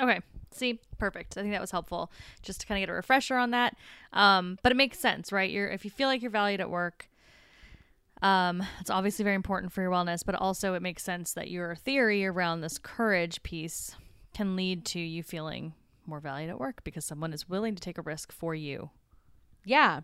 Okay. 0.00 0.20
See, 0.52 0.80
perfect. 0.98 1.36
I 1.36 1.40
think 1.40 1.52
that 1.52 1.60
was 1.60 1.70
helpful 1.70 2.10
just 2.42 2.60
to 2.60 2.66
kind 2.66 2.82
of 2.82 2.86
get 2.88 2.92
a 2.92 2.94
refresher 2.94 3.36
on 3.36 3.50
that. 3.50 3.76
Um, 4.12 4.58
but 4.62 4.72
it 4.72 4.76
makes 4.76 4.98
sense, 4.98 5.32
right? 5.32 5.50
You're 5.50 5.68
if 5.68 5.84
you 5.84 5.90
feel 5.90 6.08
like 6.08 6.22
you're 6.22 6.30
valued 6.30 6.60
at 6.60 6.70
work, 6.70 7.08
um, 8.22 8.62
it's 8.80 8.90
obviously 8.90 9.24
very 9.24 9.34
important 9.34 9.72
for 9.72 9.82
your 9.82 9.90
wellness, 9.90 10.24
but 10.24 10.34
also 10.36 10.74
it 10.74 10.82
makes 10.82 11.02
sense 11.02 11.32
that 11.34 11.50
your 11.50 11.74
theory 11.74 12.24
around 12.24 12.60
this 12.60 12.78
courage 12.78 13.42
piece 13.42 13.96
can 14.32 14.56
lead 14.56 14.84
to 14.86 15.00
you 15.00 15.22
feeling 15.22 15.74
more 16.06 16.20
valued 16.20 16.48
at 16.48 16.58
work 16.58 16.82
because 16.84 17.04
someone 17.04 17.32
is 17.32 17.48
willing 17.48 17.74
to 17.74 17.80
take 17.80 17.98
a 17.98 18.02
risk 18.02 18.32
for 18.32 18.54
you. 18.54 18.90
Yeah. 19.64 20.00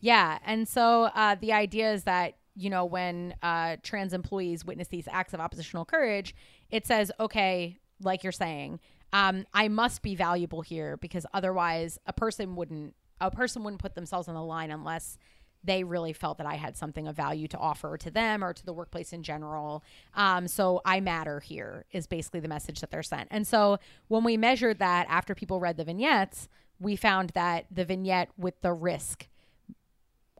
Yeah. 0.00 0.38
And 0.44 0.68
so 0.68 1.04
uh, 1.14 1.36
the 1.40 1.52
idea 1.52 1.92
is 1.92 2.04
that, 2.04 2.34
you 2.56 2.70
know, 2.70 2.84
when 2.84 3.34
uh, 3.42 3.76
trans 3.82 4.12
employees 4.12 4.64
witness 4.64 4.88
these 4.88 5.08
acts 5.10 5.32
of 5.32 5.40
oppositional 5.40 5.84
courage, 5.84 6.34
it 6.70 6.86
says, 6.86 7.12
okay, 7.20 7.78
like 8.02 8.22
you're 8.22 8.32
saying, 8.32 8.80
um, 9.12 9.46
I 9.54 9.68
must 9.68 10.02
be 10.02 10.14
valuable 10.14 10.62
here 10.62 10.96
because 10.96 11.26
otherwise 11.32 11.98
a 12.06 12.12
person 12.12 12.56
wouldn't 12.56 12.94
a 13.20 13.30
person 13.30 13.62
wouldn't 13.62 13.82
put 13.82 13.94
themselves 13.94 14.28
on 14.28 14.34
the 14.34 14.42
line 14.42 14.70
unless 14.70 15.18
they 15.62 15.84
really 15.84 16.12
felt 16.12 16.38
that 16.38 16.46
I 16.46 16.54
had 16.54 16.76
something 16.76 17.06
of 17.06 17.16
value 17.16 17.46
to 17.48 17.58
offer 17.58 17.96
to 17.98 18.10
them 18.10 18.42
or 18.42 18.52
to 18.52 18.64
the 18.64 18.72
workplace 18.72 19.12
in 19.12 19.22
general. 19.22 19.84
Um, 20.14 20.48
so 20.48 20.80
I 20.84 21.00
matter 21.00 21.40
here 21.40 21.84
is 21.92 22.06
basically 22.06 22.40
the 22.40 22.48
message 22.48 22.80
that 22.80 22.90
they're 22.90 23.02
sent. 23.02 23.28
And 23.30 23.46
so 23.46 23.78
when 24.08 24.24
we 24.24 24.36
measured 24.36 24.78
that 24.78 25.06
after 25.10 25.34
people 25.34 25.60
read 25.60 25.76
the 25.76 25.84
vignettes, 25.84 26.48
we 26.78 26.96
found 26.96 27.30
that 27.30 27.66
the 27.70 27.84
vignette 27.84 28.30
with 28.38 28.60
the 28.62 28.72
risk 28.72 29.28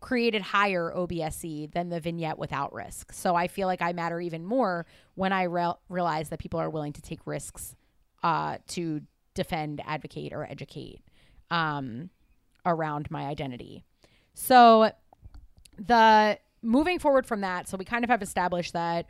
created 0.01 0.41
higher 0.41 0.91
OBSE 0.97 1.71
than 1.73 1.91
the 1.91 2.01
vignette 2.01 2.39
without 2.39 2.73
risk. 2.73 3.13
So 3.13 3.35
I 3.35 3.49
feel 3.49 3.67
like 3.67 3.83
I 3.83 3.93
matter 3.93 4.19
even 4.21 4.45
more 4.45 4.87
when 5.15 5.33
I 5.33 5.43
re- 5.43 5.75
realize 5.91 6.31
that 6.31 6.39
people 6.39 6.59
are 6.59 6.71
willing 6.71 6.95
to 6.95 7.03
take 7.03 7.27
risks 7.27 7.77
uh, 8.23 8.59
to 8.69 9.03
defend, 9.35 9.83
advocate, 9.85 10.33
or 10.33 10.45
educate 10.45 11.03
um, 11.51 12.09
around 12.65 13.11
my 13.11 13.25
identity. 13.27 13.85
So 14.33 14.91
the 15.81 16.39
moving 16.63 16.99
forward 16.99 17.27
from 17.27 17.41
that, 17.41 17.69
so 17.69 17.77
we 17.77 17.85
kind 17.85 18.05
of 18.05 18.11
have 18.11 18.23
established 18.23 18.73
that 18.75 19.07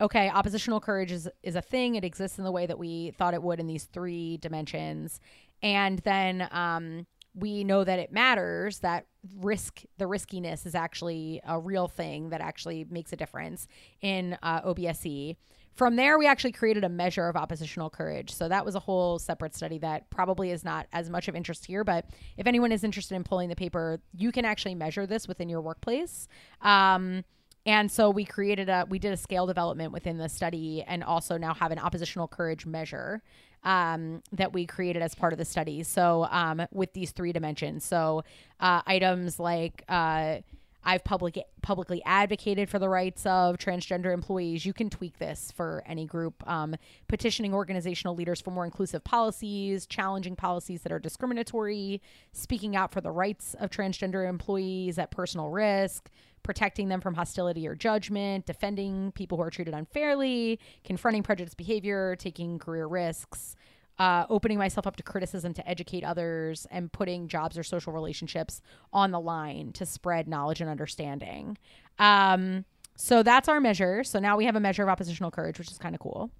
okay, 0.00 0.30
oppositional 0.30 0.80
courage 0.80 1.12
is 1.12 1.28
is 1.42 1.56
a 1.56 1.62
thing. 1.62 1.94
It 1.94 2.04
exists 2.04 2.38
in 2.38 2.44
the 2.44 2.52
way 2.52 2.66
that 2.66 2.78
we 2.78 3.12
thought 3.12 3.34
it 3.34 3.42
would 3.42 3.60
in 3.60 3.66
these 3.66 3.84
three 3.84 4.36
dimensions, 4.38 5.20
and 5.62 5.98
then 6.00 6.48
um, 6.50 7.06
we 7.34 7.64
know 7.64 7.84
that 7.84 7.98
it 7.98 8.12
matters. 8.12 8.80
That 8.80 9.06
risk, 9.38 9.82
the 9.98 10.06
riskiness, 10.06 10.66
is 10.66 10.74
actually 10.74 11.40
a 11.46 11.58
real 11.58 11.88
thing 11.88 12.30
that 12.30 12.40
actually 12.40 12.86
makes 12.90 13.12
a 13.12 13.16
difference 13.16 13.66
in 14.00 14.36
uh, 14.42 14.62
OBSE. 14.62 15.36
From 15.74 15.96
there, 15.96 16.18
we 16.18 16.26
actually 16.26 16.52
created 16.52 16.84
a 16.84 16.88
measure 16.88 17.26
of 17.28 17.36
oppositional 17.36 17.88
courage. 17.88 18.34
So 18.34 18.48
that 18.48 18.64
was 18.64 18.74
a 18.74 18.80
whole 18.80 19.18
separate 19.18 19.54
study 19.54 19.78
that 19.78 20.10
probably 20.10 20.50
is 20.50 20.64
not 20.64 20.86
as 20.92 21.08
much 21.08 21.28
of 21.28 21.34
interest 21.34 21.64
here. 21.64 21.84
But 21.84 22.06
if 22.36 22.46
anyone 22.46 22.70
is 22.72 22.84
interested 22.84 23.14
in 23.14 23.24
pulling 23.24 23.48
the 23.48 23.56
paper, 23.56 24.00
you 24.14 24.30
can 24.30 24.44
actually 24.44 24.74
measure 24.74 25.06
this 25.06 25.26
within 25.26 25.48
your 25.48 25.62
workplace. 25.62 26.28
Um, 26.60 27.24
and 27.66 27.90
so 27.90 28.10
we 28.10 28.24
created 28.24 28.68
a, 28.68 28.86
we 28.88 28.98
did 28.98 29.12
a 29.12 29.16
scale 29.16 29.46
development 29.46 29.92
within 29.92 30.18
the 30.18 30.28
study 30.28 30.82
and 30.86 31.04
also 31.04 31.36
now 31.36 31.54
have 31.54 31.72
an 31.72 31.78
oppositional 31.78 32.26
courage 32.26 32.66
measure 32.66 33.22
um, 33.64 34.22
that 34.32 34.52
we 34.52 34.66
created 34.66 35.02
as 35.02 35.14
part 35.14 35.32
of 35.32 35.38
the 35.38 35.44
study. 35.44 35.82
So 35.82 36.26
um, 36.30 36.62
with 36.72 36.92
these 36.94 37.12
three 37.12 37.32
dimensions. 37.32 37.84
So 37.84 38.24
uh, 38.58 38.82
items 38.86 39.38
like, 39.38 39.84
uh, 39.88 40.38
I've 40.82 41.04
public 41.04 41.38
publicly 41.62 42.02
advocated 42.04 42.70
for 42.70 42.78
the 42.78 42.88
rights 42.88 43.26
of 43.26 43.58
transgender 43.58 44.12
employees. 44.12 44.64
You 44.64 44.72
can 44.72 44.88
tweak 44.88 45.18
this 45.18 45.52
for 45.54 45.82
any 45.86 46.06
group. 46.06 46.42
Um, 46.48 46.74
petitioning 47.06 47.52
organizational 47.52 48.14
leaders 48.14 48.40
for 48.40 48.50
more 48.50 48.64
inclusive 48.64 49.04
policies, 49.04 49.86
challenging 49.86 50.36
policies 50.36 50.82
that 50.82 50.92
are 50.92 50.98
discriminatory, 50.98 52.00
speaking 52.32 52.76
out 52.76 52.92
for 52.92 53.00
the 53.00 53.10
rights 53.10 53.54
of 53.60 53.70
transgender 53.70 54.28
employees 54.28 54.98
at 54.98 55.10
personal 55.10 55.50
risk, 55.50 56.10
protecting 56.42 56.88
them 56.88 57.00
from 57.00 57.14
hostility 57.14 57.68
or 57.68 57.74
judgment, 57.74 58.46
defending 58.46 59.12
people 59.12 59.36
who 59.36 59.44
are 59.44 59.50
treated 59.50 59.74
unfairly, 59.74 60.58
confronting 60.84 61.22
prejudiced 61.22 61.56
behavior, 61.56 62.16
taking 62.16 62.58
career 62.58 62.86
risks, 62.86 63.54
uh, 64.00 64.24
opening 64.28 64.58
myself 64.58 64.86
up 64.86 64.96
to 64.96 65.02
criticism 65.02 65.52
to 65.54 65.68
educate 65.68 66.02
others, 66.02 66.66
and 66.72 66.90
putting 66.90 67.28
jobs 67.28 67.56
or 67.56 67.62
social 67.62 67.92
relationships 67.92 68.62
on 68.92 69.10
the 69.12 69.20
line 69.20 69.70
to 69.74 69.84
spread 69.86 70.26
knowledge 70.26 70.60
and 70.60 70.68
understanding. 70.70 71.56
Um, 71.98 72.64
so 72.96 73.22
that's 73.22 73.48
our 73.48 73.60
measure. 73.60 74.02
So 74.02 74.18
now 74.18 74.36
we 74.36 74.44
have 74.46 74.56
a 74.56 74.60
measure 74.60 74.82
of 74.82 74.88
oppositional 74.88 75.30
courage, 75.30 75.58
which 75.58 75.70
is 75.70 75.78
kind 75.78 75.94
of 75.94 76.00
cool. 76.00 76.30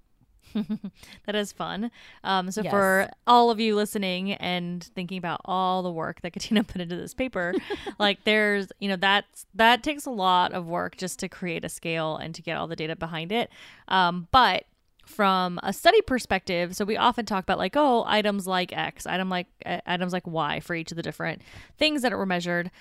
that 1.25 1.35
is 1.35 1.51
fun. 1.51 1.91
Um, 2.23 2.51
so 2.51 2.61
Yes. 2.61 2.71
for 2.71 3.09
all 3.25 3.51
of 3.51 3.59
you 3.59 3.75
listening 3.75 4.33
and 4.33 4.83
thinking 4.83 5.17
about 5.17 5.39
all 5.45 5.81
the 5.81 5.91
work 5.91 6.21
that 6.21 6.33
Katina 6.33 6.63
put 6.71 6.81
into 6.81 6.95
this 6.95 7.13
paper, 7.13 7.53
like 7.99 8.23
there's, 8.25 8.67
you 8.79 8.89
know, 8.89 8.95
that's 8.97 9.45
that 9.55 9.81
takes 9.83 10.05
a 10.05 10.09
lot 10.11 10.51
of 10.51 10.65
work 10.67 10.97
just 10.97 11.19
to 11.19 11.29
create 11.29 11.63
a 11.63 11.69
scale 11.69 12.17
and 12.17 12.35
to 12.35 12.41
get 12.41 12.57
all 12.57 12.67
the 12.67 12.75
data 12.75 12.95
behind 12.95 13.31
it. 13.31 13.49
Um, 13.87 14.27
but 14.31 14.65
from 15.11 15.59
a 15.63 15.73
study 15.73 16.01
perspective, 16.01 16.75
so 16.75 16.85
we 16.85 16.97
often 16.97 17.25
talk 17.25 17.43
about 17.43 17.57
like, 17.57 17.75
oh, 17.75 18.03
items 18.07 18.47
like 18.47 18.75
X, 18.75 19.05
item 19.05 19.29
like 19.29 19.47
uh, 19.65 19.79
items 19.85 20.13
like 20.13 20.25
Y 20.25 20.59
for 20.61 20.75
each 20.75 20.91
of 20.91 20.95
the 20.95 21.03
different 21.03 21.41
things 21.77 22.01
that 22.01 22.11
were 22.11 22.25
measured. 22.25 22.71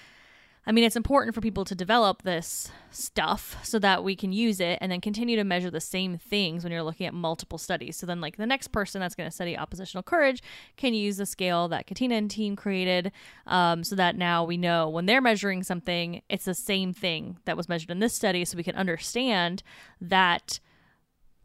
I 0.66 0.72
mean, 0.72 0.84
it's 0.84 0.96
important 0.96 1.34
for 1.34 1.40
people 1.40 1.64
to 1.64 1.74
develop 1.74 2.22
this 2.22 2.70
stuff 2.90 3.56
so 3.62 3.78
that 3.78 4.04
we 4.04 4.14
can 4.14 4.30
use 4.30 4.60
it 4.60 4.78
and 4.82 4.92
then 4.92 5.00
continue 5.00 5.36
to 5.36 5.42
measure 5.42 5.70
the 5.70 5.80
same 5.80 6.18
things 6.18 6.62
when 6.62 6.72
you're 6.72 6.82
looking 6.82 7.06
at 7.06 7.14
multiple 7.14 7.56
studies. 7.56 7.96
So 7.96 8.06
then, 8.06 8.20
like, 8.20 8.36
the 8.36 8.46
next 8.46 8.68
person 8.68 9.00
that's 9.00 9.14
going 9.14 9.28
to 9.28 9.34
study 9.34 9.56
oppositional 9.56 10.02
courage 10.02 10.42
can 10.76 10.92
use 10.92 11.16
the 11.16 11.24
scale 11.24 11.66
that 11.68 11.86
Katina 11.86 12.16
and 12.16 12.30
team 12.30 12.56
created 12.56 13.10
um, 13.46 13.82
so 13.82 13.96
that 13.96 14.16
now 14.16 14.44
we 14.44 14.58
know 14.58 14.88
when 14.88 15.06
they're 15.06 15.22
measuring 15.22 15.62
something, 15.62 16.20
it's 16.28 16.44
the 16.44 16.54
same 16.54 16.92
thing 16.92 17.38
that 17.46 17.56
was 17.56 17.68
measured 17.68 17.90
in 17.90 17.98
this 17.98 18.14
study 18.14 18.44
so 18.44 18.56
we 18.56 18.62
can 18.62 18.76
understand 18.76 19.62
that 19.98 20.60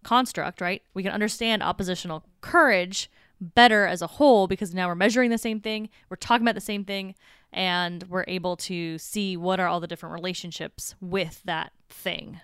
construct, 0.06 0.62
right? 0.62 0.82
We 0.94 1.04
can 1.04 1.12
understand 1.12 1.64
oppositional 1.64 2.24
courage 2.40 3.10
better 3.42 3.86
as 3.86 4.02
a 4.02 4.08
whole 4.08 4.48
because 4.48 4.74
now 4.74 4.88
we're 4.88 4.96
measuring 4.96 5.32
the 5.32 5.38
same 5.38 5.60
thing, 5.60 5.90
we're 6.10 6.16
talking 6.16 6.46
about 6.46 6.56
the 6.56 6.62
same 6.62 6.86
thing, 6.86 7.16
and 7.52 8.04
we're 8.04 8.24
able 8.28 8.56
to 8.56 8.98
see 8.98 9.36
what 9.36 9.60
are 9.60 9.68
all 9.68 9.80
the 9.80 9.88
different 9.88 10.14
relationships 10.14 10.96
with 11.02 11.42
that 11.46 11.74
thing. 11.90 12.40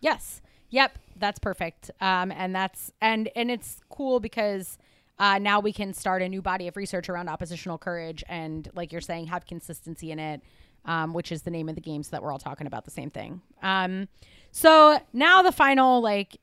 Yes. 0.00 0.42
Yep. 0.70 0.98
That's 1.16 1.38
perfect. 1.38 1.90
Um, 2.00 2.30
and 2.32 2.54
that's 2.54 2.92
and 3.00 3.28
and 3.34 3.50
it's 3.50 3.80
cool 3.88 4.20
because 4.20 4.78
uh, 5.18 5.38
now 5.38 5.60
we 5.60 5.72
can 5.72 5.94
start 5.94 6.22
a 6.22 6.28
new 6.28 6.42
body 6.42 6.68
of 6.68 6.76
research 6.76 7.08
around 7.08 7.28
oppositional 7.28 7.78
courage 7.78 8.22
and, 8.28 8.68
like 8.74 8.92
you're 8.92 9.00
saying, 9.00 9.26
have 9.26 9.46
consistency 9.46 10.10
in 10.12 10.18
it, 10.18 10.42
um, 10.84 11.12
which 11.12 11.32
is 11.32 11.42
the 11.42 11.50
name 11.50 11.68
of 11.68 11.74
the 11.74 11.80
game, 11.80 12.02
so 12.02 12.10
that 12.10 12.22
we're 12.22 12.32
all 12.32 12.38
talking 12.38 12.66
about 12.66 12.84
the 12.84 12.90
same 12.90 13.10
thing. 13.10 13.40
Um, 13.62 14.08
so 14.50 15.00
now 15.12 15.42
the 15.42 15.52
final 15.52 16.00
like 16.00 16.38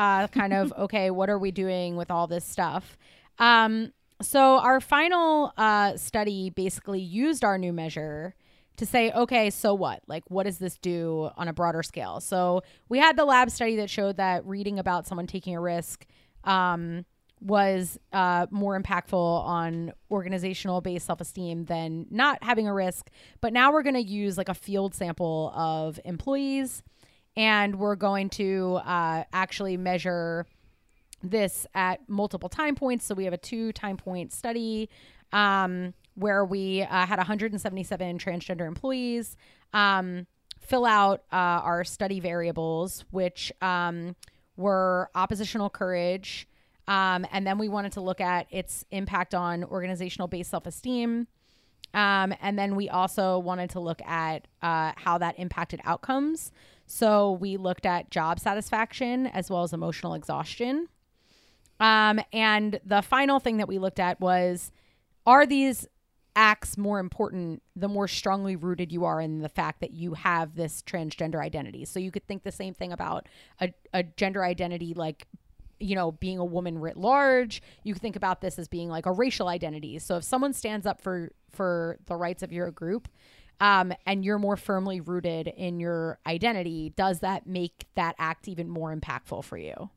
uh, 0.00 0.26
kind 0.28 0.54
of 0.54 0.72
okay, 0.78 1.10
what 1.10 1.28
are 1.28 1.38
we 1.38 1.50
doing 1.50 1.94
with 1.94 2.10
all 2.10 2.26
this 2.26 2.44
stuff? 2.44 2.96
Um, 3.38 3.92
so 4.22 4.58
our 4.58 4.80
final 4.80 5.52
uh, 5.56 5.96
study 5.96 6.50
basically 6.50 7.00
used 7.00 7.44
our 7.44 7.58
new 7.58 7.72
measure 7.72 8.34
to 8.76 8.86
say, 8.86 9.10
okay, 9.12 9.50
so 9.50 9.74
what? 9.74 10.00
Like, 10.06 10.24
what 10.28 10.44
does 10.44 10.58
this 10.58 10.78
do 10.78 11.30
on 11.36 11.48
a 11.48 11.52
broader 11.52 11.82
scale? 11.82 12.20
So 12.20 12.62
we 12.88 12.98
had 12.98 13.16
the 13.16 13.26
lab 13.26 13.50
study 13.50 13.76
that 13.76 13.90
showed 13.90 14.16
that 14.16 14.44
reading 14.46 14.78
about 14.78 15.06
someone 15.06 15.26
taking 15.26 15.54
a 15.54 15.60
risk 15.60 16.06
um, 16.44 17.04
was 17.42 17.98
uh, 18.12 18.46
more 18.50 18.80
impactful 18.80 19.44
on 19.44 19.92
organizational 20.10 20.80
based 20.80 21.06
self 21.06 21.20
esteem 21.20 21.66
than 21.66 22.06
not 22.10 22.42
having 22.42 22.66
a 22.66 22.72
risk. 22.72 23.10
But 23.42 23.52
now 23.52 23.70
we're 23.70 23.82
going 23.82 23.94
to 23.94 24.02
use 24.02 24.38
like 24.38 24.48
a 24.48 24.54
field 24.54 24.94
sample 24.94 25.52
of 25.54 26.00
employees 26.06 26.82
and 27.40 27.76
we're 27.76 27.96
going 27.96 28.28
to 28.28 28.78
uh, 28.84 29.24
actually 29.32 29.78
measure 29.78 30.44
this 31.22 31.66
at 31.74 32.06
multiple 32.06 32.50
time 32.50 32.74
points. 32.74 33.06
So 33.06 33.14
we 33.14 33.24
have 33.24 33.32
a 33.32 33.38
two 33.38 33.72
time 33.72 33.96
point 33.96 34.30
study 34.30 34.90
um, 35.32 35.94
where 36.16 36.44
we 36.44 36.82
uh, 36.82 37.06
had 37.06 37.16
177 37.16 38.18
transgender 38.18 38.68
employees 38.68 39.38
um, 39.72 40.26
fill 40.60 40.84
out 40.84 41.22
uh, 41.32 41.64
our 41.64 41.82
study 41.82 42.20
variables, 42.20 43.06
which 43.10 43.50
um, 43.62 44.16
were 44.58 45.08
oppositional 45.14 45.70
courage. 45.70 46.46
Um, 46.88 47.24
and 47.32 47.46
then 47.46 47.56
we 47.56 47.70
wanted 47.70 47.92
to 47.92 48.02
look 48.02 48.20
at 48.20 48.48
its 48.50 48.84
impact 48.90 49.34
on 49.34 49.64
organizational 49.64 50.28
based 50.28 50.50
self 50.50 50.66
esteem. 50.66 51.26
Um, 51.94 52.34
and 52.42 52.58
then 52.58 52.76
we 52.76 52.90
also 52.90 53.38
wanted 53.38 53.70
to 53.70 53.80
look 53.80 54.02
at 54.02 54.46
uh, 54.60 54.92
how 54.96 55.16
that 55.18 55.38
impacted 55.38 55.80
outcomes. 55.84 56.52
So 56.92 57.30
we 57.30 57.56
looked 57.56 57.86
at 57.86 58.10
job 58.10 58.40
satisfaction 58.40 59.28
as 59.28 59.48
well 59.48 59.62
as 59.62 59.72
emotional 59.72 60.14
exhaustion. 60.14 60.88
Um, 61.78 62.20
and 62.32 62.80
the 62.84 63.00
final 63.00 63.38
thing 63.38 63.58
that 63.58 63.68
we 63.68 63.78
looked 63.78 64.00
at 64.00 64.20
was 64.20 64.72
are 65.24 65.46
these 65.46 65.86
acts 66.34 66.76
more 66.76 66.98
important 66.98 67.62
the 67.76 67.86
more 67.86 68.08
strongly 68.08 68.56
rooted 68.56 68.90
you 68.90 69.04
are 69.04 69.20
in 69.20 69.38
the 69.38 69.48
fact 69.48 69.80
that 69.80 69.92
you 69.92 70.14
have 70.14 70.56
this 70.56 70.82
transgender 70.82 71.40
identity? 71.40 71.84
So 71.84 72.00
you 72.00 72.10
could 72.10 72.26
think 72.26 72.42
the 72.42 72.50
same 72.50 72.74
thing 72.74 72.92
about 72.92 73.28
a, 73.60 73.72
a 73.94 74.02
gender 74.02 74.44
identity 74.44 74.92
like 74.92 75.28
you 75.78 75.94
know, 75.94 76.12
being 76.12 76.38
a 76.38 76.44
woman 76.44 76.78
writ 76.78 76.96
large. 76.96 77.62
You 77.84 77.94
think 77.94 78.14
about 78.14 78.42
this 78.42 78.58
as 78.58 78.68
being 78.68 78.90
like 78.90 79.06
a 79.06 79.12
racial 79.12 79.48
identity. 79.48 79.98
So 80.00 80.16
if 80.16 80.24
someone 80.24 80.52
stands 80.52 80.86
up 80.86 81.00
for 81.00 81.30
for 81.52 81.98
the 82.06 82.16
rights 82.16 82.42
of 82.42 82.52
your 82.52 82.70
group, 82.72 83.08
um, 83.60 83.92
and 84.06 84.24
you're 84.24 84.38
more 84.38 84.56
firmly 84.56 85.00
rooted 85.00 85.46
in 85.46 85.80
your 85.80 86.18
identity, 86.26 86.92
does 86.96 87.20
that 87.20 87.46
make 87.46 87.86
that 87.94 88.14
act 88.18 88.48
even 88.48 88.68
more 88.68 88.94
impactful 88.94 89.44
for 89.44 89.58
you? 89.58 89.90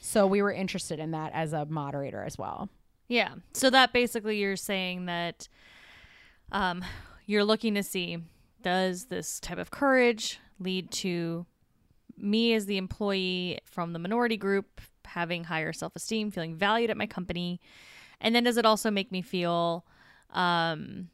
So 0.00 0.26
we 0.26 0.42
were 0.42 0.52
interested 0.52 0.98
in 0.98 1.12
that 1.12 1.32
as 1.32 1.52
a 1.52 1.66
moderator 1.66 2.24
as 2.24 2.36
well. 2.36 2.68
Yeah. 3.08 3.34
So 3.52 3.70
that 3.70 3.92
basically 3.92 4.38
you're 4.38 4.56
saying 4.56 5.06
that 5.06 5.48
um, 6.52 6.84
you're 7.26 7.44
looking 7.44 7.74
to 7.74 7.82
see 7.82 8.18
does 8.62 9.06
this 9.06 9.40
type 9.40 9.58
of 9.58 9.70
courage 9.70 10.38
lead 10.58 10.90
to 10.90 11.46
me 12.16 12.52
as 12.54 12.66
the 12.66 12.76
employee 12.76 13.58
from 13.64 13.92
the 13.92 13.98
minority 13.98 14.36
group 14.36 14.80
having 15.06 15.44
higher 15.44 15.72
self 15.72 15.94
esteem, 15.96 16.30
feeling 16.30 16.56
valued 16.56 16.90
at 16.90 16.96
my 16.96 17.06
company? 17.06 17.60
And 18.20 18.34
then 18.34 18.44
does 18.44 18.56
it 18.56 18.66
also 18.66 18.90
make 18.90 19.10
me 19.10 19.22
feel 19.22 19.86
um, 20.30 21.08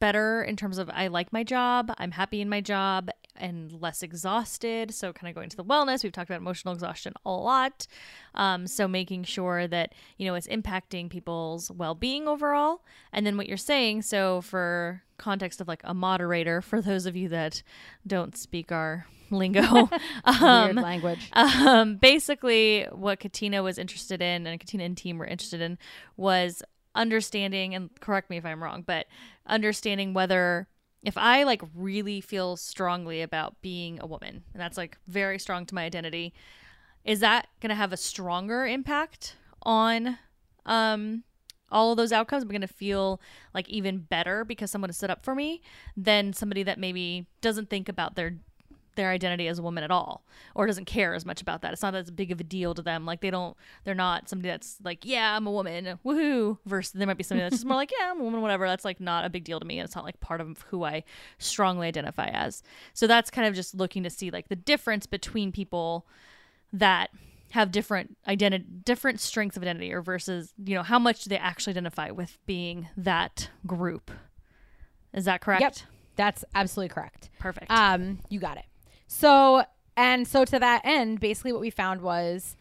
better 0.00 0.42
in 0.42 0.56
terms 0.56 0.78
of 0.78 0.90
I 0.90 1.08
like 1.08 1.32
my 1.32 1.44
job, 1.44 1.92
I'm 1.98 2.12
happy 2.12 2.40
in 2.40 2.48
my 2.48 2.60
job, 2.60 3.10
and 3.40 3.72
less 3.80 4.02
exhausted. 4.02 4.92
So, 4.94 5.12
kind 5.12 5.28
of 5.28 5.34
going 5.34 5.48
to 5.48 5.56
the 5.56 5.64
wellness, 5.64 6.02
we've 6.02 6.12
talked 6.12 6.30
about 6.30 6.40
emotional 6.40 6.74
exhaustion 6.74 7.14
a 7.24 7.30
lot. 7.30 7.86
Um, 8.34 8.66
so, 8.66 8.86
making 8.88 9.24
sure 9.24 9.66
that, 9.68 9.94
you 10.16 10.26
know, 10.26 10.34
it's 10.34 10.48
impacting 10.48 11.08
people's 11.08 11.70
well 11.70 11.94
being 11.94 12.28
overall. 12.28 12.82
And 13.12 13.26
then 13.26 13.36
what 13.36 13.48
you're 13.48 13.56
saying, 13.56 14.02
so 14.02 14.40
for 14.40 15.02
context 15.16 15.60
of 15.60 15.68
like 15.68 15.80
a 15.84 15.94
moderator, 15.94 16.60
for 16.62 16.80
those 16.80 17.06
of 17.06 17.16
you 17.16 17.28
that 17.30 17.62
don't 18.06 18.36
speak 18.36 18.72
our 18.72 19.06
lingo, 19.30 19.88
um, 20.24 20.76
language. 20.76 21.30
um, 21.32 21.96
basically, 21.96 22.86
what 22.92 23.20
Katina 23.20 23.62
was 23.62 23.78
interested 23.78 24.22
in 24.22 24.46
and 24.46 24.60
Katina 24.60 24.84
and 24.84 24.96
team 24.96 25.18
were 25.18 25.26
interested 25.26 25.60
in 25.60 25.78
was 26.16 26.62
understanding, 26.98 27.74
and 27.74 27.88
correct 28.00 28.28
me 28.28 28.36
if 28.36 28.44
I'm 28.44 28.62
wrong, 28.62 28.82
but 28.86 29.06
understanding 29.46 30.12
whether 30.12 30.68
if 31.02 31.16
I 31.16 31.44
like 31.44 31.62
really 31.74 32.20
feel 32.20 32.56
strongly 32.56 33.22
about 33.22 33.62
being 33.62 33.98
a 34.00 34.06
woman, 34.06 34.42
and 34.52 34.60
that's 34.60 34.76
like 34.76 34.98
very 35.06 35.38
strong 35.38 35.64
to 35.66 35.74
my 35.74 35.84
identity, 35.84 36.34
is 37.04 37.20
that 37.20 37.46
going 37.60 37.70
to 37.70 37.76
have 37.76 37.92
a 37.92 37.96
stronger 37.96 38.66
impact 38.66 39.36
on 39.62 40.18
um 40.66 41.24
all 41.70 41.92
of 41.92 41.96
those 41.96 42.12
outcomes? 42.12 42.42
I'm 42.42 42.48
going 42.48 42.60
to 42.62 42.66
feel 42.66 43.20
like 43.54 43.68
even 43.68 43.98
better 43.98 44.44
because 44.44 44.70
someone 44.70 44.88
has 44.88 44.96
stood 44.96 45.10
up 45.10 45.24
for 45.24 45.34
me 45.34 45.62
than 45.96 46.32
somebody 46.32 46.62
that 46.64 46.78
maybe 46.78 47.26
doesn't 47.40 47.70
think 47.70 47.88
about 47.88 48.16
their 48.16 48.38
their 48.98 49.10
identity 49.10 49.46
as 49.46 49.60
a 49.60 49.62
woman 49.62 49.84
at 49.84 49.92
all 49.92 50.24
or 50.56 50.66
doesn't 50.66 50.86
care 50.86 51.14
as 51.14 51.24
much 51.24 51.40
about 51.40 51.62
that. 51.62 51.72
It's 51.72 51.82
not 51.82 51.94
as 51.94 52.10
big 52.10 52.32
of 52.32 52.40
a 52.40 52.44
deal 52.44 52.74
to 52.74 52.82
them. 52.82 53.06
Like 53.06 53.20
they 53.20 53.30
don't 53.30 53.56
they're 53.84 53.94
not 53.94 54.28
somebody 54.28 54.48
that's 54.48 54.76
like, 54.82 55.04
yeah, 55.04 55.36
I'm 55.36 55.46
a 55.46 55.52
woman, 55.52 55.98
woohoo. 56.04 56.58
Versus 56.66 56.92
there 56.92 57.06
might 57.06 57.16
be 57.16 57.22
somebody 57.22 57.44
that's 57.44 57.56
just 57.56 57.64
more 57.64 57.76
like, 57.76 57.92
yeah, 57.98 58.10
I'm 58.10 58.20
a 58.20 58.24
woman, 58.24 58.42
whatever. 58.42 58.66
That's 58.66 58.84
like 58.84 59.00
not 59.00 59.24
a 59.24 59.30
big 59.30 59.44
deal 59.44 59.60
to 59.60 59.64
me. 59.64 59.78
And 59.78 59.86
it's 59.86 59.94
not 59.94 60.04
like 60.04 60.18
part 60.18 60.40
of 60.40 60.62
who 60.68 60.84
I 60.84 61.04
strongly 61.38 61.86
identify 61.86 62.26
as. 62.26 62.62
So 62.92 63.06
that's 63.06 63.30
kind 63.30 63.46
of 63.46 63.54
just 63.54 63.74
looking 63.74 64.02
to 64.02 64.10
see 64.10 64.30
like 64.30 64.48
the 64.48 64.56
difference 64.56 65.06
between 65.06 65.52
people 65.52 66.04
that 66.72 67.10
have 67.52 67.70
different 67.70 68.16
identity 68.26 68.66
different 68.84 69.20
strengths 69.20 69.56
of 69.56 69.62
identity 69.62 69.92
or 69.92 70.02
versus, 70.02 70.52
you 70.62 70.74
know, 70.74 70.82
how 70.82 70.98
much 70.98 71.22
do 71.22 71.30
they 71.30 71.38
actually 71.38 71.70
identify 71.70 72.10
with 72.10 72.36
being 72.46 72.88
that 72.96 73.48
group. 73.64 74.10
Is 75.14 75.24
that 75.26 75.40
correct? 75.40 75.62
Yep. 75.62 75.76
That's 76.18 76.44
absolutely 76.52 76.92
correct. 76.92 77.30
Perfect. 77.38 77.70
Um, 77.70 78.18
you 78.28 78.40
got 78.40 78.56
it. 78.56 78.64
So, 79.08 79.64
and 79.96 80.28
so 80.28 80.44
to 80.44 80.58
that 80.58 80.82
end, 80.84 81.18
basically 81.18 81.52
what 81.52 81.60
we 81.60 81.70
found 81.70 82.02
was 82.02 82.56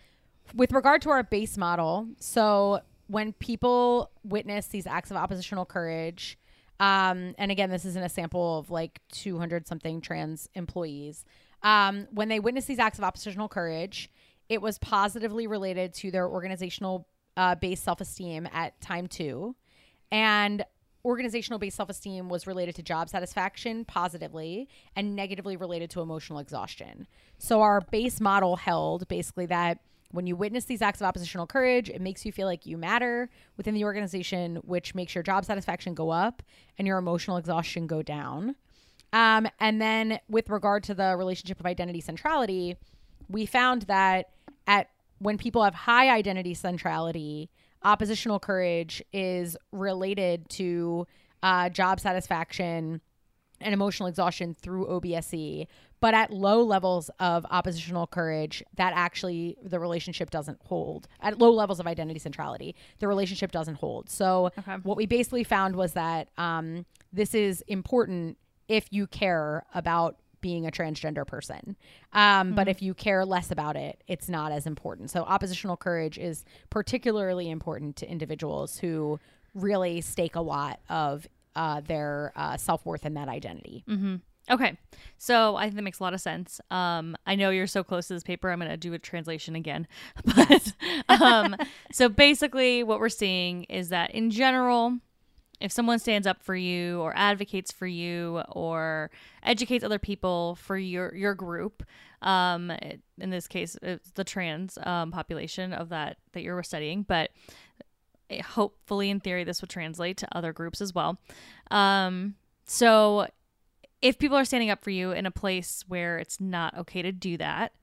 with 0.55 0.71
regard 0.71 1.01
to 1.03 1.09
our 1.11 1.21
base 1.21 1.57
model. 1.57 2.07
So, 2.19 2.79
when 3.09 3.31
people 3.33 4.11
witness 4.23 4.67
these 4.67 4.85
acts 4.85 5.11
of 5.11 5.17
oppositional 5.17 5.65
courage, 5.65 6.37
um, 6.79 7.35
and 7.37 7.51
again, 7.51 7.69
this 7.69 7.85
isn't 7.85 8.03
a 8.03 8.09
sample 8.09 8.59
of 8.59 8.69
like 8.69 8.99
200 9.11 9.65
something 9.65 10.01
trans 10.01 10.49
employees. 10.55 11.23
Um, 11.63 12.07
when 12.11 12.27
they 12.27 12.39
witness 12.39 12.65
these 12.65 12.79
acts 12.79 12.97
of 12.97 13.03
oppositional 13.03 13.47
courage, 13.47 14.09
it 14.49 14.61
was 14.61 14.77
positively 14.77 15.47
related 15.47 15.93
to 15.95 16.11
their 16.11 16.27
organizational 16.27 17.07
uh, 17.35 17.55
based 17.55 17.83
self 17.83 18.01
esteem 18.01 18.47
at 18.51 18.79
time 18.81 19.07
two. 19.07 19.55
And 20.11 20.65
organizational 21.07 21.57
based 21.57 21.77
self 21.77 21.89
esteem 21.89 22.27
was 22.27 22.45
related 22.45 22.75
to 22.75 22.83
job 22.83 23.09
satisfaction 23.09 23.85
positively 23.85 24.67
and 24.95 25.15
negatively 25.15 25.55
related 25.55 25.89
to 25.91 26.01
emotional 26.01 26.39
exhaustion. 26.39 27.07
So 27.37 27.61
our 27.61 27.81
base 27.81 28.19
model 28.19 28.57
held 28.57 29.07
basically 29.07 29.45
that 29.47 29.79
when 30.11 30.27
you 30.27 30.35
witness 30.35 30.65
these 30.65 30.81
acts 30.81 31.01
of 31.01 31.07
oppositional 31.07 31.47
courage, 31.47 31.89
it 31.89 32.01
makes 32.01 32.25
you 32.25 32.31
feel 32.31 32.47
like 32.47 32.65
you 32.65 32.77
matter 32.77 33.29
within 33.57 33.73
the 33.73 33.83
organization, 33.83 34.57
which 34.57 34.95
makes 34.95 35.15
your 35.15 35.23
job 35.23 35.45
satisfaction 35.45 35.93
go 35.93 36.09
up 36.09 36.43
and 36.77 36.87
your 36.87 36.97
emotional 36.97 37.37
exhaustion 37.37 37.87
go 37.87 38.01
down. 38.01 38.55
Um, 39.13 39.47
and 39.59 39.81
then 39.81 40.19
with 40.29 40.49
regard 40.49 40.83
to 40.83 40.93
the 40.93 41.15
relationship 41.17 41.59
of 41.59 41.65
identity 41.65 42.01
centrality, 42.01 42.75
we 43.29 43.45
found 43.45 43.83
that 43.83 44.29
at 44.65 44.89
when 45.19 45.37
people 45.37 45.63
have 45.63 45.73
high 45.73 46.09
identity 46.09 46.53
centrality, 46.53 47.49
oppositional 47.83 48.39
courage 48.39 49.01
is 49.13 49.57
related 49.71 50.49
to 50.49 51.05
uh, 51.43 51.69
job 51.69 51.99
satisfaction 51.99 53.01
and 53.59 53.73
emotional 53.73 54.07
exhaustion 54.07 54.53
through 54.53 54.85
OBSE. 54.85 55.67
But 55.99 56.13
at 56.13 56.31
low 56.31 56.61
levels 56.61 57.09
of 57.19 57.43
oppositional 57.49 58.05
courage, 58.05 58.61
that 58.75 58.93
actually 58.95 59.57
the 59.63 59.79
relationship 59.79 60.29
doesn't 60.29 60.59
hold. 60.65 61.07
At 61.21 61.39
low 61.39 61.51
levels 61.51 61.79
of 61.79 61.87
identity 61.87 62.19
centrality, 62.19 62.75
the 62.99 63.07
relationship 63.07 63.51
doesn't 63.51 63.75
hold. 63.75 64.09
So 64.11 64.51
Okay. 64.59 64.75
what 64.83 64.95
we 64.95 65.07
basically 65.07 65.43
found 65.43 65.75
was 65.75 65.93
that 65.93 66.29
um, 66.37 66.85
this 67.11 67.33
is 67.33 67.61
important 67.67 68.37
if 68.67 68.87
you 68.91 69.07
care 69.07 69.65
about 69.73 70.17
being 70.41 70.65
a 70.67 70.71
transgender 70.71 71.25
person. 71.25 71.75
Um, 72.13 72.53
But 72.55 72.67
if 72.67 72.81
you 72.81 72.93
care 72.93 73.25
less 73.25 73.51
about 73.51 73.75
it, 73.75 74.03
it's 74.07 74.29
not 74.29 74.51
as 74.51 74.65
important. 74.65 75.09
So 75.09 75.23
oppositional 75.23 75.77
courage 75.77 76.17
is 76.17 76.45
particularly 76.69 77.49
important 77.49 77.95
to 77.97 78.09
individuals 78.09 78.77
who 78.79 79.19
really 79.53 80.01
stake 80.01 80.35
a 80.35 80.41
lot 80.41 80.79
of 80.89 81.27
uh, 81.55 81.81
their 81.81 82.31
uh, 82.35 82.57
self 82.57 82.85
worth 82.85 83.05
in 83.05 83.15
that 83.15 83.27
identity. 83.29 83.83
Okay. 84.49 84.77
So 85.17 85.55
I 85.57 85.63
think 85.63 85.75
that 85.75 85.81
makes 85.81 85.99
a 85.99 86.03
lot 86.03 86.13
of 86.13 86.21
sense. 86.21 86.61
Um, 86.71 87.17
I 87.25 87.35
know 87.35 87.49
you're 87.49 87.67
so 87.67 87.83
close 87.83 88.07
to 88.07 88.13
this 88.13 88.23
paper. 88.23 88.49
I'm 88.49 88.59
going 88.59 88.71
to 88.71 88.77
do 88.77 88.93
a 88.93 88.99
translation 88.99 89.55
again. 89.55 89.87
But 90.23 90.73
um, 91.09 91.55
so 91.91 92.07
basically, 92.09 92.83
what 92.83 92.99
we're 92.99 93.09
seeing 93.09 93.63
is 93.63 93.89
that 93.89 94.11
in 94.11 94.29
general, 94.29 94.99
if 95.59 95.71
someone 95.71 95.99
stands 95.99 96.27
up 96.27 96.41
for 96.43 96.55
you 96.55 96.99
or 97.01 97.13
advocates 97.15 97.71
for 97.71 97.87
you 97.87 98.41
or 98.49 99.09
educates 99.43 99.83
other 99.83 99.99
people 99.99 100.55
for 100.55 100.77
your 100.77 101.13
your 101.15 101.33
group, 101.33 101.83
um, 102.21 102.71
in 103.19 103.29
this 103.29 103.47
case, 103.47 103.77
it's 103.81 104.11
the 104.11 104.23
trans 104.23 104.77
um, 104.83 105.11
population 105.11 105.73
of 105.73 105.89
that 105.89 106.17
that 106.33 106.41
you're 106.41 106.61
studying, 106.63 107.03
but 107.03 107.31
it- 108.29 108.41
hopefully, 108.41 109.09
in 109.09 109.19
theory, 109.19 109.43
this 109.43 109.61
would 109.61 109.69
translate 109.69 110.17
to 110.17 110.37
other 110.37 110.53
groups 110.53 110.81
as 110.81 110.93
well. 110.93 111.17
Um, 111.71 112.35
so 112.65 113.27
if 114.01 114.19
people 114.19 114.37
are 114.37 114.45
standing 114.45 114.69
up 114.69 114.83
for 114.83 114.91
you 114.91 115.11
in 115.11 115.25
a 115.25 115.31
place 115.31 115.83
where 115.87 116.19
it's 116.19 116.39
not 116.39 116.77
okay 116.77 117.01
to 117.01 117.11
do 117.11 117.37
that, 117.37 117.73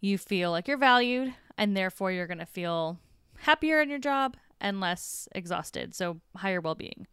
you 0.00 0.18
feel 0.18 0.50
like 0.50 0.66
you're 0.66 0.76
valued 0.76 1.34
and 1.56 1.76
therefore 1.76 2.10
you're 2.10 2.26
going 2.26 2.38
to 2.38 2.46
feel 2.46 2.98
happier 3.40 3.80
in 3.80 3.88
your 3.88 3.98
job 3.98 4.36
and 4.60 4.80
less 4.80 5.28
exhausted. 5.32 5.94
So, 5.94 6.20
higher 6.36 6.60
well 6.60 6.74
being. 6.74 7.06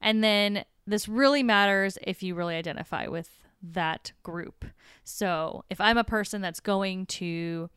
And 0.00 0.24
then 0.24 0.64
this 0.86 1.08
really 1.08 1.42
matters 1.42 1.98
if 2.02 2.22
you 2.22 2.34
really 2.34 2.56
identify 2.56 3.06
with 3.06 3.30
that 3.62 4.12
group. 4.22 4.64
So, 5.04 5.64
if 5.70 5.80
I'm 5.80 5.98
a 5.98 6.04
person 6.04 6.40
that's 6.40 6.60
going 6.60 7.06
to 7.06 7.70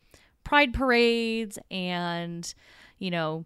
pride 0.44 0.74
parades 0.74 1.58
and, 1.70 2.52
you 2.98 3.10
know, 3.10 3.44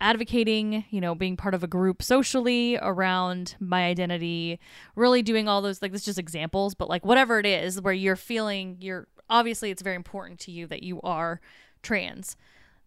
advocating, 0.00 0.84
you 0.90 1.00
know, 1.00 1.14
being 1.14 1.36
part 1.36 1.54
of 1.54 1.64
a 1.64 1.66
group 1.66 2.02
socially 2.02 2.78
around 2.80 3.56
my 3.58 3.84
identity, 3.86 4.60
really 4.94 5.22
doing 5.22 5.48
all 5.48 5.60
those 5.62 5.82
like 5.82 5.92
this 5.92 6.02
is 6.02 6.06
just 6.06 6.18
examples, 6.18 6.74
but 6.74 6.88
like 6.88 7.04
whatever 7.04 7.38
it 7.38 7.46
is 7.46 7.80
where 7.80 7.94
you're 7.94 8.16
feeling 8.16 8.76
you're 8.80 9.08
obviously 9.28 9.70
it's 9.70 9.82
very 9.82 9.96
important 9.96 10.38
to 10.40 10.50
you 10.50 10.66
that 10.66 10.82
you 10.82 11.00
are 11.02 11.40
trans. 11.82 12.36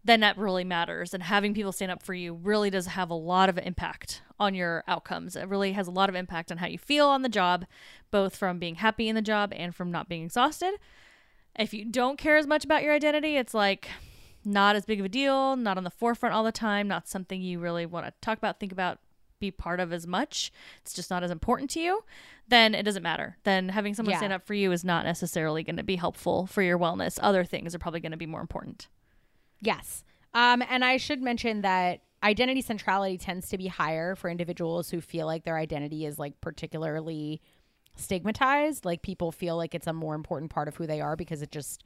Then 0.04 0.20
that 0.20 0.36
really 0.36 0.64
matters 0.64 1.14
and 1.14 1.22
having 1.22 1.54
people 1.54 1.70
stand 1.70 1.92
up 1.92 2.02
for 2.02 2.12
you 2.12 2.34
really 2.34 2.70
does 2.70 2.86
have 2.86 3.08
a 3.10 3.14
lot 3.14 3.48
of 3.48 3.56
impact 3.58 4.22
on 4.40 4.52
your 4.54 4.82
outcomes. 4.88 5.36
It 5.36 5.48
really 5.48 5.72
has 5.72 5.86
a 5.86 5.92
lot 5.92 6.08
of 6.08 6.16
impact 6.16 6.50
on 6.50 6.58
how 6.58 6.66
you 6.66 6.78
feel 6.78 7.06
on 7.06 7.22
the 7.22 7.28
job, 7.28 7.66
both 8.10 8.34
from 8.34 8.58
being 8.58 8.76
happy 8.76 9.08
in 9.08 9.14
the 9.14 9.22
job 9.22 9.52
and 9.54 9.74
from 9.74 9.92
not 9.92 10.08
being 10.08 10.24
exhausted. 10.24 10.74
If 11.56 11.72
you 11.72 11.84
don't 11.84 12.18
care 12.18 12.36
as 12.36 12.46
much 12.48 12.64
about 12.64 12.82
your 12.82 12.94
identity, 12.94 13.36
it's 13.36 13.54
like 13.54 13.88
not 14.44 14.74
as 14.74 14.84
big 14.84 14.98
of 14.98 15.06
a 15.06 15.08
deal, 15.08 15.54
not 15.54 15.76
on 15.78 15.84
the 15.84 15.90
forefront 15.90 16.34
all 16.34 16.42
the 16.42 16.50
time, 16.50 16.88
not 16.88 17.06
something 17.06 17.40
you 17.40 17.60
really 17.60 17.86
want 17.86 18.06
to 18.06 18.12
talk 18.20 18.38
about, 18.38 18.58
think 18.58 18.72
about, 18.72 18.98
be 19.38 19.52
part 19.52 19.78
of 19.78 19.92
as 19.92 20.06
much. 20.06 20.50
It's 20.80 20.94
just 20.94 21.10
not 21.10 21.22
as 21.22 21.30
important 21.30 21.70
to 21.70 21.80
you, 21.80 22.02
then 22.48 22.74
it 22.74 22.82
doesn't 22.84 23.02
matter. 23.02 23.36
Then 23.44 23.68
having 23.68 23.94
someone 23.94 24.12
Yeah. 24.12 24.18
stand 24.18 24.32
up 24.32 24.46
for 24.46 24.54
you 24.54 24.72
is 24.72 24.84
not 24.84 25.04
necessarily 25.04 25.62
going 25.62 25.76
to 25.76 25.82
be 25.84 25.96
helpful 25.96 26.46
for 26.46 26.62
your 26.62 26.78
wellness. 26.78 27.18
Other 27.22 27.44
things 27.44 27.72
are 27.74 27.78
probably 27.78 28.00
going 28.00 28.12
to 28.12 28.18
be 28.18 28.26
more 28.26 28.40
important. 28.40 28.88
Yes. 29.62 30.04
Um, 30.34 30.62
and 30.68 30.84
I 30.84 30.96
should 30.96 31.22
mention 31.22 31.62
that 31.62 32.00
identity 32.22 32.60
centrality 32.60 33.16
tends 33.16 33.48
to 33.48 33.58
be 33.58 33.68
higher 33.68 34.14
for 34.14 34.28
individuals 34.28 34.90
who 34.90 35.00
feel 35.00 35.26
like 35.26 35.44
their 35.44 35.56
identity 35.56 36.04
is 36.04 36.18
like 36.18 36.40
particularly 36.40 37.40
stigmatized. 37.96 38.84
Like 38.84 39.02
people 39.02 39.32
feel 39.32 39.56
like 39.56 39.74
it's 39.74 39.86
a 39.86 39.92
more 39.92 40.14
important 40.14 40.50
part 40.50 40.68
of 40.68 40.76
who 40.76 40.86
they 40.86 41.00
are 41.00 41.16
because 41.16 41.42
it 41.42 41.52
just 41.52 41.84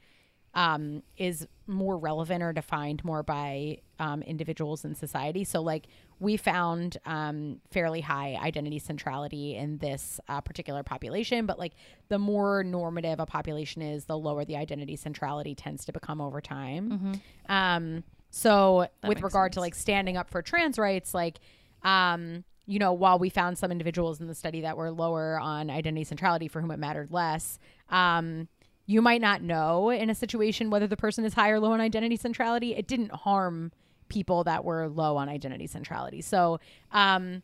um, 0.57 1.03
is 1.17 1.47
more 1.67 1.97
relevant 1.99 2.41
or 2.41 2.51
defined 2.51 3.05
more 3.05 3.21
by 3.21 3.77
um, 3.99 4.23
individuals 4.23 4.83
in 4.83 4.95
society. 4.95 5.43
So, 5.43 5.61
like, 5.61 5.85
we 6.19 6.35
found 6.35 6.97
um, 7.05 7.61
fairly 7.69 8.01
high 8.01 8.35
identity 8.41 8.79
centrality 8.79 9.55
in 9.55 9.77
this 9.77 10.19
uh, 10.27 10.41
particular 10.41 10.81
population, 10.81 11.45
but 11.45 11.59
like, 11.59 11.73
the 12.09 12.17
more 12.17 12.63
normative 12.63 13.19
a 13.19 13.27
population 13.27 13.83
is, 13.83 14.05
the 14.05 14.17
lower 14.17 14.43
the 14.45 14.57
identity 14.57 14.95
centrality 14.95 15.53
tends 15.53 15.85
to 15.85 15.93
become 15.93 16.19
over 16.19 16.41
time. 16.41 17.21
Um, 17.47 18.03
so, 18.31 18.87
That 19.01 19.09
with 19.09 19.21
regard 19.21 19.53
to 19.53 19.59
like 19.59 19.75
standing 19.75 20.17
up 20.17 20.27
for 20.27 20.41
trans 20.41 20.79
rights, 20.79 21.13
like, 21.13 21.37
um, 21.83 22.43
you 22.65 22.79
know, 22.79 22.93
while 22.93 23.19
we 23.19 23.29
found 23.29 23.59
some 23.59 23.71
individuals 23.71 24.19
in 24.19 24.27
the 24.27 24.35
study 24.35 24.61
that 24.61 24.75
were 24.75 24.89
lower 24.91 25.39
on 25.39 25.69
identity 25.69 26.03
centrality 26.03 26.47
for 26.47 26.61
whom 26.61 26.71
it 26.71 26.79
mattered 26.79 27.11
less, 27.11 27.59
um, 27.89 28.47
you 28.87 29.01
might 29.01 29.21
not 29.21 29.41
know 29.41 29.89
in 29.89 30.09
a 30.09 30.15
situation 30.15 30.69
whether 30.69 30.87
the 30.87 30.97
person 30.97 31.25
is 31.25 31.33
high 31.33 31.49
or 31.49 31.59
low 31.59 31.73
on 31.73 31.81
identity 31.81 32.15
centrality. 32.15 32.73
It 32.73 32.87
didn't 32.87 33.11
harm 33.11 33.71
people 34.07 34.45
that 34.45 34.63
were 34.63 34.87
low 34.87 35.17
on 35.17 35.27
identity 35.29 35.67
centrality. 35.67 36.21
So, 36.21 36.59
um, 36.93 37.43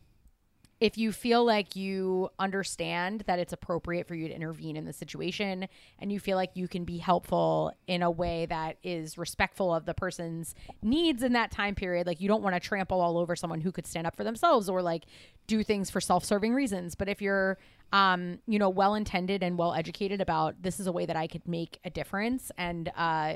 if 0.84 0.98
you 0.98 1.14
feel 1.14 1.46
like 1.46 1.78
you 1.78 2.30
understand 2.40 3.24
that 3.26 3.40
it's 3.40 3.54
appropriate 3.54 4.06
for 4.06 4.16
you 4.16 4.28
to 4.28 4.36
intervene 4.36 4.76
in 4.76 4.84
the 4.84 4.92
situation 4.92 5.66
and 5.98 6.12
you 6.12 6.20
feel 6.20 6.36
like 6.36 6.52
you 6.56 6.68
can 6.68 6.84
be 6.84 6.98
helpful 6.98 7.72
in 7.88 8.04
a 8.04 8.12
way 8.12 8.46
that 8.48 8.76
is 8.84 9.18
respectful 9.18 9.74
of 9.74 9.86
the 9.86 9.94
person's 9.94 10.54
needs 10.82 11.24
in 11.24 11.32
that 11.32 11.52
time 11.52 11.74
period 11.74 12.06
like 12.06 12.20
you 12.20 12.28
don't 12.28 12.44
want 12.44 12.54
to 12.54 12.60
trample 12.60 13.00
all 13.00 13.18
over 13.18 13.34
someone 13.34 13.62
who 13.62 13.72
could 13.72 13.88
stand 13.88 14.06
up 14.06 14.14
for 14.14 14.26
themselves 14.26 14.68
or 14.68 14.82
like 14.82 15.06
do 15.48 15.64
things 15.64 15.90
for 15.90 16.02
self-serving 16.02 16.54
reasons. 16.54 16.96
But 16.96 17.08
if 17.08 17.22
you're 17.22 17.58
um, 17.94 18.40
you 18.46 18.60
know 18.60 18.70
well 18.70 18.96
intended 18.96 19.42
and 19.42 19.58
well 19.58 19.74
educated 19.74 20.20
about 20.20 20.62
this 20.62 20.82
is 20.82 20.88
a 20.88 20.92
way 20.92 21.06
that 21.06 21.16
I 21.16 21.28
could 21.28 21.48
make 21.48 21.80
a 21.86 21.90
difference 21.90 22.52
and 22.58 22.92
uh, 22.98 23.36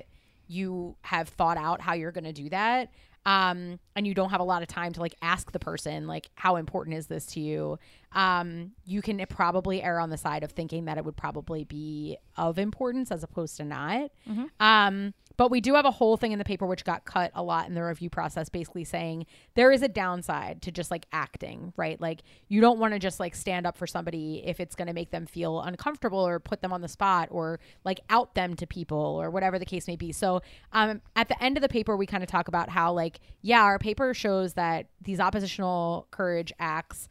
you 0.49 0.97
have 1.03 1.29
thought 1.29 1.55
out 1.55 1.79
how 1.79 1.93
you're 1.93 2.11
going 2.11 2.25
to 2.25 2.33
do 2.33 2.49
that 2.49 2.91
um, 3.28 3.78
and 3.95 4.07
you 4.07 4.13
don't 4.13 4.30
have 4.30 4.39
a 4.39 4.43
lot 4.45 4.61
of 4.61 4.69
time 4.69 4.93
to 4.93 5.01
like 5.01 5.13
ask 5.21 5.51
the 5.51 5.59
person 5.59 6.07
like 6.07 6.30
how 6.36 6.55
important 6.55 6.95
is 6.95 7.07
this 7.07 7.25
to 7.25 7.41
you 7.41 7.78
um, 8.13 8.71
you 8.86 9.01
can 9.01 9.23
probably 9.30 9.84
err 9.84 9.99
on 9.99 10.09
the 10.09 10.17
side 10.17 10.43
of 10.43 10.51
thinking 10.53 10.86
that 10.86 10.97
it 10.97 11.03
would 11.03 11.17
probably 11.17 11.65
be 11.65 12.17
of 12.38 12.57
importance 12.57 13.11
as 13.11 13.23
opposed 13.23 13.57
to 13.57 13.65
not 13.65 14.09
Mm-hmm. 14.30 14.45
um, 14.59 15.13
but 15.38 15.49
we 15.51 15.61
do 15.61 15.75
have 15.75 15.85
a 15.85 15.91
whole 15.91 16.17
thing 16.17 16.31
in 16.31 16.39
the 16.39 16.45
paper 16.45 16.65
which 16.65 16.83
got 16.83 17.05
cut 17.05 17.31
a 17.33 17.43
lot 17.43 17.67
in 17.67 17.75
the 17.75 17.83
review 17.83 18.09
process 18.09 18.49
basically 18.49 18.83
saying 18.83 19.25
there 19.55 19.71
is 19.71 19.81
a 19.81 19.88
downside 19.88 20.61
to 20.61 20.71
just 20.71 20.91
like 20.91 21.05
acting 21.11 21.73
right? 21.77 21.99
Like 22.01 22.23
you 22.47 22.61
don't 22.61 22.79
want 22.79 22.93
to 22.93 22.99
just 22.99 23.19
like 23.19 23.35
stand 23.35 23.65
up 23.65 23.77
for 23.77 23.88
somebody 23.88 24.43
if 24.45 24.59
it's 24.59 24.75
going 24.75 24.88
to 24.88 24.93
make 24.93 25.11
them 25.11 25.25
feel 25.25 25.61
uncomfortable 25.61 26.19
or 26.19 26.39
put 26.39 26.61
them 26.61 26.73
on 26.73 26.81
the 26.81 26.88
spot 26.88 27.29
or 27.31 27.59
like 27.85 27.99
out 28.09 28.35
them 28.35 28.55
to 28.55 28.67
people 28.67 28.97
or 28.97 29.29
whatever 29.29 29.59
the 29.59 29.65
case 29.65 29.88
may 29.88 29.95
be. 29.95 30.11
So 30.11 30.41
um, 30.73 31.01
at 31.15 31.27
the 31.27 31.41
end 31.41 31.57
of 31.57 31.61
the 31.61 31.69
paper 31.69 31.95
we 31.95 32.05
kind 32.05 32.23
of 32.23 32.29
talk 32.29 32.47
about 32.47 32.69
how 32.69 32.91
like 32.91 33.19
yeah 33.41 33.61
our 33.61 33.79
paper 33.79 34.13
shows 34.13 34.53
that 34.53 34.88
these 35.01 35.19
oppositional 35.19 36.07
courage 36.11 36.51
acts 36.59 37.07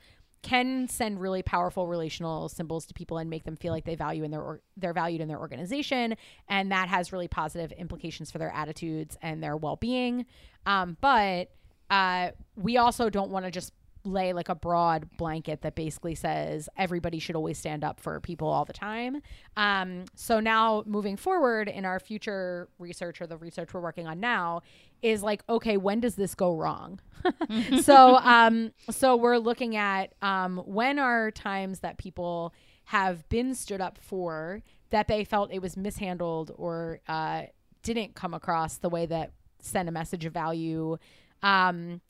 can 0.47 0.87
send 0.87 1.21
really 1.21 1.43
powerful 1.43 1.89
relational 1.89 2.49
symbols 2.49 2.87
to 2.87 2.95
people 2.95 3.19
and 3.19 3.29
make 3.29 3.43
them 3.43 3.57
feel 3.57 3.73
like 3.73 3.85
they 3.85 3.97
value 3.97 4.23
in 4.23 4.31
their 4.31 4.41
or, 4.41 4.61
they're 4.77 4.93
valued 4.93 5.21
in 5.21 5.27
their 5.27 5.41
organization. 5.41 6.15
And 6.49 6.71
that 6.71 6.89
has 6.89 7.13
really 7.13 7.27
positive 7.27 7.73
implications 7.73 8.31
for 8.31 8.39
their 8.39 8.53
attitudes 8.53 9.19
and 9.23 9.43
their 9.43 9.57
well-being. 9.57 10.25
Um, 10.65 10.97
but 11.01 11.51
uh, 11.91 12.31
we 12.55 12.77
also 12.77 13.11
don't 13.11 13.31
want 13.31 13.45
to 13.45 13.51
just 13.51 13.73
lay 14.07 14.33
like 14.33 14.49
a 14.49 14.55
broad 14.55 15.09
blanket 15.17 15.63
that 15.63 15.75
basically 15.75 16.15
says 16.15 16.69
everybody 16.77 17.19
should 17.19 17.37
always 17.37 17.59
stand 17.59 17.85
up 17.85 18.01
for 18.01 18.21
people 18.21 18.49
all 18.49 18.65
the 18.65 18.73
time. 18.73 19.21
Um, 19.57 20.05
so 20.15 20.41
now 20.41 20.83
moving 20.87 21.17
forward 21.17 21.69
in 21.69 21.85
our 21.85 22.01
future 22.01 22.69
research 22.79 23.21
or 23.21 23.27
the 23.27 23.37
research 23.37 23.75
we're 23.75 23.81
working 23.81 24.07
on 24.07 24.21
now 24.21 24.63
is 25.03 25.23
like 25.23 25.43
okay 25.49 25.77
when 25.77 26.01
does 26.01 26.15
this 26.15 26.35
go 26.35 26.57
wrong? 26.57 27.01
So 27.83 28.17
um 28.19 28.73
so 28.91 29.17
we're 29.17 29.39
looking 29.39 29.75
at 29.77 30.15
um 30.23 30.59
when 30.59 30.99
are 30.99 31.31
times 31.33 31.81
that 31.81 31.99
people 31.99 32.55
have 32.85 33.29
been 33.29 33.55
stood 33.55 33.81
up 33.81 33.99
for 34.01 34.63
that 34.91 35.09
they 35.09 35.25
felt 35.25 35.53
it 35.53 35.61
was 35.61 35.77
mishandled 35.77 36.53
or 36.57 37.01
uh 37.09 37.43
didn't 37.83 38.15
come 38.15 38.33
across 38.33 38.79
the 38.79 38.89
way 38.89 39.07
that 39.07 39.33
sent 39.61 39.89
a 39.89 39.93
message 39.93 40.25
of 40.25 40.33
value? 40.33 40.97
Um 41.43 42.01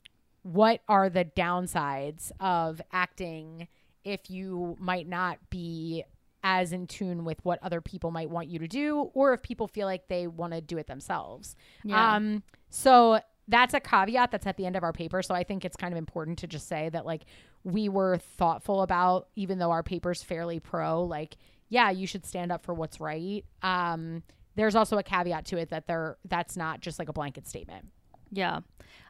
what 0.46 0.80
are 0.88 1.10
the 1.10 1.24
downsides 1.24 2.30
of 2.38 2.80
acting 2.92 3.66
if 4.04 4.30
you 4.30 4.76
might 4.78 5.08
not 5.08 5.38
be 5.50 6.04
as 6.44 6.72
in 6.72 6.86
tune 6.86 7.24
with 7.24 7.44
what 7.44 7.58
other 7.62 7.80
people 7.80 8.12
might 8.12 8.30
want 8.30 8.46
you 8.46 8.60
to 8.60 8.68
do 8.68 9.10
or 9.14 9.34
if 9.34 9.42
people 9.42 9.66
feel 9.66 9.88
like 9.88 10.06
they 10.06 10.28
want 10.28 10.52
to 10.52 10.60
do 10.60 10.78
it 10.78 10.86
themselves? 10.86 11.56
Yeah. 11.82 12.14
um 12.14 12.44
so 12.68 13.18
that's 13.48 13.74
a 13.74 13.80
caveat 13.80 14.30
that's 14.30 14.46
at 14.46 14.56
the 14.56 14.66
end 14.66 14.76
of 14.76 14.84
our 14.84 14.92
paper. 14.92 15.20
So 15.20 15.34
i 15.34 15.42
think 15.42 15.64
it's 15.64 15.76
kind 15.76 15.92
of 15.92 15.98
important 15.98 16.38
to 16.38 16.46
just 16.46 16.68
say 16.68 16.90
that 16.90 17.04
like 17.04 17.24
we 17.64 17.88
were 17.88 18.16
thoughtful 18.18 18.82
about 18.82 19.26
even 19.34 19.58
though 19.58 19.72
our 19.72 19.82
paper's 19.82 20.22
fairly 20.22 20.60
pro 20.60 21.02
like 21.02 21.36
yeah 21.68 21.90
you 21.90 22.06
should 22.06 22.24
stand 22.24 22.52
up 22.52 22.64
for 22.64 22.72
what's 22.72 23.00
right. 23.00 23.44
Um 23.62 24.22
there's 24.54 24.76
also 24.76 24.96
a 24.96 25.02
caveat 25.02 25.44
to 25.46 25.56
it 25.58 25.70
that 25.70 25.88
there 25.88 26.18
that's 26.24 26.56
not 26.56 26.80
just 26.80 27.00
like 27.00 27.08
a 27.08 27.12
blanket 27.12 27.48
statement 27.48 27.86
Yeah. 28.30 28.60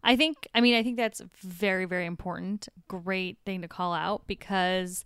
I 0.03 0.17
think, 0.17 0.49
I 0.55 0.61
mean, 0.61 0.75
I 0.75 0.83
think 0.83 0.97
that's 0.97 1.23
very, 1.43 1.85
very 1.85 2.07
important. 2.07 2.69
Great 2.87 3.39
thing 3.45 3.63
to 3.63 3.69
call 3.69 3.93
out 3.93 4.27
because 4.27 5.05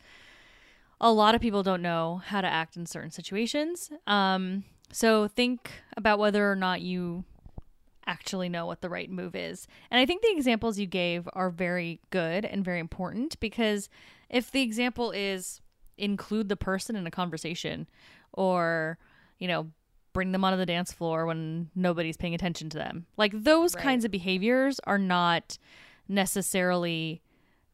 a 1.00 1.12
lot 1.12 1.34
of 1.34 1.40
people 1.40 1.62
don't 1.62 1.82
know 1.82 2.20
how 2.26 2.40
to 2.40 2.46
act 2.46 2.76
in 2.76 2.86
certain 2.86 3.10
situations. 3.10 3.90
Um, 4.06 4.64
so 4.92 5.28
think 5.28 5.70
about 5.96 6.18
whether 6.18 6.50
or 6.50 6.56
not 6.56 6.82
you 6.82 7.24
actually 8.06 8.48
know 8.48 8.66
what 8.66 8.80
the 8.80 8.88
right 8.88 9.10
move 9.10 9.34
is. 9.34 9.66
And 9.90 10.00
I 10.00 10.06
think 10.06 10.22
the 10.22 10.32
examples 10.32 10.78
you 10.78 10.86
gave 10.86 11.28
are 11.32 11.48
very 11.48 12.00
good 12.10 12.44
and 12.44 12.64
very 12.64 12.80
important 12.80 13.38
because 13.40 13.88
if 14.28 14.50
the 14.50 14.62
example 14.62 15.12
is 15.12 15.60
include 15.96 16.48
the 16.48 16.56
person 16.56 16.96
in 16.96 17.06
a 17.06 17.10
conversation 17.10 17.86
or, 18.32 18.98
you 19.38 19.46
know, 19.46 19.70
bring 20.20 20.32
them 20.32 20.44
onto 20.44 20.58
the 20.58 20.66
dance 20.66 20.92
floor 20.92 21.24
when 21.24 21.70
nobody's 21.74 22.16
paying 22.18 22.34
attention 22.34 22.68
to 22.68 22.76
them. 22.78 23.06
Like 23.16 23.32
those 23.34 23.74
Right. 23.74 23.82
kinds 23.84 24.04
of 24.04 24.10
behaviors 24.10 24.78
are 24.84 24.98
not 24.98 25.56
necessarily 26.08 27.22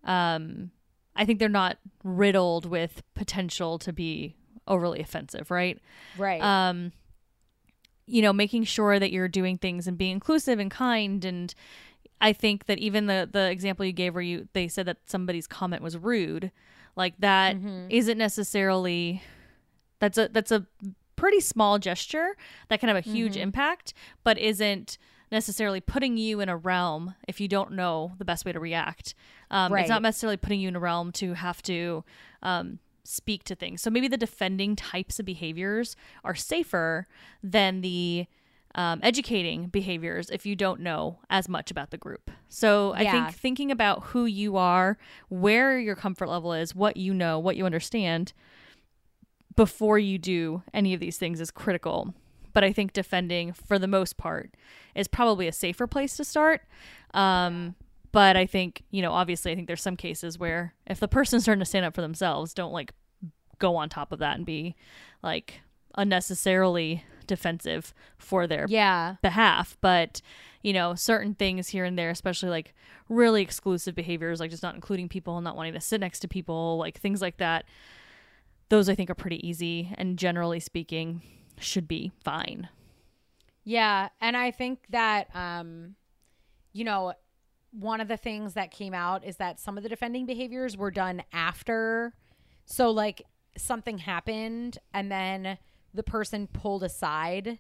um 0.04 0.70
I 1.18 1.24
think 1.24 1.38
they're 1.38 1.48
not 1.48 1.78
riddled 2.04 2.66
with 2.66 3.02
potential 3.14 3.78
to 3.80 3.92
be 3.92 4.36
overly 4.68 5.00
offensive, 5.00 5.50
right? 5.50 5.80
right 6.16 6.40
um 6.40 6.92
you 8.06 8.22
know 8.22 8.32
making 8.32 8.62
sure 8.64 8.98
that 9.00 9.10
you're 9.10 9.26
doing 9.28 9.58
things 9.58 9.88
and 9.88 9.98
being 9.98 10.12
inclusive 10.12 10.60
and 10.60 10.70
kind 10.70 11.24
and 11.24 11.54
i 12.20 12.32
think 12.32 12.66
that 12.66 12.78
even 12.78 13.06
the 13.06 13.28
the 13.30 13.50
example 13.50 13.84
you 13.84 13.92
gave 13.92 14.14
where 14.14 14.22
you 14.22 14.46
they 14.52 14.68
said 14.68 14.86
that 14.86 14.98
somebody's 15.06 15.48
comment 15.48 15.82
was 15.82 15.96
rude 15.98 16.52
like 16.94 17.14
that 17.18 17.56
Mhm. 17.56 17.86
not 17.90 18.16
necessarily 18.16 19.22
that's 19.98 20.18
a 20.18 20.28
that's 20.28 20.52
a 20.52 20.64
pretty 21.16 21.40
small 21.40 21.78
gesture 21.78 22.36
that 22.68 22.78
can 22.80 22.88
have 22.88 22.96
a 22.96 23.00
huge 23.00 23.34
Mhm. 23.34 23.40
impact 23.42 23.92
but 24.24 24.38
isn't 24.38 24.98
necessarily 25.32 25.80
putting 25.80 26.16
you 26.16 26.40
in 26.40 26.48
a 26.48 26.56
realm 26.56 27.14
if 27.26 27.40
you 27.40 27.48
don't 27.48 27.72
know 27.72 28.12
the 28.18 28.24
best 28.24 28.44
way 28.44 28.52
to 28.52 28.60
react 28.60 29.14
um, 29.50 29.72
it's 29.76 29.88
not 29.88 30.02
necessarily 30.02 30.36
putting 30.36 30.60
you 30.60 30.68
in 30.68 30.76
a 30.76 30.80
realm 30.80 31.10
to 31.12 31.34
have 31.34 31.62
to 31.62 32.04
um, 32.42 32.78
speak 33.04 33.42
to 33.44 33.54
things 33.54 33.82
so 33.82 33.90
maybe 33.90 34.08
the 34.08 34.16
defending 34.16 34.76
types 34.76 35.18
of 35.18 35.26
behaviors 35.26 35.96
are 36.22 36.34
safer 36.34 37.06
than 37.42 37.80
the 37.80 38.26
um, 38.74 39.00
educating 39.02 39.68
behaviors 39.68 40.28
if 40.30 40.44
you 40.44 40.54
don't 40.54 40.80
know 40.80 41.18
as 41.30 41.48
much 41.48 41.70
about 41.70 41.90
the 41.90 41.96
group 41.98 42.30
so 42.48 42.92
i 42.94 43.02
Yeah. 43.02 43.26
think 43.26 43.36
thinking 43.38 43.70
about 43.72 44.04
who 44.06 44.26
you 44.26 44.56
are 44.56 44.98
where 45.28 45.78
your 45.78 45.96
comfort 45.96 46.28
level 46.28 46.52
is 46.52 46.74
what 46.74 46.96
you 46.96 47.14
know 47.14 47.38
what 47.38 47.56
you 47.56 47.64
understand 47.64 48.32
before 49.56 49.98
you 49.98 50.18
do 50.18 50.62
any 50.72 50.94
of 50.94 51.00
these 51.00 51.18
things 51.18 51.40
is 51.40 51.50
critical. 51.50 52.14
But 52.52 52.64
I 52.64 52.72
think 52.72 52.92
defending, 52.92 53.52
for 53.52 53.78
the 53.78 53.86
most 53.86 54.16
part, 54.16 54.54
is 54.94 55.08
probably 55.08 55.46
a 55.46 55.52
safer 55.52 55.86
place 55.86 56.16
to 56.16 56.24
start. 56.24 56.62
Um, 57.12 57.74
but 58.12 58.36
I 58.36 58.46
think, 58.46 58.82
you 58.90 59.02
know, 59.02 59.12
obviously, 59.12 59.52
I 59.52 59.54
think 59.54 59.66
there's 59.66 59.82
some 59.82 59.96
cases 59.96 60.38
where 60.38 60.74
if 60.86 61.00
the 61.00 61.08
person's 61.08 61.42
starting 61.44 61.60
to 61.60 61.66
stand 61.66 61.84
up 61.84 61.94
for 61.94 62.00
themselves, 62.00 62.54
don't 62.54 62.72
like 62.72 62.92
go 63.58 63.76
on 63.76 63.88
top 63.88 64.12
of 64.12 64.18
that 64.20 64.36
and 64.36 64.46
be 64.46 64.74
like 65.22 65.60
unnecessarily 65.96 67.04
defensive 67.26 67.92
for 68.18 68.46
their 68.46 68.66
yeah 68.68 69.16
behalf 69.22 69.76
but 69.80 70.20
you 70.62 70.72
know 70.72 70.94
certain 70.94 71.34
things 71.34 71.68
here 71.68 71.84
and 71.84 71.98
there 71.98 72.10
especially 72.10 72.48
like 72.48 72.74
really 73.08 73.42
exclusive 73.42 73.94
behaviors 73.94 74.38
like 74.38 74.50
just 74.50 74.62
not 74.62 74.74
including 74.74 75.08
people 75.08 75.36
and 75.36 75.44
not 75.44 75.56
wanting 75.56 75.72
to 75.72 75.80
sit 75.80 76.00
next 76.00 76.20
to 76.20 76.28
people 76.28 76.76
like 76.78 76.98
things 76.98 77.20
like 77.20 77.38
that 77.38 77.64
those 78.68 78.88
i 78.88 78.94
think 78.94 79.10
are 79.10 79.14
pretty 79.14 79.46
easy 79.46 79.92
and 79.96 80.18
generally 80.18 80.60
speaking 80.60 81.22
should 81.58 81.88
be 81.88 82.12
fine 82.22 82.68
Yeah, 83.64 84.10
and 84.20 84.36
I 84.36 84.50
think 84.52 84.80
that 84.90 85.34
um 85.34 85.96
you 86.72 86.84
know, 86.84 87.14
one 87.72 88.00
of 88.00 88.08
the 88.08 88.16
things 88.16 88.54
that 88.54 88.70
came 88.70 88.94
out 88.94 89.24
is 89.24 89.38
that 89.38 89.58
some 89.58 89.76
of 89.76 89.82
the 89.82 89.88
defending 89.88 90.26
behaviors 90.26 90.76
were 90.76 90.90
done 90.90 91.22
after 91.32 92.14
so 92.64 92.90
like 92.90 93.22
something 93.56 93.98
happened 93.98 94.78
and 94.92 95.10
then 95.10 95.58
the 95.94 96.02
person 96.02 96.46
pulled 96.46 96.84
aside 96.84 97.58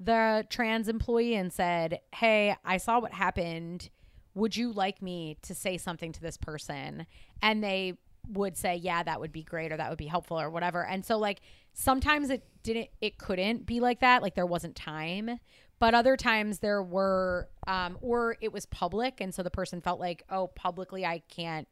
the 0.00 0.46
trans 0.50 0.88
employee 0.88 1.34
and 1.36 1.52
said, 1.52 2.00
"Hey, 2.12 2.56
I 2.64 2.78
saw 2.78 2.98
what 2.98 3.12
happened. 3.12 3.90
Would 4.34 4.56
you 4.56 4.72
like 4.72 5.00
me 5.00 5.36
to 5.42 5.54
say 5.54 5.78
something 5.78 6.10
to 6.12 6.20
this 6.20 6.36
person?" 6.36 7.06
And 7.40 7.62
they 7.62 7.98
would 8.28 8.56
say, 8.56 8.76
"Yeah, 8.76 9.02
that 9.02 9.20
would 9.20 9.32
be 9.32 9.42
great 9.42 9.72
or 9.72 9.76
that 9.76 9.88
would 9.88 9.98
be 9.98 10.06
helpful 10.06 10.40
or 10.40 10.50
whatever." 10.50 10.84
And 10.86 11.04
so 11.04 11.18
like 11.18 11.40
sometimes 11.72 12.30
it 12.30 12.44
didn't 12.62 12.88
it 13.00 13.18
couldn't 13.18 13.66
be 13.66 13.80
like 13.80 14.00
that, 14.00 14.22
like 14.22 14.34
there 14.34 14.46
wasn't 14.46 14.76
time. 14.76 15.38
But 15.80 15.94
other 15.94 16.16
times 16.16 16.60
there 16.60 16.82
were 16.82 17.48
um 17.66 17.98
or 18.00 18.36
it 18.40 18.52
was 18.52 18.66
public 18.66 19.20
and 19.20 19.34
so 19.34 19.42
the 19.42 19.50
person 19.50 19.80
felt 19.80 20.00
like, 20.00 20.22
"Oh, 20.30 20.48
publicly 20.48 21.04
I 21.04 21.20
can't 21.28 21.68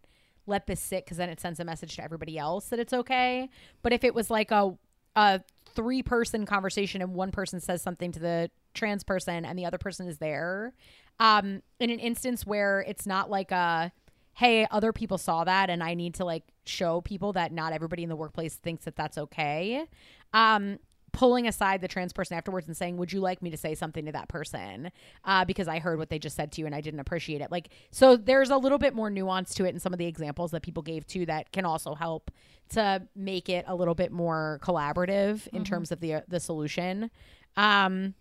let 0.46 0.66
this 0.66 0.80
sit 0.80 1.04
because 1.04 1.18
then 1.18 1.28
it 1.28 1.40
sends 1.40 1.60
a 1.60 1.64
message 1.64 1.96
to 1.96 2.04
everybody 2.04 2.36
else 2.36 2.66
that 2.68 2.78
it's 2.78 2.92
okay. 2.92 3.48
But 3.82 3.92
if 3.92 4.04
it 4.04 4.14
was 4.14 4.30
like 4.30 4.50
a 4.50 4.76
a 5.14 5.40
three 5.74 6.02
person 6.02 6.46
conversation 6.46 7.02
and 7.02 7.14
one 7.14 7.30
person 7.30 7.60
says 7.60 7.82
something 7.82 8.12
to 8.12 8.18
the 8.20 8.50
trans 8.74 9.04
person 9.04 9.44
and 9.44 9.58
the 9.58 9.66
other 9.66 9.78
person 9.78 10.08
is 10.08 10.18
there 10.18 10.72
um 11.20 11.62
in 11.80 11.90
an 11.90 11.98
instance 11.98 12.46
where 12.46 12.80
it's 12.80 13.06
not 13.06 13.30
like 13.30 13.50
a 13.50 13.92
hey 14.34 14.66
other 14.70 14.92
people 14.92 15.18
saw 15.18 15.44
that 15.44 15.68
and 15.68 15.82
i 15.82 15.94
need 15.94 16.14
to 16.14 16.24
like 16.24 16.44
show 16.64 17.00
people 17.00 17.32
that 17.32 17.52
not 17.52 17.72
everybody 17.72 18.02
in 18.02 18.08
the 18.08 18.16
workplace 18.16 18.54
thinks 18.54 18.84
that 18.84 18.96
that's 18.96 19.18
okay. 19.18 19.84
Um 20.32 20.78
pulling 21.12 21.46
aside 21.46 21.82
the 21.82 21.88
trans 21.88 22.10
person 22.10 22.38
afterwards 22.38 22.66
and 22.66 22.74
saying 22.74 22.96
would 22.96 23.12
you 23.12 23.20
like 23.20 23.42
me 23.42 23.50
to 23.50 23.56
say 23.56 23.74
something 23.74 24.06
to 24.06 24.12
that 24.12 24.28
person? 24.28 24.90
Uh, 25.24 25.44
because 25.44 25.68
i 25.68 25.78
heard 25.78 25.98
what 25.98 26.08
they 26.08 26.18
just 26.18 26.34
said 26.36 26.50
to 26.52 26.60
you 26.60 26.66
and 26.66 26.74
i 26.74 26.80
didn't 26.80 27.00
appreciate 27.00 27.40
it. 27.40 27.50
Like 27.50 27.68
so 27.90 28.16
there's 28.16 28.50
a 28.50 28.56
little 28.56 28.78
bit 28.78 28.94
more 28.94 29.10
nuance 29.10 29.54
to 29.54 29.64
it 29.64 29.74
in 29.74 29.80
some 29.80 29.92
of 29.92 29.98
the 29.98 30.06
examples 30.06 30.52
that 30.52 30.62
people 30.62 30.82
gave 30.82 31.06
too 31.06 31.26
that 31.26 31.52
can 31.52 31.64
also 31.66 31.94
help 31.94 32.30
to 32.70 33.02
make 33.14 33.48
it 33.48 33.64
a 33.68 33.74
little 33.74 33.94
bit 33.94 34.10
more 34.12 34.58
collaborative 34.62 35.46
in 35.48 35.64
terms 35.64 35.92
of 35.92 36.00
the 36.00 36.22
the 36.28 36.40
solution. 36.40 37.10
Um 37.56 38.14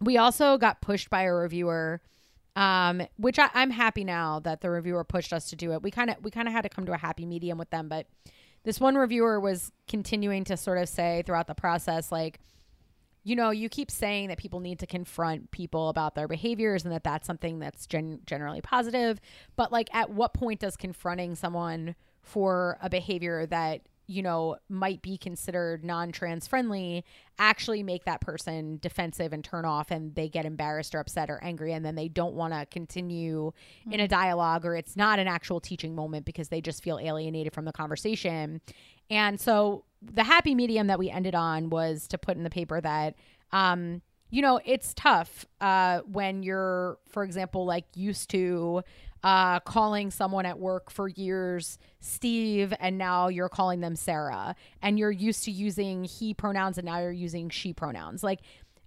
we 0.00 0.16
also 0.16 0.56
got 0.56 0.80
pushed 0.80 1.10
by 1.10 1.22
a 1.22 1.32
reviewer 1.32 2.00
um 2.56 3.02
which 3.16 3.38
I, 3.38 3.48
i'm 3.54 3.70
happy 3.70 4.04
now 4.04 4.38
that 4.40 4.60
the 4.60 4.70
reviewer 4.70 5.04
pushed 5.04 5.32
us 5.32 5.48
to 5.50 5.56
do 5.56 5.72
it. 5.72 5.82
We 5.82 5.90
kind 5.90 6.10
of 6.10 6.16
we 6.22 6.30
kind 6.30 6.48
of 6.48 6.52
had 6.52 6.62
to 6.62 6.68
come 6.68 6.84
to 6.86 6.92
a 6.92 6.98
happy 6.98 7.24
medium 7.24 7.58
with 7.58 7.70
them 7.70 7.88
but 7.88 8.06
this 8.64 8.78
one 8.78 8.94
reviewer 8.94 9.40
was 9.40 9.72
continuing 9.88 10.44
to 10.44 10.56
sort 10.56 10.78
of 10.78 10.88
say 10.88 11.22
throughout 11.24 11.46
the 11.46 11.54
process 11.54 12.12
like 12.12 12.40
you 13.24 13.36
know 13.36 13.50
you 13.50 13.68
keep 13.68 13.90
saying 13.90 14.28
that 14.28 14.38
people 14.38 14.60
need 14.60 14.78
to 14.80 14.86
confront 14.86 15.50
people 15.50 15.88
about 15.88 16.14
their 16.14 16.28
behaviors 16.28 16.84
and 16.84 16.92
that 16.92 17.04
that's 17.04 17.26
something 17.26 17.58
that's 17.58 17.86
gen- 17.86 18.20
generally 18.26 18.60
positive 18.60 19.20
but 19.56 19.72
like 19.72 19.88
at 19.94 20.10
what 20.10 20.34
point 20.34 20.60
does 20.60 20.76
confronting 20.76 21.34
someone 21.34 21.94
for 22.22 22.78
a 22.82 22.90
behavior 22.90 23.46
that 23.46 23.80
you 24.12 24.22
know 24.22 24.56
might 24.68 25.00
be 25.00 25.16
considered 25.16 25.84
non-trans 25.84 26.46
friendly 26.46 27.04
actually 27.38 27.82
make 27.82 28.04
that 28.04 28.20
person 28.20 28.78
defensive 28.82 29.32
and 29.32 29.42
turn 29.42 29.64
off 29.64 29.90
and 29.90 30.14
they 30.14 30.28
get 30.28 30.44
embarrassed 30.44 30.94
or 30.94 31.00
upset 31.00 31.30
or 31.30 31.42
angry 31.42 31.72
and 31.72 31.84
then 31.84 31.94
they 31.94 32.08
don't 32.08 32.34
want 32.34 32.52
to 32.52 32.66
continue 32.66 33.50
in 33.90 34.00
a 34.00 34.06
dialogue 34.06 34.66
or 34.66 34.76
it's 34.76 34.96
not 34.96 35.18
an 35.18 35.26
actual 35.26 35.60
teaching 35.60 35.94
moment 35.94 36.26
because 36.26 36.48
they 36.48 36.60
just 36.60 36.82
feel 36.82 36.98
alienated 36.98 37.52
from 37.54 37.64
the 37.64 37.72
conversation. 37.72 38.60
And 39.10 39.40
so 39.40 39.84
the 40.02 40.24
happy 40.24 40.54
medium 40.54 40.88
that 40.88 40.98
we 40.98 41.10
ended 41.10 41.34
on 41.34 41.70
was 41.70 42.06
to 42.08 42.18
put 42.18 42.36
in 42.36 42.42
the 42.42 42.50
paper 42.50 42.80
that 42.80 43.14
um 43.52 44.02
you 44.30 44.42
know 44.42 44.60
it's 44.64 44.94
tough 44.94 45.46
uh 45.60 46.00
when 46.00 46.42
you're 46.42 46.98
for 47.08 47.22
example 47.22 47.64
like 47.64 47.84
used 47.94 48.30
to 48.30 48.82
uh, 49.22 49.60
calling 49.60 50.10
someone 50.10 50.46
at 50.46 50.58
work 50.58 50.90
for 50.90 51.08
years 51.08 51.78
Steve, 52.00 52.74
and 52.80 52.98
now 52.98 53.28
you're 53.28 53.48
calling 53.48 53.80
them 53.80 53.96
Sarah, 53.96 54.54
and 54.82 54.98
you're 54.98 55.10
used 55.10 55.44
to 55.44 55.50
using 55.50 56.04
he 56.04 56.34
pronouns, 56.34 56.78
and 56.78 56.86
now 56.86 56.98
you're 56.98 57.12
using 57.12 57.48
she 57.48 57.72
pronouns. 57.72 58.22
Like, 58.22 58.40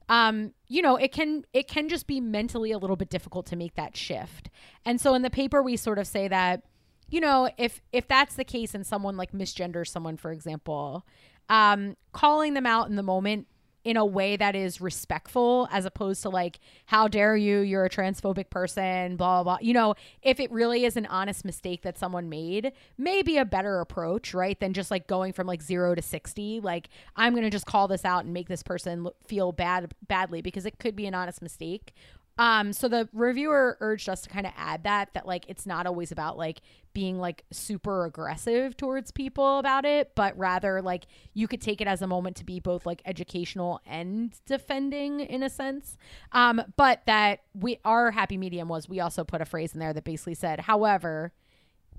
um, 0.09 0.53
you 0.67 0.81
know, 0.81 0.97
it 0.97 1.11
can 1.11 1.45
it 1.53 1.67
can 1.67 1.89
just 1.89 2.07
be 2.07 2.19
mentally 2.19 2.71
a 2.71 2.77
little 2.77 2.95
bit 2.95 3.09
difficult 3.09 3.45
to 3.47 3.55
make 3.55 3.75
that 3.75 3.95
shift. 3.95 4.49
And 4.86 4.99
so 4.99 5.13
in 5.15 5.21
the 5.21 5.29
paper, 5.29 5.61
we 5.63 5.77
sort 5.77 5.97
of 5.97 6.07
say 6.07 6.27
that, 6.27 6.63
you 7.09 7.21
know, 7.21 7.49
if 7.57 7.81
if 7.91 8.07
that's 8.07 8.36
the 8.36 8.43
case, 8.43 8.75
and 8.75 8.86
someone 8.86 9.17
like 9.17 9.31
misgenders 9.31 9.88
someone, 9.88 10.17
for 10.17 10.31
example, 10.31 11.05
um, 11.49 11.95
calling 12.11 12.53
them 12.53 12.65
out 12.65 12.89
in 12.89 12.95
the 12.95 13.03
moment 13.03 13.47
in 13.86 13.97
a 13.97 14.05
way 14.05 14.36
that 14.36 14.55
is 14.55 14.81
respectful 14.81 15.69
as 15.71 15.86
opposed 15.86 16.23
to 16.23 16.29
like 16.29 16.59
how 16.88 17.07
dare 17.07 17.38
you 17.38 17.59
you're 17.59 17.86
a 17.86 17.89
transphobic 17.89 18.49
person 18.49 19.15
blah 19.15 19.43
blah, 19.43 19.57
blah. 19.57 19.65
you 19.65 19.73
know 19.73 19.93
if 20.23 20.39
it 20.39 20.51
really 20.51 20.83
is 20.83 20.97
an 20.97 21.05
honest 21.05 21.45
mistake 21.45 21.83
that 21.83 21.97
someone 21.97 22.27
made 22.27 22.73
maybe 22.97 23.38
a 23.38 23.45
better 23.45 23.79
approach 23.79 24.33
right 24.33 24.59
than 24.59 24.73
just 24.73 24.89
like 24.89 25.05
going 25.07 25.31
from 25.31 25.45
like 25.45 25.61
0 25.61 25.93
to 25.93 26.01
60 26.01 26.59
like 26.61 26.89
i'm 27.15 27.33
going 27.33 27.43
to 27.43 27.49
just 27.49 27.67
call 27.67 27.88
this 27.88 28.03
out 28.03 28.25
and 28.25 28.33
make 28.33 28.49
this 28.49 28.63
person 28.63 29.07
feel 29.27 29.51
bad 29.51 29.93
badly 30.07 30.41
because 30.41 30.65
it 30.65 30.79
could 30.79 30.95
be 30.95 31.05
an 31.05 31.13
honest 31.13 31.41
mistake 31.41 31.93
um, 32.38 32.73
so 32.73 32.89
the 32.89 33.07
reviewer 33.13 33.77
urged 33.79 34.09
us 34.09 34.21
to 34.21 34.29
kind 34.29 34.45
of 34.45 34.51
add 34.57 34.83
that 34.83 35.13
that 35.13 35.25
like 35.25 35.45
it's 35.47 35.65
not 35.65 35.88
always 35.88 36.11
about 36.11 36.38
like 36.38 36.61
being 36.93 37.17
like 37.17 37.45
super 37.51 38.05
aggressive 38.05 38.75
towards 38.75 39.11
people 39.11 39.59
about 39.59 39.86
it, 39.86 40.11
but 40.15 40.38
rather 40.38 40.81
like 40.81 41.05
you 41.33 41.47
could 41.47 41.61
take 41.61 41.79
it 41.79 41.88
as 41.88 42.01
a 42.01 42.07
moment 42.07 42.36
to 42.38 42.43
be 42.43 42.59
both 42.59 42.86
like 42.86 43.01
educational 43.05 43.79
and 43.86 44.33
defending 44.45 45.21
in 45.21 45.43
a 45.43 45.49
sense. 45.49 45.97
Um, 46.33 46.61
but 46.75 47.01
that 47.05 47.41
we 47.53 47.79
our 47.86 48.11
happy 48.11 48.38
medium 48.38 48.67
was 48.67 48.89
we 48.89 48.99
also 48.99 49.23
put 49.23 49.41
a 49.41 49.45
phrase 49.45 49.73
in 49.73 49.79
there 49.79 49.93
that 49.93 50.03
basically 50.03 50.36
said, 50.36 50.61
however, 50.61 51.31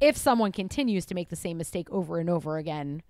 if 0.02 0.18
someone 0.18 0.52
continues 0.52 1.06
to 1.06 1.14
make 1.14 1.30
the 1.30 1.36
same 1.36 1.56
mistake 1.56 1.88
over 1.90 2.18
and 2.18 2.28
over 2.28 2.58
again, 2.58 3.02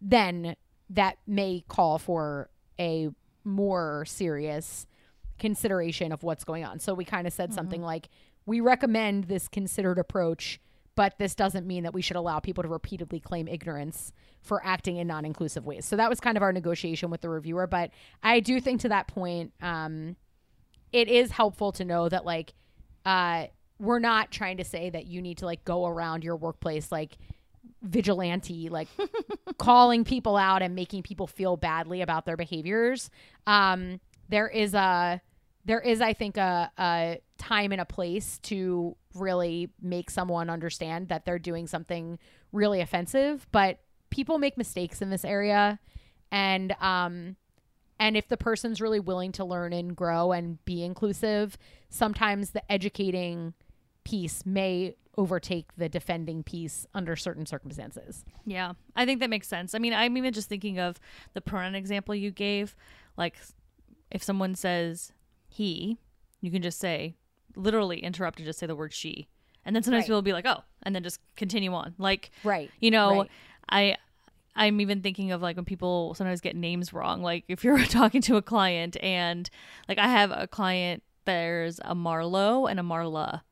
then 0.00 0.56
that 0.88 1.18
may 1.28 1.64
call 1.68 1.98
for 1.98 2.50
a 2.80 3.10
more 3.44 4.04
serious 4.04 4.86
consideration 5.40 6.12
of 6.12 6.22
what's 6.22 6.44
going 6.44 6.64
on. 6.64 6.78
So 6.78 6.94
we 6.94 7.04
kind 7.04 7.26
of 7.26 7.32
said 7.32 7.52
something 7.52 7.82
like, 7.82 8.08
we 8.46 8.60
recommend 8.60 9.24
this 9.24 9.48
considered 9.48 9.98
approach, 9.98 10.60
but 10.94 11.18
this 11.18 11.34
doesn't 11.34 11.66
mean 11.66 11.82
that 11.82 11.94
we 11.94 12.02
should 12.02 12.16
allow 12.16 12.38
people 12.38 12.62
to 12.62 12.68
repeatedly 12.68 13.18
claim 13.18 13.48
ignorance 13.48 14.12
for 14.42 14.64
acting 14.64 14.96
in 14.96 15.06
non 15.06 15.24
inclusive 15.24 15.66
ways. 15.66 15.84
So 15.84 15.96
that 15.96 16.08
was 16.08 16.20
kind 16.20 16.36
of 16.36 16.42
our 16.42 16.52
negotiation 16.52 17.10
with 17.10 17.20
the 17.20 17.28
reviewer. 17.28 17.66
But 17.66 17.90
I 18.22 18.40
do 18.40 18.60
think 18.60 18.80
to 18.82 18.88
that 18.90 19.08
point, 19.08 19.52
um, 19.60 20.16
it 20.92 21.08
is 21.08 21.30
helpful 21.30 21.72
to 21.72 21.84
know 21.84 22.08
that, 22.08 22.24
like, 22.24 22.54
uh, 23.04 23.46
we're 23.80 23.98
not 23.98 24.30
trying 24.30 24.58
to 24.58 24.64
say 24.64 24.90
that 24.90 25.06
you 25.06 25.22
need 25.22 25.38
to 25.38 25.46
like 25.46 25.64
go 25.64 25.86
around 25.86 26.22
your 26.22 26.36
workplace 26.36 26.92
like 26.92 27.16
vigilante 27.82 28.68
like 28.68 28.88
calling 29.58 30.04
people 30.04 30.36
out 30.36 30.60
and 30.60 30.74
making 30.74 31.02
people 31.02 31.26
feel 31.26 31.56
badly 31.56 32.02
about 32.02 32.26
their 32.26 32.36
behaviors 32.36 33.10
um 33.46 33.98
there 34.28 34.48
is 34.48 34.74
a 34.74 35.20
there 35.64 35.80
is 35.80 36.00
i 36.00 36.12
think 36.12 36.36
a, 36.36 36.70
a 36.78 37.20
time 37.38 37.72
and 37.72 37.80
a 37.80 37.84
place 37.84 38.38
to 38.38 38.96
really 39.14 39.70
make 39.80 40.10
someone 40.10 40.48
understand 40.50 41.08
that 41.08 41.24
they're 41.24 41.38
doing 41.38 41.66
something 41.66 42.18
really 42.52 42.80
offensive 42.80 43.46
but 43.52 43.80
people 44.10 44.38
make 44.38 44.56
mistakes 44.56 45.02
in 45.02 45.10
this 45.10 45.24
area 45.24 45.78
and 46.30 46.74
um 46.80 47.36
and 47.98 48.16
if 48.16 48.28
the 48.28 48.36
person's 48.36 48.80
really 48.80 49.00
willing 49.00 49.32
to 49.32 49.44
learn 49.44 49.72
and 49.72 49.94
grow 49.96 50.32
and 50.32 50.64
be 50.64 50.82
inclusive 50.82 51.56
sometimes 51.88 52.50
the 52.50 52.72
educating 52.72 53.54
piece 54.04 54.46
may 54.46 54.94
overtake 55.18 55.66
the 55.76 55.88
defending 55.88 56.42
piece 56.42 56.86
under 56.94 57.14
certain 57.16 57.44
circumstances 57.44 58.24
Yeah, 58.46 58.72
I 58.96 59.04
think 59.06 59.20
that 59.20 59.30
makes 59.30 59.46
sense. 59.46 59.74
I 59.74 59.78
mean, 59.78 59.92
I'm 59.92 60.16
even 60.16 60.32
just 60.32 60.48
thinking 60.48 60.78
of 60.78 60.98
the 61.34 61.40
pronoun 61.40 61.74
example 61.74 62.14
you 62.14 62.30
gave. 62.30 62.74
Like, 63.16 63.36
if 64.10 64.22
someone 64.22 64.54
says 64.54 65.12
he, 65.50 65.98
you 66.40 66.50
can 66.50 66.62
just 66.62 66.78
say, 66.78 67.14
literally 67.56 67.98
interrupt 68.02 68.38
and 68.38 68.46
just 68.46 68.58
say 68.58 68.66
the 68.66 68.76
word 68.76 68.92
she. 68.94 69.28
And 69.64 69.76
then 69.76 69.82
sometimes 69.82 70.02
Right. 70.02 70.06
people 70.06 70.16
will 70.16 70.22
be 70.22 70.32
like, 70.32 70.46
oh, 70.46 70.62
and 70.84 70.94
then 70.94 71.02
just 71.02 71.20
continue 71.36 71.72
on. 71.74 71.94
Like, 71.98 72.30
right 72.44 72.70
you 72.80 72.90
know, 72.90 73.20
Right. 73.20 73.30
I. 73.68 73.96
I'm 74.56 74.80
even 74.80 75.00
thinking 75.00 75.30
of 75.30 75.40
like 75.40 75.54
when 75.56 75.64
people 75.64 76.12
sometimes 76.14 76.40
get 76.40 76.56
names 76.56 76.92
wrong. 76.92 77.22
Like 77.22 77.44
if 77.46 77.62
you're 77.62 77.78
talking 77.86 78.20
to 78.22 78.36
a 78.36 78.42
client 78.42 78.96
and 79.00 79.48
like 79.88 79.96
I 79.98 80.08
have 80.08 80.32
a 80.32 80.48
client, 80.48 81.04
there's 81.24 81.78
a 81.84 81.94
Marlowe 81.94 82.66
and 82.66 82.80
a 82.80 82.82
Marla. 82.82 83.42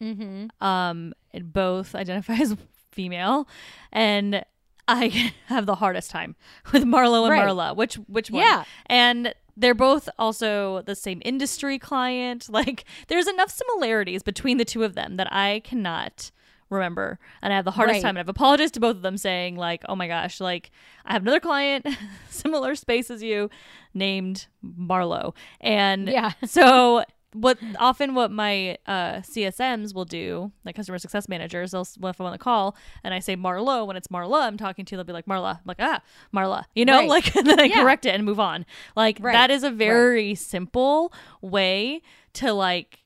mm-hmm 0.00 0.46
um 0.64 1.14
both 1.42 1.94
identify 1.94 2.34
as 2.40 2.54
female 2.92 3.48
and 3.92 4.44
i 4.88 5.06
have 5.46 5.64
the 5.66 5.74
hardest 5.76 6.10
time 6.10 6.36
with 6.72 6.84
marlo 6.84 7.22
and 7.24 7.30
Right. 7.30 7.48
marla 7.48 7.74
which 7.74 7.94
which 8.06 8.30
one 8.30 8.42
Yeah. 8.42 8.64
and 8.86 9.34
they're 9.56 9.74
both 9.74 10.08
also 10.18 10.82
the 10.82 10.94
same 10.94 11.20
industry 11.24 11.78
client 11.78 12.48
like 12.50 12.84
there's 13.08 13.26
enough 13.26 13.50
similarities 13.50 14.22
between 14.22 14.58
the 14.58 14.64
two 14.64 14.82
of 14.84 14.94
them 14.94 15.16
that 15.16 15.28
i 15.32 15.60
cannot 15.64 16.30
remember 16.68 17.18
and 17.42 17.52
i 17.52 17.56
have 17.56 17.64
the 17.64 17.70
hardest 17.70 17.94
Right. 17.96 18.02
time 18.02 18.10
and 18.16 18.18
i've 18.18 18.28
apologized 18.28 18.74
to 18.74 18.80
both 18.80 18.96
of 18.96 19.02
them 19.02 19.16
saying 19.16 19.56
like 19.56 19.82
oh 19.88 19.94
my 19.96 20.08
gosh 20.08 20.40
like 20.40 20.70
i 21.04 21.12
have 21.12 21.22
another 21.22 21.40
client 21.40 21.86
similar 22.28 22.74
space 22.74 23.10
as 23.10 23.22
you 23.22 23.48
named 23.94 24.46
marlo 24.64 25.32
and 25.60 26.08
Yeah. 26.08 26.32
so 26.44 27.04
what 27.40 27.58
often 27.78 28.14
what 28.14 28.30
my 28.30 28.78
uh, 28.86 29.16
CSMs 29.20 29.94
will 29.94 30.04
do, 30.04 30.52
like 30.64 30.74
customer 30.76 30.98
success 30.98 31.28
managers, 31.28 31.70
they'll 31.72 31.82
if 31.82 32.20
I'm 32.20 32.26
on 32.26 32.32
the 32.32 32.38
call 32.38 32.76
and 33.04 33.12
I 33.12 33.18
say 33.20 33.36
Marlo 33.36 33.86
when 33.86 33.96
it's 33.96 34.08
Marla 34.08 34.42
I'm 34.42 34.56
talking 34.56 34.84
to, 34.86 34.96
they'll 34.96 35.04
be 35.04 35.12
like 35.12 35.26
Marla, 35.26 35.56
I'm 35.56 35.62
like 35.66 35.76
ah 35.80 36.00
Marla, 36.34 36.64
you 36.74 36.84
know, 36.84 36.98
Right. 37.00 37.08
like 37.08 37.36
and 37.36 37.46
then 37.46 37.60
I 37.60 37.64
Yeah. 37.64 37.82
correct 37.82 38.06
it 38.06 38.14
and 38.14 38.24
move 38.24 38.40
on. 38.40 38.64
Like 38.96 39.18
Right. 39.20 39.32
that 39.32 39.50
is 39.50 39.62
a 39.62 39.70
very 39.70 40.34
simple 40.34 41.12
way 41.40 42.02
to 42.34 42.52
like 42.52 43.00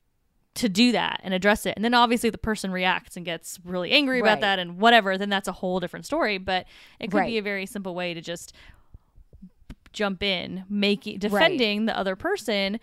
to 0.54 0.68
do 0.68 0.90
that 0.92 1.20
and 1.22 1.32
address 1.32 1.64
it. 1.64 1.74
And 1.76 1.84
then 1.84 1.94
obviously 1.94 2.28
the 2.30 2.36
person 2.38 2.72
reacts 2.72 3.16
and 3.16 3.24
gets 3.24 3.58
really 3.64 3.92
angry 3.92 4.18
about 4.20 4.40
that 4.40 4.58
and 4.58 4.78
whatever, 4.78 5.16
then 5.16 5.28
that's 5.30 5.46
a 5.48 5.52
whole 5.52 5.78
different 5.80 6.04
story. 6.06 6.38
But 6.38 6.66
it 6.98 7.10
could 7.10 7.18
Right. 7.18 7.28
be 7.28 7.38
a 7.38 7.42
very 7.42 7.66
simple 7.66 7.94
way 7.94 8.14
to 8.14 8.20
just 8.20 8.52
jump 9.92 10.22
in, 10.22 10.64
making 10.68 11.18
defending 11.18 11.86
the 11.86 11.96
other 11.96 12.14
person 12.16 12.78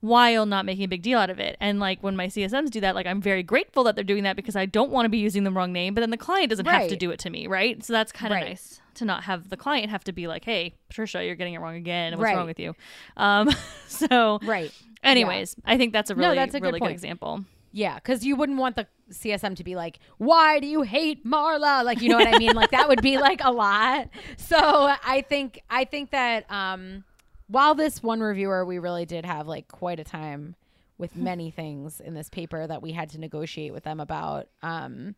while 0.00 0.46
not 0.46 0.64
making 0.64 0.84
a 0.84 0.88
big 0.88 1.02
deal 1.02 1.18
out 1.18 1.28
of 1.30 1.38
it. 1.40 1.56
And 1.60 1.80
like 1.80 2.00
when 2.02 2.14
my 2.16 2.26
CSMs 2.28 2.70
do 2.70 2.80
that, 2.80 2.94
like 2.94 3.06
I'm 3.06 3.20
very 3.20 3.42
grateful 3.42 3.82
that 3.84 3.94
they're 3.96 4.04
doing 4.04 4.22
that 4.24 4.36
because 4.36 4.54
I 4.56 4.64
don't 4.66 4.90
want 4.90 5.06
to 5.06 5.08
be 5.08 5.18
using 5.18 5.44
the 5.44 5.50
wrong 5.50 5.72
name, 5.72 5.94
but 5.94 6.00
then 6.02 6.10
the 6.10 6.16
client 6.16 6.50
doesn't 6.50 6.66
have 6.66 6.88
to 6.88 6.96
do 6.96 7.10
it 7.10 7.18
to 7.20 7.30
me, 7.30 7.46
right? 7.46 7.82
So 7.84 7.92
that's 7.92 8.12
kind 8.12 8.32
of 8.32 8.36
Right. 8.36 8.48
nice 8.50 8.80
to 8.94 9.04
not 9.04 9.24
have 9.24 9.48
the 9.50 9.56
client 9.56 9.90
have 9.90 10.04
to 10.04 10.12
be 10.12 10.26
like, 10.28 10.44
"Hey, 10.44 10.74
Patricia, 10.88 11.24
you're 11.24 11.34
getting 11.36 11.54
it 11.54 11.58
wrong 11.60 11.74
again. 11.76 12.12
What's 12.16 12.22
Right. 12.24 12.36
wrong 12.36 12.46
with 12.46 12.58
you?" 12.60 12.74
Um, 13.16 13.50
so, 13.88 14.38
Right. 14.42 14.72
anyways, 15.02 15.56
I 15.64 15.76
think 15.76 15.92
that's 15.92 16.10
a 16.10 16.14
No, 16.14 16.22
really, 16.22 16.36
that's 16.36 16.54
a 16.54 16.60
good 16.60 16.66
really 16.66 16.78
good 16.80 16.84
point. 16.86 16.92
example. 16.94 17.44
Yeah, 17.70 17.96
because 17.96 18.24
you 18.24 18.34
wouldn't 18.34 18.58
want 18.58 18.76
the 18.76 18.86
CSM 19.10 19.54
to 19.56 19.64
be 19.64 19.76
like, 19.76 19.98
"Why 20.16 20.58
do 20.58 20.66
you 20.66 20.82
hate 20.82 21.24
Marla?" 21.26 21.84
Like, 21.84 22.00
you 22.00 22.08
know 22.08 22.16
what 22.16 22.26
I 22.26 22.38
mean? 22.38 22.54
Like 22.54 22.70
that 22.70 22.88
would 22.88 23.02
be 23.02 23.18
like 23.18 23.40
a 23.44 23.50
lot. 23.50 24.08
So 24.36 24.56
I 24.58 25.24
think 25.28 25.60
I 25.68 25.84
think 25.84 26.10
that 26.12 26.50
um, 26.50 27.04
while 27.48 27.74
this 27.74 28.02
one 28.02 28.20
reviewer, 28.20 28.64
we 28.64 28.78
really 28.78 29.04
did 29.06 29.24
have 29.24 29.46
like 29.48 29.68
quite 29.68 29.98
a 30.00 30.04
time 30.04 30.54
with 30.96 31.14
many 31.16 31.50
things 31.50 32.00
in 32.00 32.14
this 32.14 32.28
paper 32.28 32.66
that 32.66 32.82
we 32.82 32.92
had 32.92 33.10
to 33.10 33.18
negotiate 33.18 33.72
with 33.72 33.84
them 33.84 34.00
about. 34.00 34.48
Um, 34.62 35.14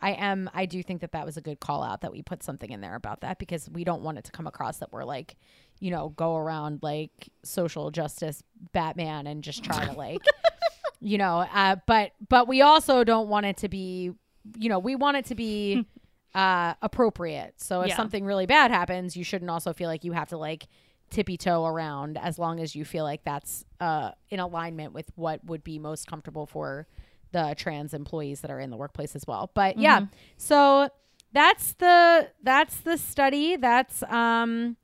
I 0.00 0.12
am 0.12 0.50
I 0.52 0.66
do 0.66 0.82
think 0.82 1.00
that 1.02 1.12
that 1.12 1.24
was 1.24 1.36
a 1.36 1.40
good 1.40 1.60
call 1.60 1.82
out 1.84 2.00
that 2.00 2.10
we 2.10 2.22
put 2.22 2.42
something 2.42 2.70
in 2.72 2.80
there 2.80 2.96
about 2.96 3.20
that 3.20 3.38
because 3.38 3.70
we 3.70 3.84
don't 3.84 4.02
want 4.02 4.18
it 4.18 4.24
to 4.24 4.32
come 4.32 4.48
across 4.48 4.78
that 4.78 4.92
we're 4.92 5.04
like, 5.04 5.36
you 5.78 5.92
know, 5.92 6.08
go 6.10 6.36
around 6.36 6.80
like 6.82 7.28
social 7.44 7.90
justice 7.92 8.42
Batman 8.72 9.28
and 9.28 9.44
just 9.44 9.62
try 9.62 9.84
to 9.84 9.92
like 9.92 10.24
you 11.00 11.18
know 11.18 11.46
uh, 11.52 11.76
but 11.86 12.12
but 12.28 12.48
we 12.48 12.62
also 12.62 13.04
don't 13.04 13.28
want 13.28 13.46
it 13.46 13.56
to 13.58 13.68
be 13.68 14.10
you 14.58 14.68
know 14.68 14.80
we 14.80 14.96
want 14.96 15.16
it 15.16 15.24
to 15.26 15.34
be 15.36 15.86
uh 16.34 16.74
appropriate 16.82 17.54
so 17.58 17.82
if 17.82 17.88
Yeah. 17.90 17.96
something 17.96 18.24
really 18.24 18.46
bad 18.46 18.70
happens 18.72 19.16
you 19.16 19.22
shouldn't 19.24 19.50
also 19.50 19.72
feel 19.72 19.88
like 19.88 20.02
you 20.02 20.12
have 20.12 20.28
to 20.30 20.36
like 20.36 20.66
tippy 21.12 21.36
toe 21.36 21.64
around 21.66 22.16
as 22.18 22.38
long 22.38 22.58
as 22.58 22.74
you 22.74 22.84
feel 22.84 23.04
like 23.04 23.22
that's 23.22 23.64
uh 23.80 24.10
in 24.30 24.40
alignment 24.40 24.92
with 24.94 25.10
what 25.14 25.44
would 25.44 25.62
be 25.62 25.78
most 25.78 26.06
comfortable 26.06 26.46
for 26.46 26.86
the 27.32 27.54
trans 27.56 27.92
employees 27.94 28.40
that 28.40 28.50
are 28.50 28.58
in 28.58 28.70
the 28.70 28.76
workplace 28.76 29.14
as 29.14 29.24
well. 29.26 29.50
But 29.54 29.78
yeah 29.78 30.06
so 30.38 30.88
that's 31.32 31.74
the 31.74 32.28
that's 32.42 32.76
the 32.80 32.96
study. 32.98 33.56
That's 33.56 34.02
um 34.04 34.76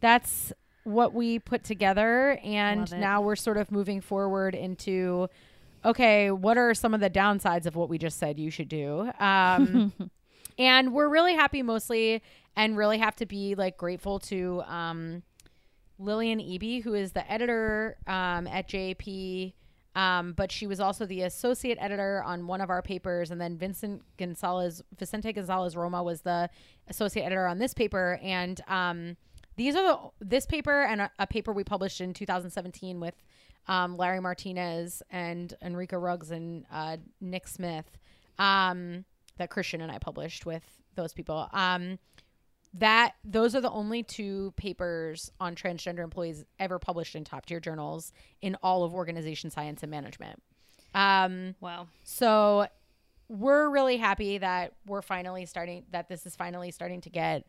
that's 0.00 0.52
what 0.84 1.12
we 1.14 1.38
put 1.38 1.62
together. 1.64 2.38
And 2.42 2.90
now 3.00 3.20
we're 3.20 3.36
sort 3.36 3.56
of 3.58 3.70
moving 3.70 4.00
forward 4.00 4.54
into 4.54 5.28
okay 5.84 6.30
what 6.30 6.58
are 6.58 6.74
some 6.74 6.92
of 6.94 7.00
the 7.00 7.10
downsides 7.10 7.66
of 7.66 7.76
what 7.76 7.88
we 7.88 7.98
just 7.98 8.18
said 8.18 8.38
you 8.38 8.50
should 8.50 8.68
do? 8.68 9.10
Um 9.18 9.92
and 10.58 10.92
we're 10.92 11.08
really 11.08 11.34
happy 11.34 11.62
mostly 11.62 12.22
and 12.56 12.76
really 12.76 12.98
have 12.98 13.16
to 13.16 13.26
be 13.26 13.54
like 13.54 13.76
grateful 13.76 14.18
to 14.20 14.62
um 14.66 15.22
lillian 16.00 16.38
eby 16.38 16.82
who 16.82 16.94
is 16.94 17.12
the 17.12 17.30
editor 17.30 17.96
um, 18.06 18.46
at 18.46 18.68
jp 18.68 19.52
um, 19.96 20.32
but 20.34 20.52
she 20.52 20.68
was 20.68 20.78
also 20.78 21.04
the 21.04 21.22
associate 21.22 21.76
editor 21.80 22.22
on 22.24 22.46
one 22.46 22.60
of 22.60 22.70
our 22.70 22.82
papers 22.82 23.30
and 23.30 23.40
then 23.40 23.56
vincent 23.56 24.02
gonzalez 24.16 24.82
vicente 24.98 25.32
gonzalez 25.32 25.76
roma 25.76 26.02
was 26.02 26.22
the 26.22 26.48
associate 26.88 27.24
editor 27.24 27.46
on 27.46 27.58
this 27.58 27.74
paper 27.74 28.18
and 28.22 28.60
um, 28.68 29.16
these 29.56 29.76
are 29.76 29.82
the 29.82 30.26
this 30.26 30.46
paper 30.46 30.82
and 30.84 31.02
a, 31.02 31.10
a 31.18 31.26
paper 31.26 31.52
we 31.52 31.64
published 31.64 32.00
in 32.00 32.14
2017 32.14 32.98
with 32.98 33.14
um, 33.68 33.96
Larry 33.96 34.20
Martinez 34.20 35.02
and 35.10 35.54
Enrica 35.62 35.98
Ruggs 35.98 36.30
and 36.30 36.64
uh, 36.72 36.96
Nick 37.20 37.46
Smith 37.46 37.98
um, 38.38 39.04
that 39.38 39.50
Christian 39.50 39.80
and 39.80 39.92
I 39.92 39.98
published 39.98 40.46
with 40.46 40.64
those 40.96 41.12
people. 41.12 41.48
Um, 41.52 41.98
that 42.74 43.14
those 43.24 43.54
are 43.54 43.60
the 43.60 43.70
only 43.70 44.02
two 44.02 44.52
papers 44.56 45.32
on 45.40 45.54
transgender 45.54 46.00
employees 46.00 46.44
ever 46.58 46.78
published 46.78 47.16
in 47.16 47.24
top 47.24 47.46
tier 47.46 47.58
journals 47.60 48.12
in 48.42 48.56
all 48.62 48.84
of 48.84 48.94
organization 48.94 49.50
science 49.50 49.82
and 49.82 49.90
management. 49.90 50.40
Um, 50.94 51.54
Wow. 51.60 51.88
so 52.04 52.66
we're 53.28 53.68
really 53.70 53.96
happy 53.96 54.38
that 54.38 54.72
we're 54.86 55.02
finally 55.02 55.46
starting 55.46 55.84
that 55.92 56.08
this 56.08 56.26
is 56.26 56.34
finally 56.34 56.70
starting 56.72 57.00
to 57.02 57.10
get 57.10 57.44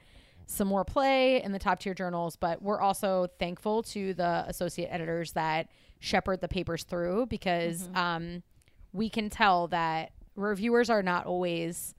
some 0.46 0.68
more 0.68 0.84
play 0.84 1.42
in 1.42 1.52
the 1.52 1.60
top 1.60 1.80
tier 1.80 1.94
journals, 1.94 2.36
but 2.36 2.62
we're 2.62 2.80
also 2.82 3.28
thankful 3.40 3.82
to 3.84 4.14
the 4.14 4.44
associate 4.48 4.90
editors 4.92 5.32
that 5.34 5.70
shepherd 6.00 6.42
the 6.42 6.48
papers 6.48 6.84
through 6.84 7.26
because 7.28 7.88
um, 7.96 8.44
we 8.92 9.10
can 9.10 9.30
tell 9.30 9.68
that 9.68 10.12
reviewers 10.36 10.90
are 10.90 11.02
not 11.04 11.26
always 11.26 11.96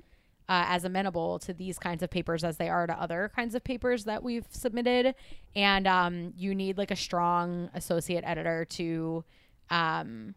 uh, 0.53 0.67
as 0.69 0.85
amenable 0.85 1.39
to 1.39 1.55
these 1.55 1.79
kinds 1.79 2.03
of 2.03 2.11
papers 2.11 2.45
as 2.45 2.59
they 2.59 2.69
are 2.69 2.87
to 2.87 2.93
other 2.93 3.33
kinds 3.35 3.55
of 3.55 3.65
papers 3.65 4.05
that 4.05 4.23
we've 4.23 4.45
submitted. 4.51 5.15
And 5.57 5.87
um, 5.87 6.35
you 6.37 6.55
need 6.55 6.77
like 6.77 6.91
a 6.91 6.97
strong 6.97 7.71
associate 7.73 8.23
editor 8.27 8.67
to 8.67 9.25
um, 9.71 10.35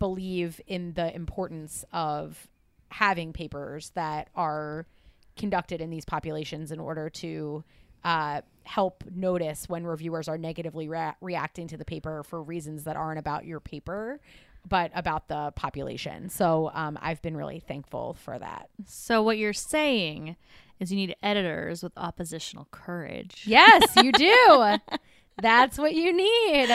believe 0.00 0.60
in 0.66 0.92
the 0.94 1.14
importance 1.14 1.84
of 1.92 2.48
having 2.88 3.32
papers 3.32 3.92
that 3.94 4.28
are 4.34 4.88
conducted 5.36 5.80
in 5.80 5.88
these 5.88 6.04
populations 6.04 6.72
in 6.72 6.80
order 6.80 7.08
to 7.08 7.62
uh, 8.02 8.40
help 8.64 9.04
notice 9.14 9.68
when 9.68 9.86
reviewers 9.86 10.26
are 10.26 10.36
negatively 10.36 10.88
rea- 10.88 11.14
reacting 11.20 11.68
to 11.68 11.76
the 11.76 11.84
paper 11.84 12.24
for 12.24 12.42
reasons 12.42 12.82
that 12.84 12.96
aren't 12.96 13.20
about 13.20 13.44
your 13.44 13.60
paper 13.60 14.18
but 14.66 14.90
about 14.94 15.28
the 15.28 15.52
population. 15.56 16.28
So 16.28 16.70
um, 16.74 16.98
i've 17.00 17.22
been 17.22 17.36
really 17.36 17.60
thankful 17.60 18.14
for 18.14 18.38
that. 18.38 18.68
So 18.86 19.22
what 19.22 19.38
you're 19.38 19.52
saying 19.52 20.36
is 20.80 20.92
you 20.92 20.96
need 20.96 21.16
editors 21.22 21.82
with 21.82 21.92
oppositional 21.96 22.68
courage. 22.70 23.44
yes 23.46 23.82
you 23.96 24.12
do. 24.12 24.76
That's 25.40 25.78
what 25.78 25.94
you 25.94 26.12
need. 26.12 26.68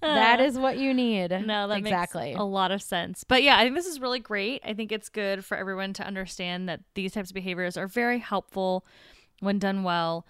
That 0.00 0.40
is 0.40 0.58
what 0.58 0.78
you 0.78 0.94
need. 0.94 1.30
No, 1.30 1.68
that 1.68 1.78
exactly. 1.78 2.30
makes 2.30 2.40
a 2.40 2.44
lot 2.44 2.70
of 2.70 2.82
sense. 2.82 3.24
But 3.24 3.42
yeah, 3.42 3.58
I 3.58 3.64
think 3.64 3.74
this 3.74 3.86
is 3.86 4.00
really 4.00 4.20
great. 4.20 4.62
I 4.64 4.74
think 4.74 4.92
it's 4.92 5.08
good 5.08 5.44
for 5.44 5.56
everyone 5.56 5.92
to 5.94 6.06
understand 6.06 6.68
that 6.68 6.80
these 6.94 7.12
types 7.12 7.30
of 7.30 7.34
behaviors 7.34 7.76
are 7.76 7.88
very 7.88 8.18
helpful 8.18 8.84
when 9.40 9.58
done 9.58 9.82
well 9.82 10.26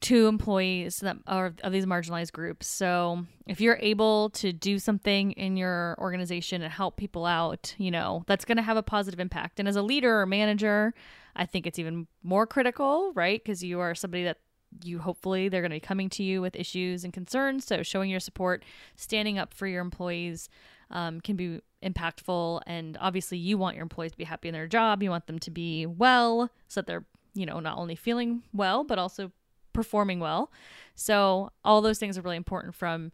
to 0.00 0.26
employees 0.26 1.00
that 1.00 1.16
are 1.26 1.54
of 1.62 1.72
these 1.72 1.86
marginalized 1.86 2.32
groups. 2.32 2.66
So 2.66 3.24
if 3.46 3.60
you're 3.60 3.78
able 3.80 4.30
to 4.30 4.52
do 4.52 4.78
something 4.78 5.32
in 5.32 5.56
your 5.56 5.96
organization 5.98 6.62
and 6.62 6.72
help 6.72 6.96
people 6.96 7.26
out, 7.26 7.74
you 7.78 7.90
know, 7.90 8.24
that's 8.26 8.44
going 8.44 8.56
to 8.56 8.62
have 8.62 8.76
a 8.76 8.82
positive 8.82 9.20
impact. 9.20 9.58
And 9.58 9.68
as 9.68 9.76
a 9.76 9.82
leader 9.82 10.20
or 10.20 10.26
manager, 10.26 10.94
I 11.34 11.46
think 11.46 11.66
it's 11.66 11.78
even 11.78 12.06
more 12.22 12.46
critical, 12.46 13.12
right? 13.14 13.42
Because 13.42 13.62
you 13.62 13.80
are 13.80 13.94
somebody 13.94 14.24
that 14.24 14.38
you 14.84 14.98
hopefully 14.98 15.48
they're 15.48 15.62
going 15.62 15.70
to 15.70 15.76
be 15.76 15.80
coming 15.80 16.10
to 16.10 16.22
you 16.22 16.42
with 16.42 16.56
issues 16.56 17.04
and 17.04 17.12
concerns. 17.12 17.64
So 17.64 17.82
showing 17.82 18.10
your 18.10 18.20
support, 18.20 18.64
standing 18.96 19.38
up 19.38 19.54
for 19.54 19.66
your 19.66 19.80
employees 19.80 20.48
um, 20.90 21.20
can 21.20 21.36
be 21.36 21.60
impactful. 21.82 22.60
And 22.66 22.98
obviously, 23.00 23.38
you 23.38 23.58
want 23.58 23.76
your 23.76 23.82
employees 23.82 24.12
to 24.12 24.18
be 24.18 24.24
happy 24.24 24.48
in 24.48 24.52
their 24.52 24.66
job. 24.66 25.02
You 25.02 25.10
want 25.10 25.26
them 25.26 25.38
to 25.38 25.50
be 25.50 25.86
well, 25.86 26.50
so 26.68 26.80
that 26.80 26.86
they're 26.86 27.04
you 27.36 27.46
know 27.46 27.60
not 27.60 27.78
only 27.78 27.94
feeling 27.94 28.42
well 28.52 28.82
but 28.82 28.98
also 28.98 29.30
performing 29.76 30.18
well. 30.18 30.50
So 30.96 31.50
all 31.64 31.80
those 31.82 31.98
things 31.98 32.18
are 32.18 32.22
really 32.22 32.36
important 32.36 32.74
from 32.74 33.12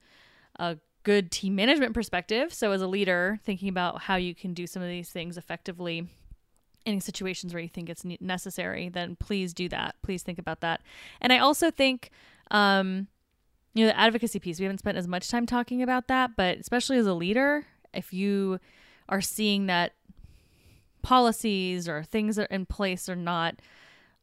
a 0.59 0.79
good 1.03 1.31
team 1.31 1.55
management 1.57 1.93
perspective. 1.93 2.55
So 2.55 2.71
as 2.71 2.81
a 2.81 2.87
leader, 2.87 3.41
thinking 3.45 3.69
about 3.69 4.03
how 4.03 4.17
you 4.17 4.35
can 4.35 4.55
do 4.55 4.67
some 4.67 4.81
of 4.81 4.89
these 4.89 5.11
things 5.11 5.37
effectively 5.37 6.07
in 6.87 7.01
situations 7.01 7.53
where 7.53 7.63
you 7.63 7.69
think 7.69 7.91
it's 7.91 8.05
necessary, 8.21 8.89
then 8.89 9.17
please 9.17 9.53
do 9.53 9.69
that. 9.69 9.97
Please 10.03 10.23
think 10.23 10.39
about 10.39 10.61
that. 10.61 10.81
And 11.21 11.33
I 11.33 11.39
also 11.39 11.71
think, 11.71 12.11
um, 12.51 13.09
you 13.75 13.85
know, 13.85 13.93
the 13.93 13.99
advocacy 13.99 14.39
piece, 14.39 14.59
we 14.59 14.65
haven't 14.65 14.79
spent 14.79 14.99
as 14.99 15.09
much 15.09 15.29
time 15.29 15.47
talking 15.47 15.83
about 15.83 16.09
that, 16.09 16.37
but 16.37 16.59
especially 16.59 16.99
as 16.99 17.07
a 17.07 17.15
leader, 17.15 17.67
if 17.93 18.13
you 18.13 18.61
are 19.09 19.21
seeing 19.21 19.67
that 19.67 19.93
policies 21.03 21.89
or 21.89 22.05
things 22.05 22.39
are 22.39 22.45
in 22.45 22.67
place 22.67 23.09
are 23.09 23.17
not 23.17 23.57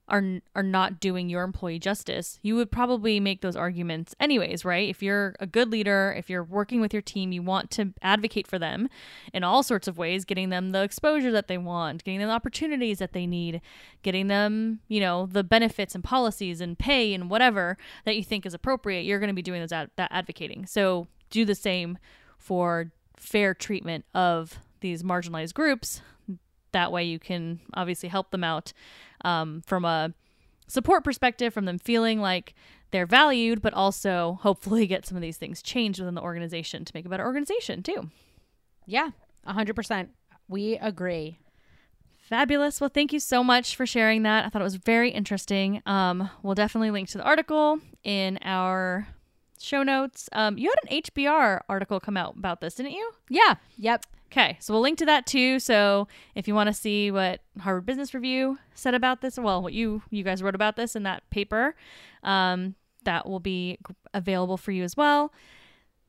are 0.10 0.42
are 0.56 0.64
not 0.64 1.00
doing 1.00 1.30
your 1.30 1.44
employee 1.44 1.80
justice, 1.80 2.40
you 2.42 2.56
would 2.56 2.72
probably 2.72 3.20
make 3.20 3.42
those 3.42 3.56
arguments 3.56 4.16
anyways, 4.20 4.66
right? 4.66 4.90
If 4.90 5.02
you're 5.02 5.36
a 5.40 5.48
good 5.48 5.72
leader, 5.72 6.14
if 6.18 6.30
you're 6.30 6.44
working 6.44 6.82
with 6.82 6.94
your 6.94 7.02
team, 7.02 7.32
you 7.32 7.42
want 7.42 7.72
to 7.72 7.94
advocate 8.02 8.48
for 8.48 8.60
them 8.60 8.90
in 9.34 9.44
all 9.44 9.64
sorts 9.64 9.88
of 9.88 9.98
ways, 9.98 10.26
getting 10.26 10.50
them 10.50 10.72
the 10.72 10.84
exposure 10.84 11.32
that 11.32 11.48
they 11.48 11.58
want, 11.58 12.04
getting 12.04 12.20
them 12.20 12.30
the 12.30 12.36
opportunities 12.36 13.00
that 13.00 13.14
they 13.14 13.28
need, 13.28 13.62
getting 14.04 14.28
them, 14.28 14.80
you 14.88 15.00
know, 15.00 15.28
the 15.32 15.44
benefits 15.44 15.96
and 15.96 16.04
policies 16.04 16.62
and 16.62 16.80
pay 16.80 17.14
and 17.14 17.30
whatever 17.30 17.78
that 18.06 18.16
you 18.16 18.24
think 18.24 18.46
is 18.46 18.54
appropriate. 18.54 19.06
You're 19.06 19.20
going 19.20 19.30
to 19.30 19.34
be 19.34 19.42
doing 19.42 19.62
those 19.62 19.72
ad- 19.72 19.92
that 19.96 20.12
advocating. 20.12 20.66
So 20.66 21.08
do 21.30 21.46
the 21.46 21.56
same 21.56 21.98
for 22.38 22.92
fair 23.16 23.54
treatment 23.54 24.06
of 24.14 24.60
these 24.82 25.04
marginalized 25.04 25.54
groups 25.54 26.02
that 26.72 26.92
way 26.92 27.04
you 27.04 27.20
can 27.20 27.60
obviously 27.74 28.10
help 28.10 28.32
them 28.32 28.44
out 28.44 28.74
um, 29.26 29.62
from 29.66 29.86
a 29.86 30.14
support 30.68 31.04
perspective 31.04 31.54
from 31.54 31.66
them 31.66 31.80
feeling 31.80 32.20
like 32.20 32.54
they're 32.92 33.06
valued 33.06 33.62
but 33.62 33.74
also 33.74 34.40
hopefully 34.42 34.86
get 34.88 35.06
some 35.06 35.16
of 35.16 35.22
these 35.22 35.38
things 35.38 35.62
changed 35.62 36.00
within 36.00 36.16
the 36.16 36.22
organization 36.22 36.86
to 36.86 36.92
make 36.94 37.06
a 37.06 37.10
better 37.10 37.26
organization 37.26 37.82
too 37.84 38.10
yeah 38.86 39.10
100% 39.48 40.10
we 40.48 40.78
agree 40.78 41.40
fabulous 42.18 42.80
well 42.80 42.90
thank 42.94 43.12
you 43.12 43.20
so 43.20 43.44
much 43.44 43.76
for 43.76 43.86
sharing 43.86 44.24
that 44.24 44.46
i 44.46 44.50
thought 44.50 44.62
it 44.62 44.66
was 44.66 44.76
very 44.76 45.10
interesting 45.10 45.82
um, 45.86 46.30
we'll 46.44 46.56
definitely 46.56 46.92
link 46.92 47.10
to 47.10 47.18
the 47.18 47.24
article 47.24 47.80
in 48.04 48.38
our 48.44 49.08
show 49.62 49.84
notes. 49.84 50.30
Um, 50.32 50.58
you 50.58 50.70
had 50.70 50.92
an 50.92 51.02
HBR 51.02 51.62
article 51.70 52.00
come 52.00 52.18
out 52.18 52.36
about 52.38 52.62
this, 52.62 52.76
didn't 52.76 52.94
you? 52.94 53.12
Yeah. 53.30 53.56
Yep. 53.78 54.06
Okay, 54.32 54.58
so 54.60 54.74
we'll 54.74 54.84
link 54.84 55.00
to 55.00 55.06
that 55.06 55.26
too. 55.26 55.60
So 55.60 56.08
if 56.36 56.48
you 56.48 56.54
want 56.54 56.68
to 56.68 56.74
see 56.74 57.10
what 57.10 57.42
Harvard 57.60 57.88
Business 57.88 58.14
Review 58.14 58.60
said 58.76 58.94
about 58.94 59.22
this, 59.22 59.40
well, 59.40 59.62
what 59.64 59.74
you 59.74 60.04
you 60.12 60.24
guys 60.24 60.44
wrote 60.44 60.56
about 60.56 60.76
this 60.76 60.96
in 60.96 61.04
that 61.04 61.28
paper, 61.32 61.76
um, 62.24 62.76
that 63.06 63.28
will 63.28 63.40
be 63.40 63.80
available 64.14 64.58
for 64.58 64.72
you 64.72 64.84
as 64.84 64.96
well. 64.96 65.34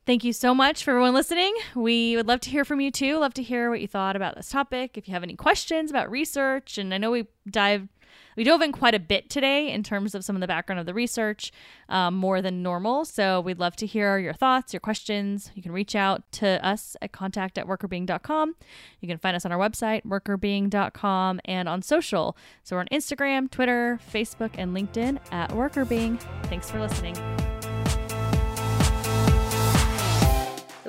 Thank 0.05 0.23
you 0.23 0.33
so 0.33 0.53
much 0.53 0.83
for 0.83 0.91
everyone 0.91 1.13
listening. 1.13 1.55
We 1.75 2.15
would 2.15 2.27
love 2.27 2.41
to 2.41 2.49
hear 2.49 2.65
from 2.65 2.81
you 2.81 2.91
too. 2.91 3.17
Love 3.17 3.33
to 3.35 3.43
hear 3.43 3.69
what 3.69 3.81
you 3.81 3.87
thought 3.87 4.15
about 4.15 4.35
this 4.35 4.49
topic. 4.49 4.97
If 4.97 5.07
you 5.07 5.13
have 5.13 5.23
any 5.23 5.35
questions 5.35 5.89
about 5.89 6.11
research, 6.11 6.77
and 6.77 6.93
I 6.93 6.97
know 6.97 7.11
we 7.11 7.27
dived 7.49 7.89
we 8.35 8.43
dove 8.43 8.61
in 8.61 8.71
quite 8.71 8.95
a 8.95 8.99
bit 8.99 9.29
today 9.29 9.71
in 9.71 9.83
terms 9.83 10.15
of 10.15 10.23
some 10.23 10.35
of 10.35 10.41
the 10.41 10.47
background 10.47 10.79
of 10.79 10.85
the 10.85 10.93
research, 10.93 11.51
um, 11.89 12.15
more 12.15 12.41
than 12.41 12.63
normal. 12.63 13.05
So 13.05 13.41
we'd 13.41 13.59
love 13.59 13.75
to 13.77 13.85
hear 13.85 14.17
your 14.17 14.33
thoughts, 14.33 14.73
your 14.73 14.79
questions. 14.79 15.51
You 15.55 15.63
can 15.63 15.71
reach 15.71 15.95
out 15.95 16.23
to 16.33 16.65
us 16.65 16.95
at 17.01 17.11
contact 17.11 17.57
at 17.57 17.67
workrbeeing.com. 17.67 18.55
You 18.99 19.07
can 19.07 19.17
find 19.17 19.35
us 19.35 19.45
on 19.45 19.51
our 19.51 19.59
website, 19.59 20.05
workrbeeing.com, 20.05 21.41
and 21.45 21.69
on 21.69 21.81
social. 21.81 22.37
So 22.63 22.75
we're 22.75 22.81
on 22.81 22.87
Instagram, 22.91 23.49
Twitter, 23.49 23.99
Facebook, 24.11 24.51
and 24.57 24.75
LinkedIn 24.75 25.19
at 25.31 25.51
workrbeeing. 25.51 26.19
Thanks 26.43 26.69
for 26.69 26.79
listening. 26.79 27.15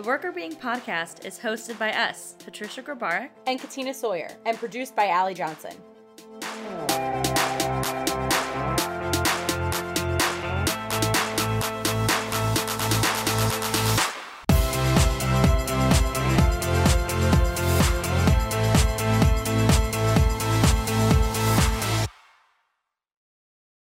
The 0.03 0.09
Workr 0.09 0.35
Beeing 0.35 0.57
podcast 0.57 1.25
is 1.25 1.39
hosted 1.39 1.79
by 1.79 1.93
us, 1.93 2.35
Patricia 2.45 2.83
Grabarek, 2.83 3.31
And 3.47 3.61
Katina 3.61 3.95
Sawyer, 3.95 4.31
and 4.45 4.59
produced 4.59 4.97
by 4.97 5.07
Allie 5.07 5.33
Johnson. 5.35 5.77
Música 6.53 7.42